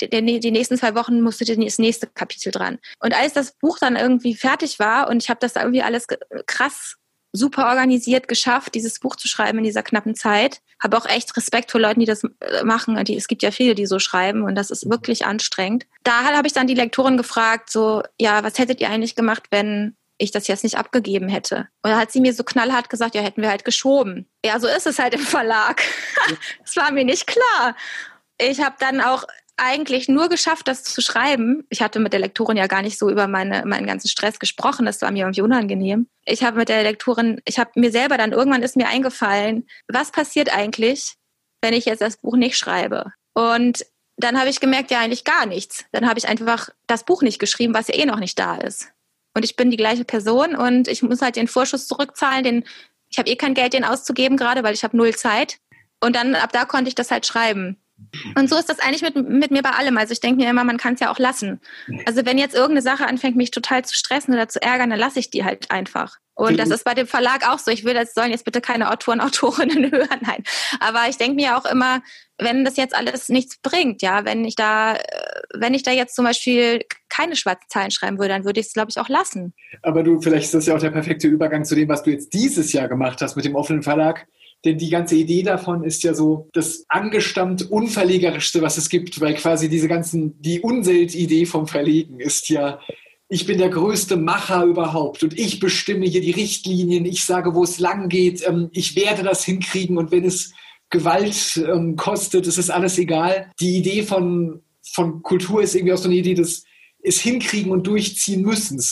die, 0.00 0.40
die 0.40 0.50
nächsten 0.50 0.76
zwei 0.76 0.94
Wochen 0.94 1.22
musste 1.22 1.44
das 1.46 1.78
nächste 1.78 2.06
Kapitel 2.06 2.52
dran. 2.52 2.78
Und 3.00 3.14
als 3.18 3.32
das 3.32 3.52
Buch 3.52 3.78
dann 3.78 3.96
irgendwie 3.96 4.34
fertig 4.34 4.78
war 4.78 5.08
und 5.08 5.22
ich 5.22 5.30
habe 5.30 5.40
das 5.40 5.54
da 5.54 5.60
irgendwie 5.60 5.82
alles 5.82 6.06
krass 6.46 6.96
super 7.32 7.68
organisiert 7.68 8.28
geschafft, 8.28 8.74
dieses 8.74 8.98
Buch 8.98 9.16
zu 9.16 9.28
schreiben 9.28 9.58
in 9.58 9.64
dieser 9.64 9.82
knappen 9.82 10.14
Zeit. 10.14 10.60
Habe 10.82 10.96
auch 10.96 11.06
echt 11.06 11.36
Respekt 11.36 11.70
vor 11.70 11.80
Leuten, 11.80 12.00
die 12.00 12.06
das 12.06 12.24
äh, 12.24 12.64
machen. 12.64 13.02
Die, 13.04 13.16
es 13.16 13.28
gibt 13.28 13.42
ja 13.42 13.50
viele, 13.50 13.74
die 13.74 13.86
so 13.86 13.98
schreiben 13.98 14.42
und 14.42 14.54
das 14.54 14.70
ist 14.70 14.88
wirklich 14.88 15.26
anstrengend. 15.26 15.86
Da 16.02 16.24
habe 16.24 16.46
ich 16.46 16.54
dann 16.54 16.66
die 16.66 16.74
Lektorin 16.74 17.16
gefragt, 17.16 17.70
so, 17.70 18.02
ja, 18.18 18.42
was 18.42 18.58
hättet 18.58 18.80
ihr 18.80 18.90
eigentlich 18.90 19.14
gemacht, 19.14 19.44
wenn 19.50 19.96
ich 20.18 20.30
das 20.30 20.48
jetzt 20.48 20.64
nicht 20.64 20.78
abgegeben 20.78 21.28
hätte. 21.28 21.68
Und 21.82 21.90
da 21.90 21.98
hat 21.98 22.12
sie 22.12 22.20
mir 22.20 22.32
so 22.32 22.44
knallhart 22.44 22.90
gesagt, 22.90 23.14
ja, 23.14 23.22
hätten 23.22 23.42
wir 23.42 23.50
halt 23.50 23.64
geschoben. 23.64 24.28
Ja, 24.44 24.58
so 24.60 24.66
ist 24.66 24.86
es 24.86 24.98
halt 24.98 25.14
im 25.14 25.20
Verlag. 25.20 25.82
das 26.62 26.76
war 26.76 26.90
mir 26.90 27.04
nicht 27.04 27.26
klar. 27.26 27.76
Ich 28.38 28.60
habe 28.60 28.76
dann 28.78 29.00
auch 29.00 29.24
eigentlich 29.56 30.08
nur 30.08 30.28
geschafft, 30.28 30.68
das 30.68 30.84
zu 30.84 31.00
schreiben. 31.00 31.64
Ich 31.70 31.80
hatte 31.80 31.98
mit 31.98 32.12
der 32.12 32.20
Lektorin 32.20 32.56
ja 32.56 32.66
gar 32.66 32.82
nicht 32.82 32.98
so 32.98 33.10
über 33.10 33.26
meine, 33.26 33.64
meinen 33.64 33.86
ganzen 33.86 34.08
Stress 34.08 34.38
gesprochen. 34.38 34.84
Das 34.84 35.00
war 35.00 35.10
mir 35.10 35.24
irgendwie 35.24 35.40
unangenehm. 35.40 36.08
Ich 36.24 36.44
habe 36.44 36.58
mit 36.58 36.68
der 36.68 36.82
Lektorin, 36.82 37.40
ich 37.46 37.58
habe 37.58 37.70
mir 37.74 37.90
selber 37.90 38.18
dann 38.18 38.32
irgendwann 38.32 38.62
ist 38.62 38.76
mir 38.76 38.88
eingefallen, 38.88 39.66
was 39.88 40.12
passiert 40.12 40.54
eigentlich, 40.54 41.14
wenn 41.62 41.72
ich 41.72 41.86
jetzt 41.86 42.02
das 42.02 42.18
Buch 42.18 42.36
nicht 42.36 42.58
schreibe? 42.58 43.12
Und 43.34 43.86
dann 44.18 44.38
habe 44.38 44.50
ich 44.50 44.60
gemerkt, 44.60 44.90
ja, 44.90 45.00
eigentlich 45.00 45.24
gar 45.24 45.46
nichts. 45.46 45.84
Dann 45.92 46.08
habe 46.08 46.18
ich 46.18 46.28
einfach 46.28 46.70
das 46.86 47.04
Buch 47.04 47.22
nicht 47.22 47.38
geschrieben, 47.38 47.74
was 47.74 47.88
ja 47.88 47.94
eh 47.94 48.06
noch 48.06 48.18
nicht 48.18 48.38
da 48.38 48.56
ist 48.56 48.92
und 49.36 49.44
ich 49.44 49.54
bin 49.54 49.70
die 49.70 49.76
gleiche 49.76 50.06
Person 50.06 50.56
und 50.56 50.88
ich 50.88 51.02
muss 51.02 51.20
halt 51.20 51.36
den 51.36 51.46
Vorschuss 51.46 51.86
zurückzahlen, 51.86 52.42
den 52.42 52.64
ich 53.10 53.18
habe 53.18 53.28
eh 53.28 53.36
kein 53.36 53.52
Geld, 53.52 53.74
den 53.74 53.84
auszugeben 53.84 54.38
gerade, 54.38 54.62
weil 54.62 54.72
ich 54.72 54.82
habe 54.82 54.96
null 54.96 55.14
Zeit. 55.14 55.58
Und 56.00 56.16
dann 56.16 56.34
ab 56.34 56.52
da 56.52 56.64
konnte 56.64 56.88
ich 56.88 56.94
das 56.94 57.10
halt 57.10 57.26
schreiben. 57.26 57.76
Und 58.36 58.48
so 58.48 58.56
ist 58.56 58.68
das 58.68 58.78
eigentlich 58.78 59.02
mit, 59.02 59.16
mit 59.28 59.50
mir 59.50 59.62
bei 59.62 59.70
allem. 59.70 59.96
Also 59.98 60.12
ich 60.12 60.20
denke 60.20 60.42
mir 60.42 60.50
immer, 60.50 60.64
man 60.64 60.78
kann 60.78 60.94
es 60.94 61.00
ja 61.00 61.10
auch 61.10 61.18
lassen. 61.18 61.60
Also 62.06 62.24
wenn 62.24 62.38
jetzt 62.38 62.54
irgendeine 62.54 62.82
Sache 62.82 63.06
anfängt, 63.06 63.36
mich 63.36 63.50
total 63.50 63.84
zu 63.84 63.94
stressen 63.94 64.34
oder 64.34 64.48
zu 64.48 64.60
ärgern, 64.62 64.90
dann 64.90 64.98
lasse 64.98 65.18
ich 65.18 65.30
die 65.30 65.44
halt 65.44 65.70
einfach. 65.70 66.16
Und 66.36 66.58
das 66.58 66.68
ist 66.68 66.84
bei 66.84 66.92
dem 66.92 67.06
Verlag 67.06 67.48
auch 67.48 67.58
so. 67.58 67.70
Ich 67.70 67.84
will, 67.84 67.94
das 67.94 68.12
sollen 68.12 68.30
jetzt 68.30 68.44
bitte 68.44 68.60
keine 68.60 68.90
Autoren, 68.90 69.20
Autorinnen 69.20 69.90
hören. 69.90 70.20
Nein. 70.20 70.42
Aber 70.80 71.08
ich 71.08 71.16
denke 71.16 71.36
mir 71.36 71.56
auch 71.56 71.64
immer, 71.64 72.02
wenn 72.38 72.64
das 72.64 72.76
jetzt 72.76 72.94
alles 72.94 73.30
nichts 73.30 73.56
bringt, 73.62 74.02
ja, 74.02 74.26
wenn 74.26 74.44
ich 74.44 74.54
da, 74.54 74.96
äh, 74.96 75.00
wenn 75.54 75.72
ich 75.72 75.82
da 75.82 75.92
jetzt 75.92 76.14
zum 76.14 76.26
Beispiel 76.26 76.84
keine 77.08 77.36
schwarzen 77.36 77.64
Zahlen 77.70 77.90
schreiben 77.90 78.18
würde, 78.18 78.34
dann 78.34 78.44
würde 78.44 78.60
ich 78.60 78.66
es, 78.66 78.74
glaube 78.74 78.90
ich, 78.90 79.00
auch 79.00 79.08
lassen. 79.08 79.54
Aber 79.80 80.02
du, 80.02 80.20
vielleicht 80.20 80.44
ist 80.44 80.54
das 80.54 80.66
ja 80.66 80.76
auch 80.76 80.80
der 80.80 80.90
perfekte 80.90 81.26
Übergang 81.26 81.64
zu 81.64 81.74
dem, 81.74 81.88
was 81.88 82.02
du 82.02 82.10
jetzt 82.10 82.34
dieses 82.34 82.70
Jahr 82.74 82.88
gemacht 82.88 83.22
hast 83.22 83.36
mit 83.36 83.46
dem 83.46 83.54
offenen 83.54 83.82
Verlag. 83.82 84.26
Denn 84.66 84.78
die 84.78 84.90
ganze 84.90 85.16
Idee 85.16 85.42
davon 85.42 85.84
ist 85.84 86.02
ja 86.02 86.12
so 86.12 86.48
das 86.52 86.84
angestammt 86.88 87.70
Unverlegerischste, 87.70 88.60
was 88.60 88.76
es 88.76 88.88
gibt, 88.88 89.20
weil 89.20 89.34
quasi 89.34 89.68
diese 89.68 89.88
ganzen, 89.88 90.40
die 90.42 90.60
Unselt-Idee 90.60 91.46
vom 91.46 91.68
Verlegen 91.68 92.20
ist 92.20 92.48
ja, 92.48 92.80
ich 93.28 93.46
bin 93.46 93.58
der 93.58 93.70
größte 93.70 94.16
Macher 94.16 94.64
überhaupt 94.64 95.22
und 95.22 95.38
ich 95.38 95.60
bestimme 95.60 96.06
hier 96.06 96.20
die 96.20 96.32
Richtlinien, 96.32 97.04
ich 97.06 97.24
sage, 97.24 97.54
wo 97.54 97.64
es 97.64 97.78
lang 97.78 98.08
geht, 98.08 98.46
ähm, 98.46 98.68
ich 98.72 98.96
werde 98.96 99.22
das 99.22 99.44
hinkriegen 99.44 99.98
und 99.98 100.10
wenn 100.10 100.24
es 100.24 100.52
Gewalt 100.90 101.56
ähm, 101.56 101.96
kostet, 101.96 102.46
ist 102.46 102.58
es 102.58 102.70
alles 102.70 102.98
egal. 102.98 103.50
Die 103.60 103.76
Idee 103.76 104.02
von, 104.02 104.62
von 104.82 105.22
Kultur 105.22 105.62
ist 105.62 105.74
irgendwie 105.74 105.92
auch 105.92 105.98
so 105.98 106.08
eine 106.08 106.16
Idee 106.16 106.34
des 106.34 106.64
es 107.06 107.20
hinkriegen 107.20 107.70
und 107.70 107.86
durchziehen 107.86 108.42
müssen. 108.42 108.82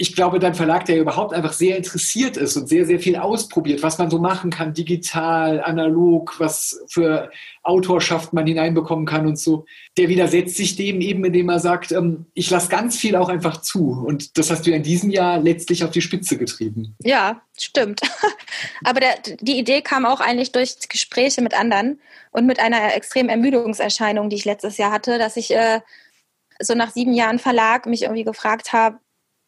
Ich 0.00 0.14
glaube, 0.14 0.38
dein 0.38 0.54
Verlag, 0.54 0.84
der 0.84 1.00
überhaupt 1.00 1.34
einfach 1.34 1.52
sehr 1.52 1.76
interessiert 1.76 2.36
ist 2.36 2.56
und 2.56 2.68
sehr, 2.68 2.86
sehr 2.86 3.00
viel 3.00 3.16
ausprobiert, 3.16 3.82
was 3.82 3.98
man 3.98 4.10
so 4.10 4.18
machen 4.18 4.50
kann, 4.50 4.72
digital, 4.72 5.60
analog, 5.60 6.38
was 6.38 6.80
für 6.88 7.30
Autorschaft 7.64 8.32
man 8.32 8.46
hineinbekommen 8.46 9.04
kann 9.04 9.26
und 9.26 9.38
so, 9.38 9.66
der 9.98 10.08
widersetzt 10.08 10.56
sich 10.56 10.76
dem 10.76 11.00
eben, 11.00 11.24
indem 11.24 11.50
er 11.50 11.58
sagt, 11.58 11.92
ähm, 11.92 12.26
ich 12.32 12.48
lasse 12.48 12.68
ganz 12.68 12.96
viel 12.96 13.16
auch 13.16 13.28
einfach 13.28 13.60
zu. 13.60 13.90
Und 13.90 14.38
das 14.38 14.50
hast 14.50 14.66
du 14.66 14.70
ja 14.70 14.76
in 14.76 14.82
diesem 14.82 15.10
Jahr 15.10 15.38
letztlich 15.38 15.84
auf 15.84 15.90
die 15.90 16.00
Spitze 16.00 16.38
getrieben. 16.38 16.96
Ja, 17.02 17.42
stimmt. 17.58 18.00
Aber 18.84 19.00
der, 19.00 19.16
die 19.40 19.58
Idee 19.58 19.82
kam 19.82 20.06
auch 20.06 20.20
eigentlich 20.20 20.52
durch 20.52 20.76
Gespräche 20.88 21.42
mit 21.42 21.58
anderen 21.58 22.00
und 22.30 22.46
mit 22.46 22.60
einer 22.60 22.94
extremen 22.94 23.28
Ermüdungserscheinung, 23.28 24.30
die 24.30 24.36
ich 24.36 24.44
letztes 24.44 24.78
Jahr 24.78 24.92
hatte, 24.92 25.18
dass 25.18 25.36
ich 25.36 25.54
äh, 25.54 25.80
so 26.60 26.74
nach 26.74 26.90
sieben 26.90 27.12
Jahren 27.12 27.38
Verlag 27.38 27.86
mich 27.86 28.02
irgendwie 28.02 28.24
gefragt 28.24 28.72
habe, 28.72 28.98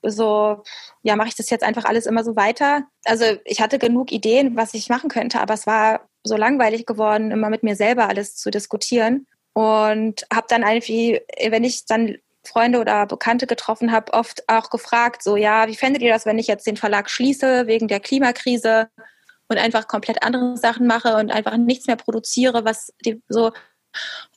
so, 0.02 0.62
ja, 1.02 1.16
mache 1.16 1.28
ich 1.28 1.36
das 1.36 1.50
jetzt 1.50 1.64
einfach 1.64 1.84
alles 1.84 2.06
immer 2.06 2.24
so 2.24 2.36
weiter? 2.36 2.84
Also 3.04 3.24
ich 3.44 3.60
hatte 3.60 3.78
genug 3.78 4.12
Ideen, 4.12 4.56
was 4.56 4.74
ich 4.74 4.88
machen 4.88 5.10
könnte, 5.10 5.40
aber 5.40 5.54
es 5.54 5.66
war 5.66 6.08
so 6.24 6.36
langweilig 6.36 6.86
geworden, 6.86 7.30
immer 7.30 7.50
mit 7.50 7.62
mir 7.62 7.76
selber 7.76 8.08
alles 8.08 8.36
zu 8.36 8.50
diskutieren. 8.50 9.26
Und 9.52 10.26
habe 10.32 10.46
dann 10.48 10.62
irgendwie, 10.62 11.20
wenn 11.48 11.64
ich 11.64 11.86
dann 11.86 12.16
Freunde 12.44 12.80
oder 12.80 13.06
Bekannte 13.06 13.46
getroffen 13.46 13.92
habe, 13.92 14.12
oft 14.12 14.48
auch 14.48 14.70
gefragt, 14.70 15.22
so, 15.22 15.36
ja, 15.36 15.68
wie 15.68 15.76
fändet 15.76 16.02
ihr 16.02 16.12
das, 16.12 16.24
wenn 16.24 16.38
ich 16.38 16.46
jetzt 16.46 16.66
den 16.66 16.76
Verlag 16.76 17.10
schließe 17.10 17.66
wegen 17.66 17.88
der 17.88 18.00
Klimakrise 18.00 18.88
und 19.48 19.58
einfach 19.58 19.88
komplett 19.88 20.22
andere 20.22 20.56
Sachen 20.56 20.86
mache 20.86 21.16
und 21.16 21.30
einfach 21.30 21.56
nichts 21.56 21.86
mehr 21.86 21.96
produziere, 21.96 22.64
was 22.64 22.92
die 23.04 23.22
so 23.28 23.50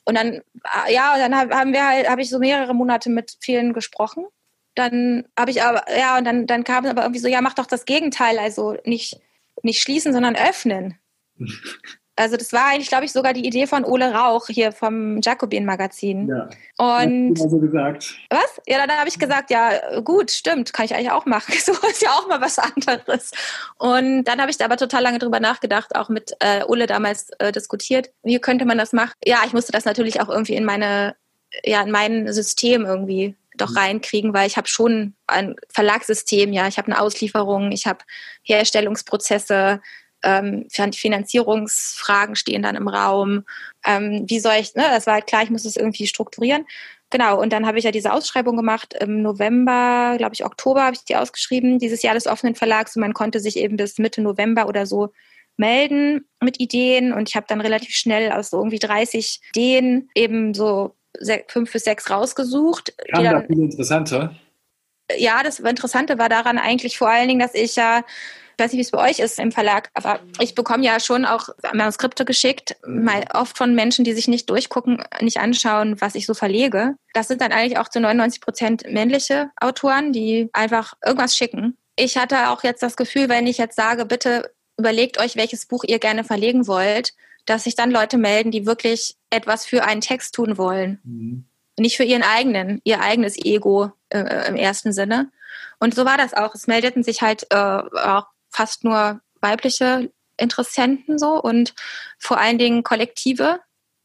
und 0.04 0.16
dann, 0.16 0.42
ja, 0.88 1.16
dann 1.16 1.34
haben 1.34 1.72
wir 1.72 1.86
halt, 1.86 2.08
habe 2.08 2.22
ich 2.22 2.30
so 2.30 2.38
mehrere 2.38 2.74
Monate 2.74 3.10
mit 3.10 3.36
vielen 3.40 3.72
gesprochen. 3.72 4.26
Dann 4.74 5.24
habe 5.38 5.50
ich 5.50 5.62
aber, 5.62 5.84
ja, 5.96 6.18
und 6.18 6.24
dann, 6.24 6.46
dann 6.46 6.64
kam 6.64 6.86
aber 6.86 7.02
irgendwie 7.02 7.20
so, 7.20 7.28
ja, 7.28 7.40
mach 7.40 7.54
doch 7.54 7.66
das 7.66 7.84
Gegenteil, 7.84 8.38
also 8.38 8.76
nicht, 8.84 9.20
nicht 9.62 9.80
schließen, 9.80 10.12
sondern 10.12 10.36
öffnen. 10.36 10.98
Also 12.16 12.36
das 12.36 12.52
war 12.52 12.66
eigentlich, 12.66 12.88
glaube 12.88 13.04
ich, 13.04 13.12
sogar 13.12 13.32
die 13.32 13.44
Idee 13.44 13.66
von 13.66 13.84
Ole 13.84 14.12
Rauch 14.14 14.46
hier 14.46 14.70
vom 14.70 15.20
Jacobin-Magazin. 15.20 16.28
Ja. 16.28 16.48
Und 16.76 17.36
so 17.36 17.58
gesagt. 17.58 18.16
was? 18.30 18.60
Ja, 18.68 18.86
dann 18.86 18.96
habe 18.98 19.08
ich 19.08 19.18
gesagt, 19.18 19.50
ja, 19.50 20.00
gut, 20.00 20.30
stimmt, 20.30 20.72
kann 20.72 20.84
ich 20.84 20.94
eigentlich 20.94 21.10
auch 21.10 21.26
machen. 21.26 21.54
So 21.64 21.72
ist 21.88 22.02
ja 22.02 22.10
auch 22.10 22.28
mal 22.28 22.40
was 22.40 22.58
anderes. 22.58 23.32
Und 23.78 24.24
dann 24.24 24.40
habe 24.40 24.50
ich 24.50 24.58
da 24.58 24.66
aber 24.66 24.76
total 24.76 25.02
lange 25.02 25.18
drüber 25.18 25.40
nachgedacht, 25.40 25.96
auch 25.96 26.08
mit 26.08 26.36
äh, 26.38 26.62
Ole 26.64 26.86
damals 26.86 27.30
äh, 27.38 27.50
diskutiert, 27.50 28.10
wie 28.22 28.38
könnte 28.38 28.64
man 28.64 28.78
das 28.78 28.92
machen. 28.92 29.14
Ja, 29.24 29.38
ich 29.46 29.52
musste 29.52 29.72
das 29.72 29.84
natürlich 29.84 30.20
auch 30.20 30.28
irgendwie 30.28 30.54
in 30.54 30.64
meine, 30.64 31.16
ja, 31.64 31.82
in 31.82 31.90
mein 31.90 32.32
System 32.32 32.84
irgendwie 32.84 33.34
doch 33.56 33.70
mhm. 33.70 33.78
reinkriegen, 33.78 34.34
weil 34.34 34.46
ich 34.46 34.56
habe 34.56 34.68
schon 34.68 35.14
ein 35.26 35.56
Verlagssystem, 35.72 36.52
ja, 36.52 36.68
ich 36.68 36.78
habe 36.78 36.90
eine 36.90 37.00
Auslieferung, 37.00 37.72
ich 37.72 37.86
habe 37.86 38.04
Herstellungsprozesse, 38.42 39.80
ähm, 40.24 40.66
Finanzierungsfragen 40.70 42.34
stehen 42.34 42.62
dann 42.62 42.76
im 42.76 42.88
Raum. 42.88 43.44
Ähm, 43.84 44.24
wie 44.26 44.40
soll 44.40 44.54
ich, 44.58 44.74
ne, 44.74 44.84
das 44.90 45.06
war 45.06 45.14
halt 45.14 45.26
klar, 45.26 45.42
ich 45.42 45.50
muss 45.50 45.64
es 45.64 45.76
irgendwie 45.76 46.06
strukturieren. 46.06 46.66
Genau, 47.10 47.40
und 47.40 47.52
dann 47.52 47.66
habe 47.66 47.78
ich 47.78 47.84
ja 47.84 47.92
diese 47.92 48.12
Ausschreibung 48.12 48.56
gemacht. 48.56 48.94
Im 48.98 49.22
November, 49.22 50.16
glaube 50.18 50.34
ich, 50.34 50.44
Oktober 50.44 50.82
habe 50.82 50.96
ich 50.96 51.04
die 51.04 51.14
ausgeschrieben, 51.14 51.78
dieses 51.78 52.02
Jahr 52.02 52.14
des 52.14 52.26
offenen 52.26 52.56
Verlags. 52.56 52.96
Und 52.96 53.02
man 53.02 53.12
konnte 53.12 53.38
sich 53.38 53.56
eben 53.56 53.76
bis 53.76 53.98
Mitte 53.98 54.20
November 54.20 54.66
oder 54.66 54.86
so 54.86 55.10
melden 55.56 56.26
mit 56.42 56.58
Ideen. 56.58 57.12
Und 57.12 57.28
ich 57.28 57.36
habe 57.36 57.46
dann 57.48 57.60
relativ 57.60 57.94
schnell 57.94 58.32
aus 58.32 58.50
so 58.50 58.58
irgendwie 58.58 58.80
30 58.80 59.40
Ideen 59.50 60.08
eben 60.14 60.54
so 60.54 60.96
fünf 61.48 61.72
bis 61.72 61.84
sechs 61.84 62.10
rausgesucht. 62.10 62.94
Kam 63.12 63.24
da 63.24 63.42
viel 63.42 63.60
interessanter? 63.60 64.34
Ja, 65.16 65.42
das 65.42 65.60
Interessante 65.60 66.18
war 66.18 66.28
daran 66.28 66.58
eigentlich 66.58 66.96
vor 66.96 67.10
allen 67.10 67.28
Dingen, 67.28 67.40
dass 67.40 67.54
ich 67.54 67.76
ja 67.76 68.04
ich 68.56 68.64
weiß 68.64 68.72
nicht, 68.72 68.78
wie 68.78 68.82
es 68.82 68.90
bei 68.92 69.10
euch 69.10 69.18
ist 69.18 69.40
im 69.40 69.50
Verlag, 69.50 69.90
aber 69.94 70.20
ich 70.38 70.54
bekomme 70.54 70.84
ja 70.84 71.00
schon 71.00 71.24
auch 71.24 71.48
Manuskripte 71.72 72.24
geschickt, 72.24 72.76
mal 72.86 73.24
oft 73.34 73.58
von 73.58 73.74
Menschen, 73.74 74.04
die 74.04 74.12
sich 74.12 74.28
nicht 74.28 74.48
durchgucken, 74.48 75.02
nicht 75.20 75.38
anschauen, 75.38 76.00
was 76.00 76.14
ich 76.14 76.24
so 76.24 76.34
verlege. 76.34 76.94
Das 77.14 77.26
sind 77.26 77.40
dann 77.40 77.50
eigentlich 77.50 77.78
auch 77.78 77.88
zu 77.88 77.98
99 77.98 78.40
Prozent 78.40 78.84
männliche 78.88 79.50
Autoren, 79.60 80.12
die 80.12 80.50
einfach 80.52 80.94
irgendwas 81.04 81.36
schicken. 81.36 81.76
Ich 81.96 82.16
hatte 82.16 82.50
auch 82.50 82.62
jetzt 82.62 82.82
das 82.82 82.96
Gefühl, 82.96 83.28
wenn 83.28 83.48
ich 83.48 83.58
jetzt 83.58 83.74
sage, 83.74 84.04
bitte 84.04 84.52
überlegt 84.78 85.18
euch, 85.18 85.34
welches 85.34 85.66
Buch 85.66 85.82
ihr 85.84 85.98
gerne 85.98 86.22
verlegen 86.22 86.68
wollt, 86.68 87.12
dass 87.46 87.64
sich 87.64 87.74
dann 87.74 87.90
Leute 87.90 88.18
melden, 88.18 88.50
die 88.50 88.66
wirklich 88.66 89.16
etwas 89.30 89.66
für 89.66 89.84
einen 89.84 90.00
Text 90.00 90.34
tun 90.34 90.56
wollen. 90.58 91.00
Mhm. 91.04 91.44
Nicht 91.78 91.96
für 91.96 92.04
ihren 92.04 92.22
eigenen, 92.22 92.80
ihr 92.84 93.00
eigenes 93.00 93.36
Ego 93.36 93.92
äh, 94.10 94.48
im 94.48 94.56
ersten 94.56 94.92
Sinne. 94.92 95.30
Und 95.80 95.94
so 95.94 96.04
war 96.04 96.16
das 96.16 96.34
auch. 96.34 96.54
Es 96.54 96.66
meldeten 96.66 97.02
sich 97.02 97.20
halt 97.20 97.46
äh, 97.50 97.56
auch 97.56 98.26
fast 98.50 98.84
nur 98.84 99.20
weibliche 99.40 100.10
Interessenten 100.36 101.18
so 101.18 101.40
und 101.40 101.74
vor 102.18 102.38
allen 102.38 102.58
Dingen 102.58 102.82
Kollektive. 102.82 103.60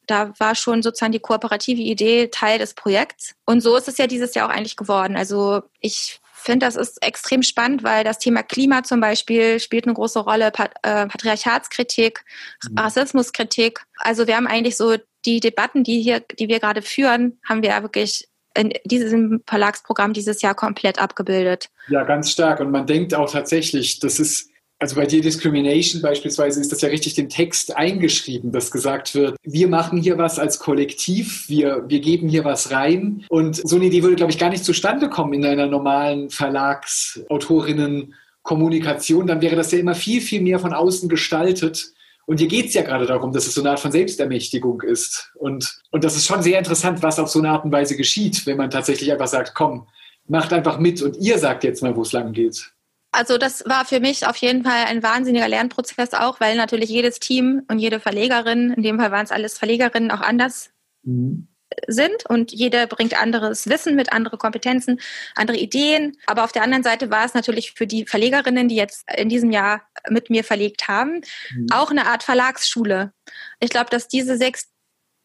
Da 0.07 0.33
war 0.39 0.55
schon 0.55 0.81
sozusagen 0.81 1.11
die 1.11 1.19
kooperative 1.19 1.81
Idee 1.81 2.27
Teil 2.27 2.57
des 2.57 2.73
Projekts. 2.73 3.35
Und 3.45 3.61
so 3.61 3.75
ist 3.75 3.87
es 3.87 3.97
ja 3.97 4.07
dieses 4.07 4.33
Jahr 4.33 4.47
auch 4.47 4.53
eigentlich 4.53 4.75
geworden. 4.75 5.15
Also 5.15 5.61
ich 5.79 6.19
finde, 6.39 6.65
das 6.65 6.75
ist 6.75 7.03
extrem 7.03 7.43
spannend, 7.43 7.83
weil 7.83 8.03
das 8.03 8.19
Thema 8.19 8.43
Klima 8.43 8.83
zum 8.83 9.01
Beispiel 9.01 9.59
spielt 9.59 9.85
eine 9.85 9.93
große 9.93 10.19
Rolle, 10.19 10.47
äh, 10.47 11.07
Patriarchatskritik, 11.07 12.23
mhm. 12.69 12.77
Rassismuskritik. 12.77 13.81
Also 13.97 14.27
wir 14.27 14.35
haben 14.35 14.47
eigentlich 14.47 14.77
so 14.77 14.95
die 15.25 15.39
Debatten, 15.39 15.83
die 15.83 16.01
hier, 16.01 16.21
die 16.21 16.47
wir 16.47 16.59
gerade 16.59 16.81
führen, 16.81 17.39
haben 17.47 17.61
wir 17.61 17.69
ja 17.69 17.81
wirklich 17.81 18.27
in 18.55 18.73
diesem 18.85 19.43
Verlagsprogramm 19.45 20.13
dieses 20.13 20.41
Jahr 20.41 20.55
komplett 20.55 20.99
abgebildet. 20.99 21.69
Ja, 21.87 22.03
ganz 22.03 22.31
stark. 22.31 22.59
Und 22.59 22.71
man 22.71 22.87
denkt 22.87 23.13
auch 23.13 23.31
tatsächlich, 23.31 23.99
das 23.99 24.19
ist, 24.19 24.49
also 24.79 24.95
bei 24.95 25.05
Discrimination 25.05 26.01
beispielsweise 26.01 26.61
ist 26.61 26.71
das 26.71 26.81
ja 26.81 26.89
richtig 26.89 27.13
den 27.13 27.29
Text 27.29 27.75
eingeschrieben, 27.75 28.51
dass 28.51 28.71
gesagt 28.71 29.13
wird, 29.13 29.35
wir 29.43 29.67
machen 29.67 30.01
hier 30.01 30.17
was 30.17 30.39
als 30.39 30.59
Kollektiv, 30.59 31.49
wir, 31.49 31.83
wir 31.87 31.99
geben 31.99 32.29
hier 32.29 32.45
was 32.45 32.71
rein. 32.71 33.25
Und 33.29 33.55
so 33.55 33.75
eine 33.75 33.85
Idee 33.85 34.03
würde, 34.03 34.15
glaube 34.15 34.31
ich, 34.31 34.39
gar 34.39 34.49
nicht 34.49 34.63
zustande 34.63 35.09
kommen 35.09 35.33
in 35.33 35.45
einer 35.45 35.67
normalen 35.67 36.29
Verlagsautorinnen 36.29 38.15
Kommunikation, 38.41 39.27
dann 39.27 39.41
wäre 39.41 39.57
das 39.57 39.71
ja 39.71 39.79
immer 39.79 39.95
viel, 39.95 40.21
viel 40.21 40.41
mehr 40.41 40.59
von 40.59 40.73
außen 40.73 41.09
gestaltet 41.09 41.93
und 42.29 42.37
hier 42.39 42.47
geht 42.47 42.67
es 42.67 42.75
ja 42.75 42.83
gerade 42.83 43.07
darum, 43.07 43.33
dass 43.33 43.47
es 43.47 43.55
so 43.55 43.61
eine 43.61 43.71
Art 43.71 43.79
von 43.79 43.91
Selbstermächtigung 43.91 44.81
ist. 44.81 45.31
Und, 45.33 45.79
und 45.89 46.03
das 46.03 46.15
ist 46.15 46.27
schon 46.27 46.43
sehr 46.43 46.59
interessant, 46.59 47.01
was 47.01 47.17
auf 47.17 47.27
so 47.27 47.39
eine 47.39 47.49
Art 47.49 47.65
und 47.65 47.71
Weise 47.71 47.97
geschieht, 47.97 48.45
wenn 48.45 48.55
man 48.55 48.69
tatsächlich 48.69 49.11
einfach 49.11 49.27
sagt, 49.27 49.55
komm, 49.55 49.87
macht 50.27 50.53
einfach 50.53 50.77
mit 50.77 51.01
und 51.01 51.17
ihr 51.17 51.39
sagt 51.39 51.63
jetzt 51.63 51.81
mal, 51.81 51.95
wo 51.95 52.03
es 52.03 52.11
lang 52.11 52.31
geht. 52.33 52.71
Also 53.11 53.37
das 53.37 53.63
war 53.65 53.85
für 53.85 53.99
mich 53.99 54.27
auf 54.27 54.35
jeden 54.37 54.63
Fall 54.63 54.85
ein 54.85 55.01
wahnsinniger 55.01 55.47
Lernprozess 55.47 56.13
auch, 56.13 56.39
weil 56.39 56.55
natürlich 56.55 56.89
jedes 56.89 57.19
Team 57.19 57.63
und 57.67 57.79
jede 57.79 57.99
Verlegerin, 57.99 58.71
in 58.73 58.83
dem 58.83 58.99
Fall 58.99 59.11
waren 59.11 59.25
es 59.25 59.31
alles 59.31 59.57
Verlegerinnen, 59.57 60.11
auch 60.11 60.21
anders 60.21 60.71
mhm 61.03 61.47
sind 61.87 62.25
und 62.27 62.51
jeder 62.51 62.87
bringt 62.87 63.19
anderes 63.19 63.67
Wissen 63.67 63.95
mit, 63.95 64.11
andere 64.11 64.37
Kompetenzen, 64.37 64.99
andere 65.35 65.57
Ideen. 65.57 66.17
Aber 66.25 66.43
auf 66.43 66.51
der 66.51 66.63
anderen 66.63 66.83
Seite 66.83 67.09
war 67.09 67.25
es 67.25 67.33
natürlich 67.33 67.73
für 67.73 67.87
die 67.87 68.05
Verlegerinnen, 68.05 68.67
die 68.67 68.75
jetzt 68.75 69.05
in 69.15 69.29
diesem 69.29 69.51
Jahr 69.51 69.81
mit 70.09 70.29
mir 70.29 70.43
verlegt 70.43 70.87
haben, 70.87 71.21
mhm. 71.53 71.67
auch 71.71 71.91
eine 71.91 72.07
Art 72.07 72.23
Verlagsschule. 72.23 73.13
Ich 73.59 73.69
glaube, 73.69 73.89
dass 73.89 74.07
diese 74.07 74.37
sechs 74.37 74.69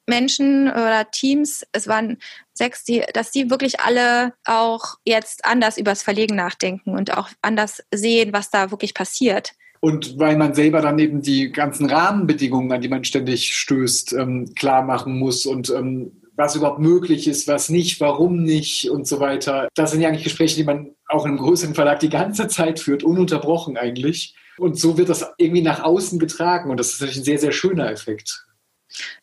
Menschen 0.07 0.69
oder 0.69 1.11
Teams, 1.11 1.67
es 1.73 1.89
waren 1.89 2.19
sechs, 2.53 2.85
die, 2.85 3.03
dass 3.13 3.31
die 3.31 3.51
wirklich 3.51 3.81
alle 3.81 4.33
auch 4.45 4.97
jetzt 5.05 5.45
anders 5.45 5.79
übers 5.79 6.03
Verlegen 6.03 6.37
nachdenken 6.37 6.91
und 6.91 7.17
auch 7.17 7.29
anders 7.43 7.83
sehen, 7.93 8.33
was 8.33 8.51
da 8.51 8.71
wirklich 8.71 8.95
passiert. 8.95 9.53
Und 9.81 10.19
weil 10.19 10.37
man 10.37 10.55
selber 10.55 10.81
dann 10.81 10.99
eben 10.99 11.21
die 11.21 11.53
ganzen 11.53 11.91
Rahmenbedingungen, 11.91 12.73
an 12.73 12.81
die 12.81 12.89
man 12.89 13.05
ständig 13.05 13.55
stößt, 13.55 14.15
ähm, 14.15 14.55
klar 14.55 14.83
machen 14.83 15.19
muss 15.19 15.45
und 15.45 15.69
ähm, 15.71 16.23
was 16.37 16.57
überhaupt 16.57 16.81
möglich 16.81 17.29
ist, 17.29 17.47
was 17.49 17.69
nicht, 17.69 18.01
warum 18.01 18.43
nicht 18.43 18.91
und 18.91 19.07
so 19.07 19.21
weiter. 19.21 19.69
Das 19.75 19.91
sind 19.91 20.01
ja 20.01 20.09
eigentlich 20.09 20.25
Gespräche, 20.25 20.57
die 20.57 20.65
man 20.65 20.95
auch 21.07 21.27
in 21.27 21.33
einem 21.33 21.41
größeren 21.41 21.75
Verlag 21.75 22.01
die 22.01 22.09
ganze 22.09 22.49
Zeit 22.49 22.81
führt, 22.81 23.03
ununterbrochen 23.03 23.77
eigentlich. 23.77 24.35
Und 24.57 24.79
so 24.79 24.97
wird 24.97 25.09
das 25.09 25.27
irgendwie 25.37 25.63
nach 25.63 25.83
außen 25.83 26.19
getragen 26.19 26.71
und 26.71 26.79
das 26.79 26.93
ist 26.93 27.01
natürlich 27.01 27.19
ein 27.19 27.25
sehr, 27.25 27.39
sehr 27.39 27.53
schöner 27.53 27.91
Effekt. 27.91 28.47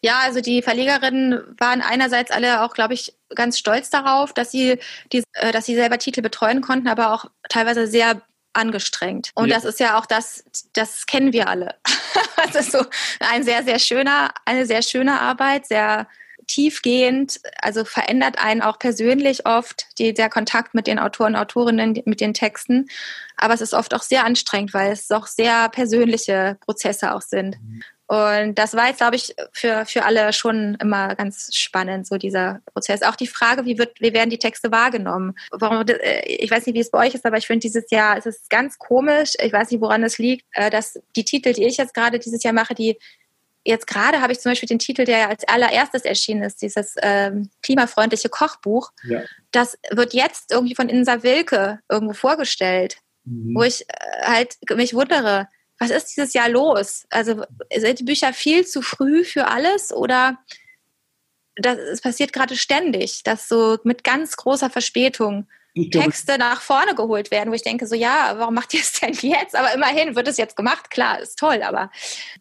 Ja, 0.01 0.19
also 0.23 0.41
die 0.41 0.61
Verlegerinnen 0.61 1.55
waren 1.57 1.81
einerseits 1.81 2.31
alle 2.31 2.63
auch, 2.63 2.73
glaube 2.73 2.93
ich, 2.93 3.15
ganz 3.35 3.57
stolz 3.57 3.89
darauf, 3.89 4.33
dass 4.33 4.51
sie, 4.51 4.79
die, 5.11 5.23
äh, 5.33 5.51
dass 5.51 5.65
sie 5.65 5.75
selber 5.75 5.97
Titel 5.97 6.21
betreuen 6.21 6.61
konnten, 6.61 6.87
aber 6.87 7.13
auch 7.13 7.25
teilweise 7.49 7.87
sehr 7.87 8.21
angestrengt. 8.53 9.31
Und 9.35 9.49
ja. 9.49 9.55
das 9.55 9.65
ist 9.65 9.79
ja 9.79 9.97
auch 9.97 10.05
das, 10.05 10.43
das 10.73 11.05
kennen 11.05 11.33
wir 11.33 11.47
alle. 11.47 11.75
das 12.51 12.67
ist 12.67 12.71
so 12.71 12.83
ein 13.19 13.43
sehr, 13.43 13.63
sehr 13.63 13.79
schöner, 13.79 14.33
eine 14.45 14.65
sehr 14.65 14.81
schöne 14.81 15.21
Arbeit, 15.21 15.67
sehr 15.67 16.07
tiefgehend, 16.47 17.39
also 17.61 17.85
verändert 17.85 18.43
einen 18.43 18.61
auch 18.61 18.77
persönlich 18.77 19.45
oft 19.45 19.85
die, 19.97 20.13
der 20.13 20.29
Kontakt 20.29 20.73
mit 20.73 20.87
den 20.87 20.99
Autoren, 20.99 21.35
Autorinnen, 21.35 22.01
mit 22.05 22.19
den 22.19 22.33
Texten. 22.33 22.87
Aber 23.37 23.53
es 23.53 23.61
ist 23.61 23.73
oft 23.73 23.93
auch 23.93 24.01
sehr 24.01 24.25
anstrengend, 24.25 24.73
weil 24.73 24.91
es 24.91 25.07
doch 25.07 25.27
sehr 25.27 25.69
persönliche 25.69 26.57
Prozesse 26.59 27.15
auch 27.15 27.21
sind. 27.21 27.57
Und 28.11 28.55
das 28.55 28.75
war 28.75 28.87
jetzt, 28.87 28.97
glaube 28.97 29.15
ich, 29.15 29.33
für, 29.53 29.85
für 29.85 30.03
alle 30.03 30.33
schon 30.33 30.75
immer 30.81 31.15
ganz 31.15 31.55
spannend, 31.55 32.05
so 32.05 32.17
dieser 32.17 32.59
Prozess. 32.73 33.03
Auch 33.03 33.15
die 33.15 33.25
Frage, 33.25 33.63
wie, 33.63 33.77
wird, 33.77 34.01
wie 34.01 34.11
werden 34.11 34.29
die 34.29 34.37
Texte 34.37 34.69
wahrgenommen? 34.69 35.33
Warum, 35.51 35.85
äh, 35.87 36.25
ich 36.25 36.51
weiß 36.51 36.65
nicht, 36.65 36.75
wie 36.75 36.81
es 36.81 36.91
bei 36.91 37.07
euch 37.07 37.15
ist, 37.15 37.25
aber 37.25 37.37
ich 37.37 37.47
finde 37.47 37.61
dieses 37.61 37.89
Jahr, 37.89 38.17
es 38.17 38.25
ist 38.25 38.49
ganz 38.49 38.77
komisch, 38.77 39.35
ich 39.41 39.53
weiß 39.53 39.71
nicht, 39.71 39.79
woran 39.79 40.03
es 40.03 40.17
liegt, 40.17 40.45
äh, 40.51 40.69
dass 40.69 40.99
die 41.15 41.23
Titel, 41.23 41.53
die 41.53 41.63
ich 41.63 41.77
jetzt 41.77 41.93
gerade 41.93 42.19
dieses 42.19 42.43
Jahr 42.43 42.53
mache, 42.53 42.75
die 42.75 42.97
jetzt 43.63 43.87
gerade 43.87 44.19
habe 44.19 44.33
ich 44.33 44.41
zum 44.41 44.51
Beispiel 44.51 44.67
den 44.67 44.79
Titel, 44.79 45.05
der 45.05 45.29
als 45.29 45.47
allererstes 45.47 46.03
erschienen 46.03 46.43
ist, 46.43 46.61
dieses 46.61 46.95
ähm, 47.01 47.49
klimafreundliche 47.63 48.27
Kochbuch. 48.27 48.91
Ja. 49.07 49.21
Das 49.51 49.77
wird 49.89 50.13
jetzt 50.13 50.51
irgendwie 50.51 50.75
von 50.75 50.89
Insa 50.89 51.23
Wilke 51.23 51.79
irgendwo 51.87 52.11
vorgestellt, 52.11 52.97
mhm. 53.23 53.55
wo 53.55 53.63
ich 53.63 53.85
äh, 53.87 54.23
halt 54.23 54.57
mich 54.75 54.93
wundere, 54.93 55.47
was 55.81 55.89
ist 55.89 56.15
dieses 56.15 56.33
Jahr 56.33 56.47
los? 56.47 57.07
Also 57.09 57.43
sind 57.75 57.99
die 57.99 58.03
Bücher 58.03 58.33
viel 58.33 58.67
zu 58.67 58.83
früh 58.83 59.25
für 59.25 59.47
alles 59.47 59.91
oder 59.91 60.37
das 61.55 62.01
passiert 62.01 62.33
gerade 62.33 62.55
ständig, 62.55 63.23
dass 63.23 63.49
so 63.49 63.79
mit 63.83 64.03
ganz 64.03 64.37
großer 64.37 64.69
Verspätung 64.69 65.47
Texte 65.89 66.37
nach 66.37 66.61
vorne 66.61 66.93
geholt 66.95 67.31
werden, 67.31 67.49
wo 67.49 67.55
ich 67.55 67.63
denke, 67.63 67.87
so 67.87 67.95
ja, 67.95 68.35
warum 68.37 68.53
macht 68.53 68.73
ihr 68.75 68.81
es 68.81 68.99
denn 68.99 69.13
jetzt? 69.21 69.55
Aber 69.55 69.73
immerhin 69.73 70.15
wird 70.15 70.27
es 70.27 70.37
jetzt 70.37 70.55
gemacht, 70.55 70.91
klar, 70.91 71.19
ist 71.19 71.39
toll, 71.39 71.63
aber. 71.63 71.89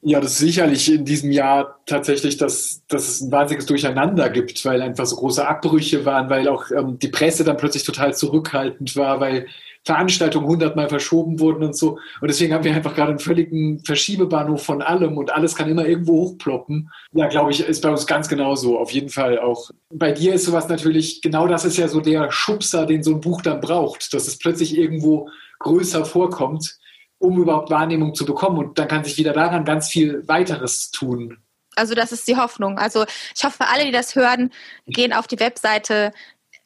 Ja, 0.02 0.20
das 0.20 0.32
ist 0.32 0.38
sicherlich 0.38 0.92
in 0.92 1.06
diesem 1.06 1.30
Jahr 1.30 1.80
tatsächlich, 1.86 2.36
dass, 2.36 2.82
dass 2.88 3.08
es 3.08 3.20
ein 3.22 3.32
wahnsinniges 3.32 3.66
Durcheinander 3.66 4.28
gibt, 4.28 4.62
weil 4.66 4.82
einfach 4.82 5.06
so 5.06 5.16
große 5.16 5.46
Abbrüche 5.46 6.04
waren, 6.04 6.28
weil 6.28 6.46
auch 6.48 6.70
ähm, 6.72 6.98
die 6.98 7.08
Presse 7.08 7.44
dann 7.44 7.56
plötzlich 7.56 7.84
total 7.84 8.14
zurückhaltend 8.14 8.96
war, 8.96 9.20
weil 9.20 9.46
Veranstaltungen 9.84 10.46
hundertmal 10.46 10.88
verschoben 10.88 11.40
wurden 11.40 11.64
und 11.64 11.76
so. 11.76 11.98
Und 12.20 12.28
deswegen 12.28 12.52
haben 12.52 12.64
wir 12.64 12.74
einfach 12.74 12.94
gerade 12.94 13.10
einen 13.10 13.18
völligen 13.18 13.82
Verschiebebahnhof 13.84 14.62
von 14.62 14.82
allem 14.82 15.16
und 15.16 15.32
alles 15.32 15.54
kann 15.54 15.70
immer 15.70 15.86
irgendwo 15.86 16.12
hochploppen. 16.12 16.90
Ja, 17.12 17.28
glaube 17.28 17.50
ich, 17.50 17.60
ist 17.60 17.82
bei 17.82 17.88
uns 17.88 18.06
ganz 18.06 18.28
genauso. 18.28 18.78
Auf 18.78 18.90
jeden 18.90 19.08
Fall 19.08 19.38
auch. 19.38 19.70
Bei 19.90 20.12
dir 20.12 20.34
ist 20.34 20.44
sowas 20.44 20.68
natürlich, 20.68 21.22
genau 21.22 21.46
das 21.46 21.64
ist 21.64 21.78
ja 21.78 21.88
so 21.88 22.00
der 22.00 22.30
Schubser, 22.30 22.84
den 22.84 23.02
so 23.02 23.14
ein 23.14 23.20
Buch 23.20 23.40
dann 23.40 23.60
braucht, 23.60 24.12
dass 24.12 24.28
es 24.28 24.38
plötzlich 24.38 24.76
irgendwo 24.76 25.28
größer 25.60 26.04
vorkommt, 26.04 26.76
um 27.18 27.40
überhaupt 27.40 27.70
Wahrnehmung 27.70 28.14
zu 28.14 28.26
bekommen. 28.26 28.58
Und 28.58 28.78
dann 28.78 28.88
kann 28.88 29.04
sich 29.04 29.16
wieder 29.16 29.32
daran 29.32 29.64
ganz 29.64 29.88
viel 29.88 30.26
weiteres 30.28 30.90
tun. 30.90 31.38
Also 31.76 31.94
das 31.94 32.12
ist 32.12 32.28
die 32.28 32.36
Hoffnung. 32.36 32.78
Also 32.78 33.06
ich 33.34 33.44
hoffe, 33.44 33.66
alle, 33.66 33.86
die 33.86 33.92
das 33.92 34.14
hören, 34.14 34.50
gehen 34.86 35.14
auf 35.14 35.26
die 35.26 35.40
Webseite, 35.40 36.12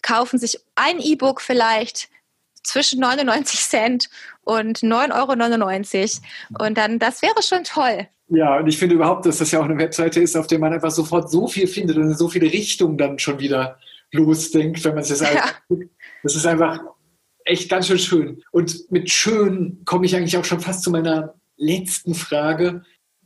kaufen 0.03 0.39
sich 0.39 0.59
ein 0.75 0.99
E-Book 0.99 1.41
vielleicht, 1.41 2.09
zwischen 2.65 3.01
99 3.01 3.61
Cent 3.61 4.11
und 4.43 4.81
9,99 4.81 6.21
Euro. 6.53 6.65
Und 6.67 6.79
dann, 6.79 6.99
das 6.99 7.23
wäre 7.23 7.43
schon 7.43 7.65
toll. 7.65 8.09
Ja, 8.29 8.59
und 8.59 8.67
ich 8.67 8.79
finde 8.79 8.95
überhaupt, 8.95 9.27
dass 9.27 9.39
das 9.39 9.51
ja 9.51 9.61
auch 9.61 9.65
eine 9.65 9.79
Webseite 9.79 10.21
ist, 10.21 10.37
auf 10.37 10.47
der 10.47 10.59
man 10.59 10.73
einfach 10.73 10.91
sofort 10.91 11.31
so 11.31 11.47
viel 11.47 11.67
findet 11.67 11.97
und 11.97 12.05
in 12.05 12.15
so 12.15 12.29
viele 12.29 12.51
Richtungen 12.51 12.97
dann 12.97 13.19
schon 13.19 13.39
wieder 13.39 13.79
losdenkt, 14.13 14.83
wenn 14.85 14.95
man 14.95 15.03
es 15.03 15.11
jetzt 15.11 15.23
ja. 15.23 15.45
Das 16.23 16.35
ist 16.35 16.47
einfach 16.47 16.81
echt 17.45 17.69
ganz 17.69 17.87
schön 17.87 17.99
schön. 17.99 18.43
Und 18.51 18.91
mit 18.91 19.11
schön 19.11 19.83
komme 19.85 20.07
ich 20.07 20.17
eigentlich 20.17 20.39
auch 20.39 20.45
schon 20.45 20.61
fast 20.61 20.83
zu 20.83 20.91
meiner 20.91 21.35
letzten 21.57 22.15
Frage, 22.15 22.83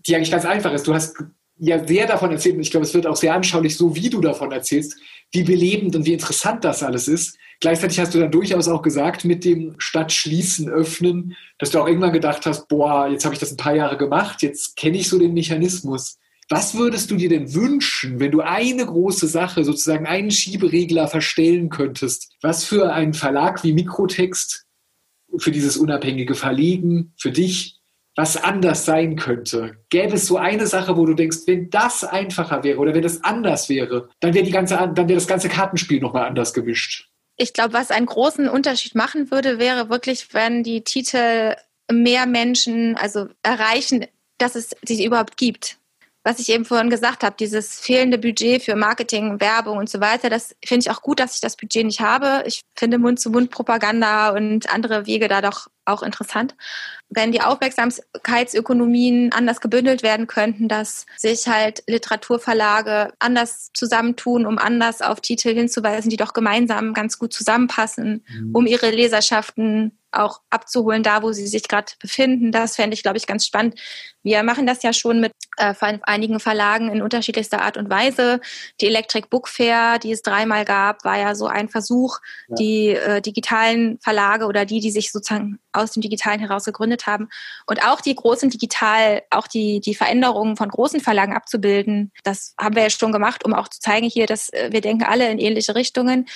die 0.06 0.16
eigentlich 0.16 0.30
ganz 0.30 0.44
einfach 0.44 0.72
ist. 0.72 0.86
Du 0.86 0.94
hast 0.94 1.16
ja 1.58 1.86
sehr 1.86 2.06
davon 2.06 2.30
erzählt 2.30 2.56
und 2.56 2.62
ich 2.62 2.70
glaube, 2.70 2.86
es 2.86 2.94
wird 2.94 3.06
auch 3.06 3.16
sehr 3.16 3.34
anschaulich, 3.34 3.76
so 3.76 3.94
wie 3.94 4.10
du 4.10 4.20
davon 4.20 4.52
erzählst, 4.52 4.96
wie 5.32 5.42
belebend 5.42 5.94
und 5.96 6.06
wie 6.06 6.12
interessant 6.12 6.64
das 6.64 6.82
alles 6.82 7.08
ist. 7.08 7.36
Gleichzeitig 7.60 7.98
hast 7.98 8.14
du 8.14 8.20
dann 8.20 8.30
durchaus 8.30 8.68
auch 8.68 8.82
gesagt, 8.82 9.24
mit 9.24 9.44
dem 9.44 9.74
Stadtschließen, 9.78 10.68
Öffnen, 10.68 11.36
dass 11.58 11.70
du 11.70 11.80
auch 11.80 11.88
irgendwann 11.88 12.12
gedacht 12.12 12.46
hast, 12.46 12.68
boah, 12.68 13.08
jetzt 13.08 13.24
habe 13.24 13.34
ich 13.34 13.40
das 13.40 13.50
ein 13.50 13.56
paar 13.56 13.74
Jahre 13.74 13.96
gemacht, 13.96 14.42
jetzt 14.42 14.76
kenne 14.76 14.98
ich 14.98 15.08
so 15.08 15.18
den 15.18 15.34
Mechanismus. 15.34 16.18
Was 16.50 16.74
würdest 16.74 17.10
du 17.10 17.16
dir 17.16 17.28
denn 17.28 17.52
wünschen, 17.52 18.20
wenn 18.20 18.30
du 18.30 18.40
eine 18.40 18.86
große 18.86 19.26
Sache, 19.26 19.64
sozusagen 19.64 20.06
einen 20.06 20.30
Schieberegler 20.30 21.06
verstellen 21.08 21.68
könntest? 21.68 22.32
Was 22.40 22.64
für 22.64 22.92
ein 22.92 23.12
Verlag 23.12 23.64
wie 23.64 23.74
Mikrotext, 23.74 24.64
für 25.36 25.50
dieses 25.50 25.76
unabhängige 25.76 26.34
Verlegen, 26.34 27.12
für 27.18 27.32
dich, 27.32 27.77
was 28.18 28.36
anders 28.36 28.84
sein 28.84 29.16
könnte? 29.16 29.76
Gäbe 29.88 30.14
es 30.14 30.26
so 30.26 30.36
eine 30.36 30.66
Sache, 30.66 30.96
wo 30.96 31.06
du 31.06 31.14
denkst, 31.14 31.38
wenn 31.46 31.70
das 31.70 32.04
einfacher 32.04 32.64
wäre 32.64 32.78
oder 32.78 32.92
wenn 32.92 33.02
das 33.02 33.22
anders 33.24 33.68
wäre, 33.68 34.08
dann 34.20 34.34
wäre 34.34 34.44
die 34.44 34.50
ganze, 34.50 34.74
dann 34.74 35.08
wäre 35.08 35.14
das 35.14 35.26
ganze 35.26 35.48
Kartenspiel 35.48 36.00
nochmal 36.00 36.26
anders 36.26 36.52
gemischt 36.52 37.08
ich 37.38 37.52
glaube, 37.52 37.72
was 37.72 37.90
einen 37.90 38.06
großen 38.06 38.48
Unterschied 38.48 38.94
machen 38.94 39.30
würde, 39.30 39.58
wäre 39.58 39.88
wirklich, 39.88 40.34
wenn 40.34 40.64
die 40.64 40.82
Titel 40.82 41.54
mehr 41.90 42.26
Menschen 42.26 42.96
also 42.96 43.28
erreichen, 43.42 44.06
dass 44.38 44.56
es 44.56 44.70
sie 44.84 45.04
überhaupt 45.04 45.36
gibt. 45.36 45.78
Was 46.24 46.40
ich 46.40 46.48
eben 46.50 46.64
vorhin 46.64 46.90
gesagt 46.90 47.22
habe, 47.22 47.36
dieses 47.38 47.80
fehlende 47.80 48.18
Budget 48.18 48.62
für 48.62 48.74
Marketing, 48.74 49.40
Werbung 49.40 49.78
und 49.78 49.88
so 49.88 50.00
weiter, 50.00 50.28
das 50.28 50.54
finde 50.64 50.80
ich 50.80 50.90
auch 50.90 51.00
gut, 51.00 51.20
dass 51.20 51.36
ich 51.36 51.40
das 51.40 51.56
Budget 51.56 51.86
nicht 51.86 52.00
habe. 52.00 52.42
Ich 52.44 52.60
finde 52.74 52.98
Mund-zu-Mund-Propaganda 52.98 54.30
und 54.30 54.68
andere 54.68 55.06
Wege 55.06 55.28
da 55.28 55.40
doch 55.40 55.68
auch 55.84 56.02
interessant. 56.02 56.54
Wenn 57.10 57.32
die 57.32 57.40
Aufmerksamkeitsökonomien 57.40 59.32
anders 59.32 59.60
gebündelt 59.60 60.02
werden 60.02 60.26
könnten, 60.26 60.68
dass 60.68 61.06
sich 61.16 61.48
halt 61.48 61.82
Literaturverlage 61.86 63.12
anders 63.18 63.70
zusammentun, 63.72 64.44
um 64.44 64.58
anders 64.58 65.00
auf 65.00 65.20
Titel 65.20 65.54
hinzuweisen, 65.54 66.10
die 66.10 66.16
doch 66.16 66.34
gemeinsam 66.34 66.92
ganz 66.92 67.18
gut 67.18 67.32
zusammenpassen, 67.32 68.24
mhm. 68.28 68.54
um 68.54 68.66
ihre 68.66 68.90
Leserschaften 68.90 69.98
auch 70.10 70.40
abzuholen, 70.50 71.02
da 71.02 71.22
wo 71.22 71.32
sie 71.32 71.46
sich 71.46 71.68
gerade 71.68 71.92
befinden. 72.00 72.50
Das 72.50 72.76
fände 72.76 72.94
ich, 72.94 73.02
glaube 73.02 73.18
ich, 73.18 73.26
ganz 73.26 73.46
spannend. 73.46 73.78
Wir 74.22 74.42
machen 74.42 74.66
das 74.66 74.82
ja 74.82 74.92
schon 74.92 75.20
mit 75.20 75.32
äh, 75.56 75.74
einigen 76.02 76.40
Verlagen 76.40 76.90
in 76.90 77.02
unterschiedlichster 77.02 77.62
Art 77.62 77.76
und 77.76 77.90
Weise. 77.90 78.40
Die 78.80 78.86
Electric 78.86 79.28
Book 79.28 79.48
Fair, 79.48 79.98
die 79.98 80.12
es 80.12 80.22
dreimal 80.22 80.64
gab, 80.64 81.04
war 81.04 81.18
ja 81.18 81.34
so 81.34 81.46
ein 81.46 81.68
Versuch, 81.68 82.18
ja. 82.48 82.54
die 82.56 82.88
äh, 82.88 83.20
digitalen 83.20 83.98
Verlage 84.00 84.46
oder 84.46 84.64
die, 84.64 84.80
die 84.80 84.90
sich 84.90 85.12
sozusagen 85.12 85.58
aus 85.72 85.92
dem 85.92 86.00
Digitalen 86.00 86.40
heraus 86.40 86.64
gegründet 86.64 86.97
haben 87.06 87.28
und 87.66 87.84
auch 87.84 88.00
die 88.00 88.14
großen 88.14 88.50
Digital, 88.50 89.22
auch 89.30 89.46
die, 89.46 89.80
die 89.80 89.94
Veränderungen 89.94 90.56
von 90.56 90.68
großen 90.68 91.00
Verlagen 91.00 91.34
abzubilden. 91.34 92.12
Das 92.24 92.54
haben 92.60 92.76
wir 92.76 92.82
ja 92.82 92.90
schon 92.90 93.12
gemacht, 93.12 93.44
um 93.44 93.54
auch 93.54 93.68
zu 93.68 93.80
zeigen 93.80 94.08
hier, 94.08 94.26
dass 94.26 94.50
äh, 94.50 94.68
wir 94.72 94.80
denken 94.80 95.04
alle 95.04 95.30
in 95.30 95.38
ähnliche 95.38 95.74
Richtungen. 95.74 96.28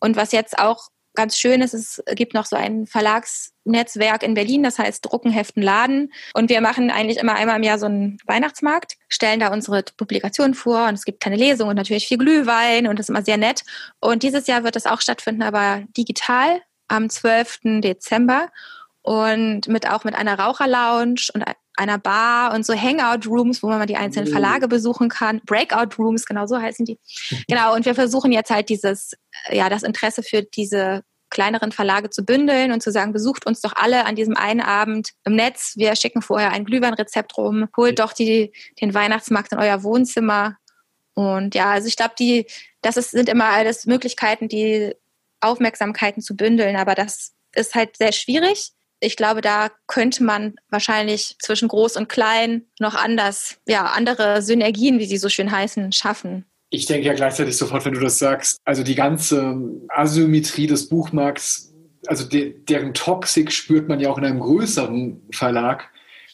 Und 0.00 0.16
was 0.16 0.32
jetzt 0.32 0.58
auch 0.58 0.88
ganz 1.18 1.36
schön 1.36 1.62
ist, 1.62 1.74
es 1.74 2.00
gibt 2.14 2.32
noch 2.32 2.46
so 2.46 2.54
ein 2.54 2.86
Verlagsnetzwerk 2.86 4.22
in 4.22 4.34
Berlin, 4.34 4.62
das 4.62 4.78
heißt 4.78 5.04
Drucken, 5.04 5.32
Heften, 5.32 5.64
Laden. 5.64 6.12
Und 6.32 6.48
wir 6.48 6.60
machen 6.60 6.92
eigentlich 6.92 7.18
immer 7.18 7.34
einmal 7.34 7.56
im 7.56 7.64
Jahr 7.64 7.80
so 7.80 7.86
einen 7.86 8.18
Weihnachtsmarkt, 8.26 8.94
stellen 9.08 9.40
da 9.40 9.52
unsere 9.52 9.82
Publikationen 9.82 10.54
vor 10.54 10.86
und 10.86 10.94
es 10.94 11.04
gibt 11.04 11.18
keine 11.18 11.34
Lesung 11.34 11.68
und 11.68 11.74
natürlich 11.74 12.06
viel 12.06 12.18
Glühwein 12.18 12.86
und 12.86 13.00
das 13.00 13.06
ist 13.06 13.10
immer 13.10 13.24
sehr 13.24 13.36
nett. 13.36 13.64
Und 13.98 14.22
dieses 14.22 14.46
Jahr 14.46 14.62
wird 14.62 14.76
das 14.76 14.86
auch 14.86 15.00
stattfinden, 15.00 15.42
aber 15.42 15.82
digital 15.96 16.62
am 16.86 17.10
12. 17.10 17.80
Dezember 17.80 18.48
und 19.08 19.68
mit 19.68 19.88
auch 19.88 20.04
mit 20.04 20.14
einer 20.14 20.38
Raucherlounge 20.38 21.30
und 21.32 21.42
einer 21.78 21.96
Bar 21.96 22.52
und 22.52 22.66
so 22.66 22.74
Hangout-Rooms, 22.74 23.62
wo 23.62 23.68
man 23.68 23.78
mal 23.78 23.86
die 23.86 23.96
einzelnen 23.96 24.30
Verlage 24.30 24.68
besuchen 24.68 25.08
kann. 25.08 25.40
Breakout-Rooms, 25.46 26.26
genau 26.26 26.46
so 26.46 26.60
heißen 26.60 26.84
die. 26.84 26.98
Genau, 27.48 27.74
und 27.74 27.86
wir 27.86 27.94
versuchen 27.94 28.32
jetzt 28.32 28.50
halt 28.50 28.68
dieses, 28.68 29.14
ja, 29.48 29.70
das 29.70 29.82
Interesse 29.82 30.22
für 30.22 30.42
diese 30.42 31.04
kleineren 31.30 31.72
Verlage 31.72 32.10
zu 32.10 32.22
bündeln 32.22 32.70
und 32.70 32.82
zu 32.82 32.92
sagen, 32.92 33.14
besucht 33.14 33.46
uns 33.46 33.62
doch 33.62 33.72
alle 33.76 34.04
an 34.04 34.14
diesem 34.14 34.36
einen 34.36 34.60
Abend 34.60 35.12
im 35.24 35.36
Netz. 35.36 35.72
Wir 35.76 35.96
schicken 35.96 36.20
vorher 36.20 36.52
ein 36.52 36.66
Glühweinrezept 36.66 37.38
rum, 37.38 37.66
holt 37.78 38.00
doch 38.00 38.12
die, 38.12 38.52
den 38.78 38.92
Weihnachtsmarkt 38.92 39.52
in 39.52 39.58
euer 39.58 39.82
Wohnzimmer. 39.84 40.58
Und 41.14 41.54
ja, 41.54 41.70
also 41.70 41.88
ich 41.88 41.96
glaube, 41.96 42.14
die, 42.18 42.44
das 42.82 42.98
ist, 42.98 43.12
sind 43.12 43.30
immer 43.30 43.46
alles 43.46 43.86
Möglichkeiten, 43.86 44.48
die 44.48 44.94
Aufmerksamkeiten 45.40 46.20
zu 46.20 46.36
bündeln, 46.36 46.76
aber 46.76 46.94
das 46.94 47.32
ist 47.54 47.74
halt 47.74 47.96
sehr 47.96 48.12
schwierig 48.12 48.72
ich 49.00 49.16
glaube, 49.16 49.40
da 49.40 49.70
könnte 49.86 50.24
man 50.24 50.56
wahrscheinlich 50.70 51.36
zwischen 51.40 51.68
groß 51.68 51.96
und 51.96 52.08
klein 52.08 52.66
noch 52.80 52.94
anders, 52.94 53.58
ja, 53.66 53.86
andere 53.86 54.42
Synergien, 54.42 54.98
wie 54.98 55.06
sie 55.06 55.18
so 55.18 55.28
schön 55.28 55.50
heißen, 55.50 55.92
schaffen. 55.92 56.44
Ich 56.70 56.86
denke 56.86 57.06
ja 57.06 57.14
gleichzeitig 57.14 57.56
sofort, 57.56 57.84
wenn 57.84 57.94
du 57.94 58.00
das 58.00 58.18
sagst, 58.18 58.58
also 58.64 58.82
die 58.82 58.94
ganze 58.94 59.56
Asymmetrie 59.88 60.66
des 60.66 60.88
Buchmarkts, 60.88 61.72
also 62.06 62.26
de 62.26 62.54
deren 62.68 62.92
Toxik 62.94 63.52
spürt 63.52 63.88
man 63.88 64.00
ja 64.00 64.10
auch 64.10 64.18
in 64.18 64.24
einem 64.24 64.40
größeren 64.40 65.22
Verlag, 65.32 65.90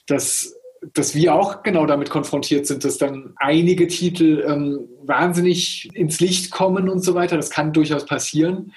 dass, 0.06 0.54
dass 0.92 1.14
wir 1.14 1.34
auch 1.34 1.62
genau 1.62 1.86
damit 1.86 2.10
konfrontiert 2.10 2.66
sind, 2.66 2.84
dass 2.84 2.98
dann 2.98 3.34
einige 3.36 3.86
Titel 3.86 4.44
ähm, 4.46 4.88
wahnsinnig 5.02 5.88
ins 5.94 6.20
Licht 6.20 6.50
kommen 6.50 6.88
und 6.88 7.00
so 7.00 7.14
weiter. 7.14 7.36
Das 7.36 7.50
kann 7.50 7.72
durchaus 7.72 8.04
passieren 8.04 8.72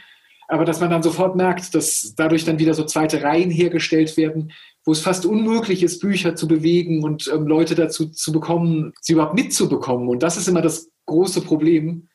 aber 0.48 0.64
dass 0.64 0.80
man 0.80 0.90
dann 0.90 1.04
sofort 1.04 1.36
merkt, 1.36 1.76
dass 1.76 2.14
dadurch 2.16 2.46
dann 2.46 2.60
wieder 2.60 2.74
so 2.74 2.86
zweite 2.86 3.22
Reihen 3.22 3.52
hergestellt 3.52 4.16
werden, 4.16 4.54
wo 4.86 4.94
es 4.94 5.02
fast 5.02 5.26
unmöglich 5.26 5.84
ist, 5.84 6.00
Bücher 6.00 6.36
zu 6.36 6.48
bewegen 6.48 7.04
und 7.04 7.30
ähm, 7.34 7.46
Leute 7.46 7.76
dazu 7.76 8.10
zu 8.10 8.32
bekommen, 8.32 8.94
sie 9.02 9.14
überhaupt 9.14 9.36
mitzubekommen. 9.36 10.08
Und 10.08 10.24
das 10.24 10.38
ist 10.38 10.48
immer 10.48 10.62
das 10.62 10.90
große 11.06 11.42
Problem. 11.42 12.08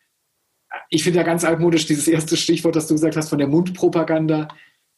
Ich 0.89 1.05
finde 1.05 1.19
ja 1.19 1.25
ganz 1.25 1.45
altmodisch 1.45 1.85
dieses 1.85 2.09
erste 2.09 2.39
Stichwort, 2.39 2.75
das 2.75 2.87
du 2.87 2.95
gesagt 2.95 3.17
hast, 3.17 3.29
von 3.29 3.39
der 3.39 3.49
Mundpropaganda, 3.49 4.49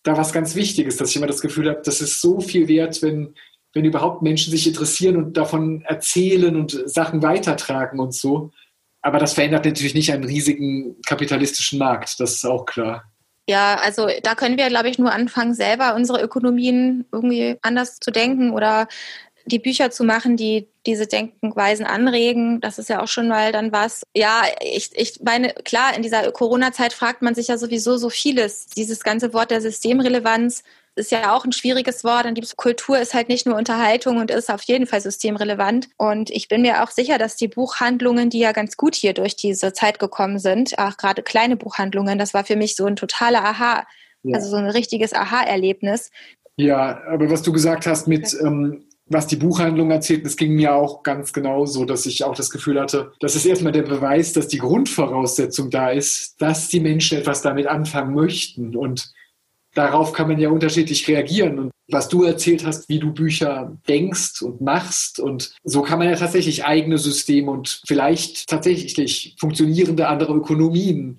da 0.05 0.16
was 0.16 0.32
ganz 0.32 0.55
Wichtiges, 0.55 0.97
dass 0.97 1.11
ich 1.11 1.16
immer 1.16 1.26
das 1.26 1.41
Gefühl 1.41 1.68
habe, 1.68 1.82
das 1.85 2.01
ist 2.01 2.20
so 2.20 2.41
viel 2.41 2.68
wert, 2.68 3.03
wenn, 3.03 3.35
wenn 3.72 3.85
überhaupt 3.85 4.22
Menschen 4.22 4.53
sich 4.53 4.68
interessieren 4.68 5.16
und 5.16 5.37
davon 5.37 5.82
erzählen 5.82 6.55
und 6.55 6.70
Sachen 6.89 7.22
weitertragen 7.22 7.99
und 7.99 8.14
so. 8.14 8.53
Aber 9.03 9.18
das 9.18 9.35
verändert 9.35 9.64
natürlich 9.64 9.95
nicht 9.95 10.12
einen 10.12 10.24
riesigen 10.24 11.01
kapitalistischen 11.03 11.80
Markt, 11.80 12.20
das 12.20 12.35
ist 12.35 12.45
auch 12.45 12.66
klar. 12.66 13.11
Ja, 13.49 13.76
also 13.76 14.09
da 14.22 14.34
können 14.34 14.57
wir, 14.57 14.68
glaube 14.68 14.88
ich, 14.88 14.99
nur 14.99 15.12
anfangen, 15.12 15.55
selber 15.55 15.95
unsere 15.95 16.22
Ökonomien 16.22 17.05
irgendwie 17.12 17.59
anders 17.62 17.99
zu 18.01 18.11
denken 18.11 18.53
oder 18.53 18.88
die 19.47 19.59
Bücher 19.59 19.90
zu 19.90 20.05
machen, 20.05 20.36
die 20.36 20.68
diese 20.86 21.07
Denkweisen 21.07 21.84
anregen. 21.84 22.61
Das 22.61 22.78
ist 22.78 22.88
ja 22.88 23.03
auch 23.03 23.09
schon 23.09 23.28
mal 23.28 23.53
dann 23.53 23.72
was. 23.72 24.03
Ja, 24.14 24.42
ich, 24.61 24.90
ich 24.95 25.20
meine, 25.22 25.53
klar, 25.64 25.95
in 25.95 26.03
dieser 26.03 26.30
Corona-Zeit 26.32 26.95
fragt 26.95 27.20
man 27.20 27.34
sich 27.34 27.49
ja 27.49 27.59
sowieso 27.59 27.97
so 27.99 28.09
vieles. 28.09 28.66
Dieses 28.66 29.03
ganze 29.03 29.34
Wort 29.34 29.51
der 29.51 29.61
Systemrelevanz 29.61 30.64
ist 30.97 31.11
ja 31.11 31.34
auch 31.34 31.45
ein 31.45 31.53
schwieriges 31.53 32.05
Wort. 32.05 32.26
Und 32.26 32.36
die 32.36 32.47
Kultur 32.57 32.99
ist 32.99 33.14
halt 33.14 33.28
nicht 33.28 33.47
nur 33.47 33.57
Unterhaltung 33.57 34.18
und 34.18 34.30
ist 34.30 34.51
auf 34.51 34.62
jeden 34.62 34.86
Fall 34.86 35.01
systemrelevant. 35.01 35.88
Und 35.97 36.30
ich 36.30 36.49
bin 36.49 36.62
mir 36.62 36.82
auch 36.82 36.90
sicher, 36.90 37.18
dass 37.18 37.36
die 37.36 37.49
Buchhandlungen, 37.49 38.30
die 38.30 38.38
ja 38.38 38.53
ganz 38.53 38.76
gut 38.76 38.95
hier 38.95 39.12
durch 39.12 39.36
diese 39.36 39.72
Zeit 39.72 39.99
gekommen 39.99 40.38
sind, 40.38 40.78
auch 40.78 40.97
gerade 40.97 41.22
kleine 41.22 41.57
Buchhandlungen, 41.57 42.18
das 42.18 42.34
war 42.34 42.45
für 42.45 42.57
mich 42.57 42.76
so 42.76 42.86
ein 42.86 42.97
totaler 42.97 43.45
Aha, 43.45 43.86
ja. 44.22 44.36
also 44.36 44.49
so 44.49 44.57
ein 44.57 44.66
richtiges 44.66 45.12
Aha-Erlebnis. 45.12 46.11
Ja, 46.57 47.03
aber 47.09 47.30
was 47.30 47.42
du 47.42 47.53
gesagt 47.53 47.86
hast 47.86 48.07
mit, 48.07 48.34
ähm, 48.40 48.84
was 49.07 49.26
die 49.26 49.36
Buchhandlung 49.36 49.90
erzählt, 49.90 50.24
das 50.24 50.36
ging 50.36 50.55
mir 50.55 50.74
auch 50.74 51.03
ganz 51.03 51.32
genau 51.32 51.66
so, 51.66 51.84
dass 51.84 52.07
ich 52.07 52.24
auch 52.24 52.34
das 52.34 52.51
Gefühl 52.51 52.80
hatte, 52.80 53.12
das 53.20 53.34
ist 53.34 53.45
erstmal 53.45 53.72
der 53.72 53.82
Beweis, 53.82 54.32
dass 54.32 54.49
die 54.49 54.59
Grundvoraussetzung 54.59 55.70
da 55.70 55.90
ist, 55.90 56.40
dass 56.40 56.68
die 56.68 56.80
Menschen 56.80 57.18
etwas 57.18 57.42
damit 57.42 57.66
anfangen 57.66 58.14
möchten. 58.14 58.76
Und 58.76 59.12
darauf 59.75 60.12
kann 60.12 60.29
man 60.29 60.39
ja 60.39 60.49
unterschiedlich 60.49 61.07
reagieren. 61.09 61.59
Und 61.59 61.70
was 61.89 62.09
du 62.09 62.25
erzählt 62.25 62.64
hast, 62.64 62.89
wie 62.89 62.99
du 62.99 63.12
Bücher 63.12 63.77
denkst 63.89 64.43
und 64.43 64.61
machst. 64.61 65.20
Und 65.20 65.55
so 65.64 65.83
kann 65.83 65.99
man 65.99 66.09
ja 66.09 66.16
tatsächlich 66.16 66.64
eigene 66.64 66.99
Systeme 66.99 67.51
und 67.51 67.83
vielleicht 67.87 68.49
tatsächlich 68.49 69.37
funktionierende 69.39 70.09
andere 70.09 70.35
Ökonomien 70.35 71.18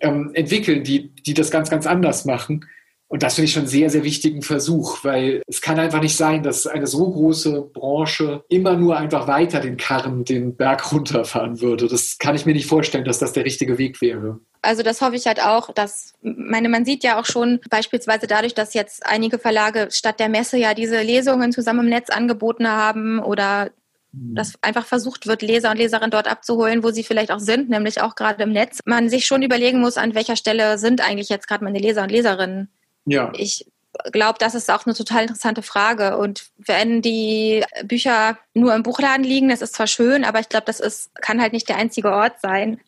ähm, 0.00 0.30
entwickeln, 0.34 0.84
die, 0.84 1.10
die 1.14 1.34
das 1.34 1.50
ganz, 1.50 1.70
ganz 1.70 1.86
anders 1.86 2.24
machen. 2.24 2.66
Und 3.12 3.22
das 3.22 3.34
finde 3.34 3.44
ich 3.44 3.52
schon 3.52 3.64
einen 3.64 3.68
sehr, 3.68 3.90
sehr 3.90 4.04
wichtigen 4.04 4.40
Versuch, 4.40 5.04
weil 5.04 5.42
es 5.46 5.60
kann 5.60 5.78
einfach 5.78 6.00
nicht 6.00 6.16
sein, 6.16 6.42
dass 6.42 6.66
eine 6.66 6.86
so 6.86 7.12
große 7.12 7.60
Branche 7.74 8.42
immer 8.48 8.74
nur 8.74 8.96
einfach 8.96 9.28
weiter 9.28 9.60
den 9.60 9.76
Karren 9.76 10.24
den 10.24 10.56
Berg 10.56 10.90
runterfahren 10.92 11.60
würde. 11.60 11.88
Das 11.88 12.16
kann 12.16 12.34
ich 12.34 12.46
mir 12.46 12.54
nicht 12.54 12.66
vorstellen, 12.66 13.04
dass 13.04 13.18
das 13.18 13.34
der 13.34 13.44
richtige 13.44 13.76
Weg 13.76 14.00
wäre. 14.00 14.40
Also 14.62 14.84
das 14.84 15.00
hoffe 15.00 15.16
ich 15.16 15.26
halt 15.26 15.42
auch, 15.42 15.72
dass, 15.72 16.14
meine, 16.22 16.68
man 16.68 16.84
sieht 16.84 17.02
ja 17.02 17.20
auch 17.20 17.26
schon 17.26 17.60
beispielsweise 17.68 18.28
dadurch, 18.28 18.54
dass 18.54 18.74
jetzt 18.74 19.04
einige 19.04 19.38
Verlage 19.38 19.88
statt 19.90 20.20
der 20.20 20.28
Messe 20.28 20.56
ja 20.56 20.72
diese 20.72 21.02
Lesungen 21.02 21.50
zusammen 21.50 21.80
im 21.80 21.88
Netz 21.88 22.10
angeboten 22.10 22.68
haben 22.68 23.18
oder 23.18 23.70
mhm. 24.12 24.36
dass 24.36 24.54
einfach 24.62 24.86
versucht 24.86 25.26
wird, 25.26 25.42
Leser 25.42 25.72
und 25.72 25.78
Leserinnen 25.78 26.12
dort 26.12 26.28
abzuholen, 26.28 26.84
wo 26.84 26.92
sie 26.92 27.02
vielleicht 27.02 27.32
auch 27.32 27.40
sind, 27.40 27.70
nämlich 27.70 28.00
auch 28.00 28.14
gerade 28.14 28.44
im 28.44 28.52
Netz. 28.52 28.78
Man 28.84 29.08
sich 29.08 29.26
schon 29.26 29.42
überlegen 29.42 29.80
muss, 29.80 29.96
an 29.96 30.14
welcher 30.14 30.36
Stelle 30.36 30.78
sind 30.78 31.00
eigentlich 31.00 31.28
jetzt 31.28 31.48
gerade 31.48 31.64
meine 31.64 31.80
Leser 31.80 32.04
und 32.04 32.12
Leserinnen. 32.12 32.70
Ja. 33.04 33.32
Ich 33.36 33.66
glaube, 34.12 34.38
das 34.38 34.54
ist 34.54 34.70
auch 34.70 34.86
eine 34.86 34.94
total 34.94 35.22
interessante 35.22 35.62
Frage. 35.62 36.18
Und 36.18 36.46
wenn 36.56 37.02
die 37.02 37.64
Bücher 37.84 38.38
nur 38.54 38.74
im 38.74 38.84
Buchladen 38.84 39.24
liegen, 39.24 39.48
das 39.48 39.60
ist 39.60 39.74
zwar 39.74 39.88
schön, 39.88 40.24
aber 40.24 40.38
ich 40.38 40.48
glaube, 40.48 40.66
das 40.66 40.80
ist, 40.80 41.14
kann 41.16 41.42
halt 41.42 41.52
nicht 41.52 41.68
der 41.68 41.76
einzige 41.76 42.12
Ort 42.12 42.40
sein. 42.40 42.80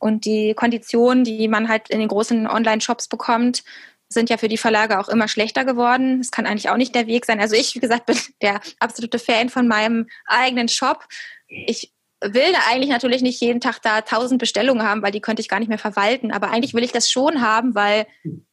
Und 0.00 0.24
die 0.24 0.54
Konditionen, 0.54 1.22
die 1.24 1.46
man 1.46 1.68
halt 1.68 1.90
in 1.90 2.00
den 2.00 2.08
großen 2.08 2.48
Online-Shops 2.48 3.06
bekommt, 3.06 3.62
sind 4.08 4.28
ja 4.28 4.38
für 4.38 4.48
die 4.48 4.56
Verlage 4.56 4.98
auch 4.98 5.08
immer 5.08 5.28
schlechter 5.28 5.64
geworden. 5.64 6.18
Das 6.18 6.32
kann 6.32 6.46
eigentlich 6.46 6.68
auch 6.68 6.76
nicht 6.76 6.94
der 6.94 7.06
Weg 7.06 7.26
sein. 7.26 7.38
Also 7.38 7.54
ich, 7.54 7.76
wie 7.76 7.80
gesagt, 7.80 8.06
bin 8.06 8.18
der 8.42 8.60
absolute 8.80 9.18
Fan 9.18 9.50
von 9.50 9.68
meinem 9.68 10.08
eigenen 10.26 10.68
Shop. 10.68 11.06
Ich 11.46 11.92
will 12.22 12.54
eigentlich 12.68 12.90
natürlich 12.90 13.22
nicht 13.22 13.40
jeden 13.40 13.60
Tag 13.60 13.80
da 13.82 14.00
tausend 14.00 14.40
Bestellungen 14.40 14.86
haben, 14.86 15.02
weil 15.02 15.12
die 15.12 15.20
könnte 15.20 15.40
ich 15.40 15.48
gar 15.48 15.60
nicht 15.60 15.68
mehr 15.68 15.78
verwalten. 15.78 16.32
Aber 16.32 16.50
eigentlich 16.50 16.74
will 16.74 16.82
ich 16.82 16.92
das 16.92 17.10
schon 17.10 17.40
haben, 17.40 17.74
weil 17.74 18.06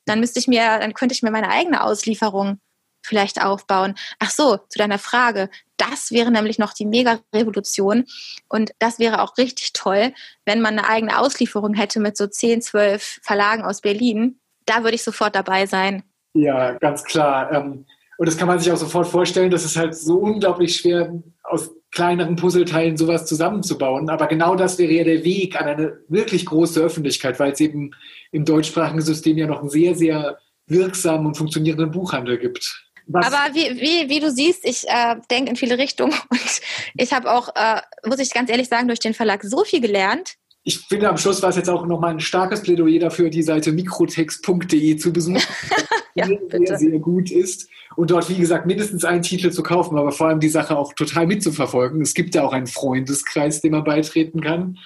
dann 0.06 0.20
müsste 0.20 0.40
ich 0.40 0.48
mir, 0.48 0.80
dann 0.80 0.94
könnte 0.94 1.14
ich 1.14 1.24
mir 1.24 1.32
meine 1.32 1.50
eigene 1.50 1.84
Auslieferung 1.84 2.60
vielleicht 3.08 3.42
aufbauen. 3.44 3.96
Ach 4.20 4.30
so, 4.30 4.58
zu 4.70 4.78
deiner 4.78 5.00
Frage. 5.00 5.50
Das 5.78 6.12
wäre 6.12 6.32
nämlich 6.32 6.60
noch 6.60 6.74
die 6.74 6.86
Mega-Revolution. 6.86 8.06
Und 8.50 8.72
das 8.80 9.00
wäre 9.00 9.22
auch 9.22 9.38
richtig 9.38 9.74
toll, 9.74 10.14
wenn 10.46 10.62
man 10.62 10.78
eine 10.78 10.90
eigene 10.90 11.18
Auslieferung 11.20 11.74
hätte 11.74 12.00
mit 12.00 12.18
so 12.18 12.28
10, 12.28 12.62
12 12.62 13.20
Verlagen 13.22 13.64
aus 13.64 13.82
Berlin. 13.82 14.40
Da 14.66 14.84
würde 14.84 14.96
ich 14.96 15.04
sofort 15.04 15.36
dabei 15.36 15.66
sein. 15.66 16.04
Ja, 16.34 16.74
ganz 16.74 17.04
klar. 17.04 17.52
Ähm, 17.52 17.86
und 18.18 18.28
das 18.28 18.38
kann 18.38 18.48
man 18.48 18.60
sich 18.60 18.72
auch 18.72 18.78
sofort 18.78 19.08
vorstellen, 19.08 19.52
das 19.52 19.64
ist 19.64 19.78
halt 19.78 19.96
so 19.96 20.18
unglaublich 20.18 20.76
schwer, 20.76 21.14
aus 21.44 21.72
kleineren 21.92 22.36
Puzzleteilen 22.36 22.98
sowas 22.98 23.26
zusammenzubauen. 23.26 24.10
Aber 24.10 24.28
genau 24.28 24.56
das 24.56 24.78
wäre 24.78 24.92
ja 24.92 25.04
der 25.04 25.24
Weg 25.24 25.60
an 25.60 25.68
eine 25.68 26.00
wirklich 26.10 26.46
große 26.46 26.82
Öffentlichkeit, 26.82 27.40
weil 27.40 27.54
es 27.54 27.62
eben 27.62 27.92
im 28.32 28.44
deutschsprachigen 28.44 29.02
System 29.02 29.38
ja 29.38 29.48
noch 29.48 29.62
einen 29.62 29.70
sehr, 29.70 29.96
sehr 29.96 30.38
wirksamen 30.66 31.28
und 31.28 31.38
funktionierenden 31.38 31.92
Buchhandel 31.92 32.38
gibt. 32.38 32.87
Was? 33.08 33.26
Aber 33.26 33.56
wie, 33.56 33.80
wie, 33.80 34.10
wie 34.10 34.20
du 34.20 34.30
siehst, 34.30 34.66
ich 34.66 34.88
äh, 34.88 35.16
denke 35.32 35.52
in 35.52 35.56
viele 35.56 35.78
Richtungen 35.78 36.14
und 36.30 36.62
ich 36.96 37.14
habe 37.14 37.32
auch, 37.32 37.50
äh, 37.56 37.82
muss 38.06 38.20
ich 38.20 38.34
ganz 38.34 38.50
ehrlich 38.50 38.68
sagen, 38.68 38.88
durch 38.88 39.00
den 39.00 39.14
Verlag 39.14 39.44
so 39.44 39.64
viel 39.64 39.82
gelernt. 39.82 40.36
Ich 40.64 40.80
finde, 40.80 41.08
am 41.08 41.18
Schluss 41.18 41.42
war 41.42 41.50
es 41.50 41.56
jetzt 41.56 41.70
auch 41.70 41.86
nochmal 41.86 42.12
ein 42.12 42.20
starkes 42.20 42.62
Plädoyer 42.62 43.00
dafür, 43.00 43.30
die 43.30 43.44
Seite 43.44 43.72
mikrotext.de 43.72 44.98
zu 44.98 45.14
besuchen, 45.14 45.42
ja, 46.16 46.28
die 46.28 46.38
sehr, 46.50 46.78
sehr 46.78 47.00
gut 47.00 47.32
ist 47.32 47.70
und 47.96 48.12
dort, 48.12 48.30
wie 48.30 48.36
gesagt, 48.36 48.66
mindestens 48.66 49.06
einen 49.06 49.24
Titel 49.24 49.50
zu 49.52 49.64
kaufen, 49.64 49.98
aber 49.98 50.12
vor 50.12 50.28
allem 50.28 50.40
die 50.40 50.50
Sache 50.50 50.78
auch 50.78 50.94
total 50.94 51.26
mitzuverfolgen. 51.26 52.02
Es 52.02 52.14
gibt 52.14 52.36
ja 52.36 52.44
auch 52.44 52.54
einen 52.54 52.68
Freundeskreis, 52.68 53.62
dem 53.62 53.72
man 53.72 53.86
beitreten 53.86 54.42
kann. 54.42 54.78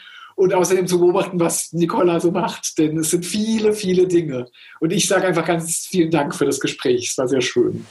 Und 0.41 0.55
außerdem 0.55 0.87
zu 0.87 0.99
beobachten, 0.99 1.39
was 1.39 1.71
Nicola 1.71 2.19
so 2.19 2.31
macht, 2.31 2.79
denn 2.79 2.97
es 2.97 3.11
sind 3.11 3.23
viele, 3.23 3.73
viele 3.73 4.07
Dinge. 4.07 4.47
Und 4.79 4.91
ich 4.91 5.07
sage 5.07 5.27
einfach 5.27 5.45
ganz 5.45 5.85
vielen 5.87 6.09
Dank 6.09 6.33
für 6.33 6.47
das 6.47 6.59
Gespräch. 6.59 7.09
Es 7.09 7.17
war 7.19 7.27
sehr 7.27 7.41
schön. 7.41 7.85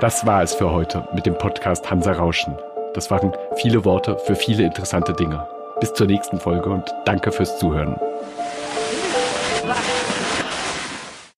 Das 0.00 0.26
war 0.26 0.42
es 0.42 0.54
für 0.54 0.72
heute 0.72 1.06
mit 1.14 1.26
dem 1.26 1.38
Podcast 1.38 1.88
Hansa 1.88 2.10
Rauschen. 2.10 2.56
Das 2.94 3.08
waren 3.12 3.32
viele 3.54 3.84
Worte 3.84 4.18
für 4.26 4.34
viele 4.34 4.64
interessante 4.64 5.12
Dinge. 5.12 5.46
Bis 5.78 5.92
zur 5.92 6.08
nächsten 6.08 6.40
Folge 6.40 6.70
und 6.70 6.92
danke 7.04 7.30
fürs 7.30 7.56
Zuhören. 7.60 7.94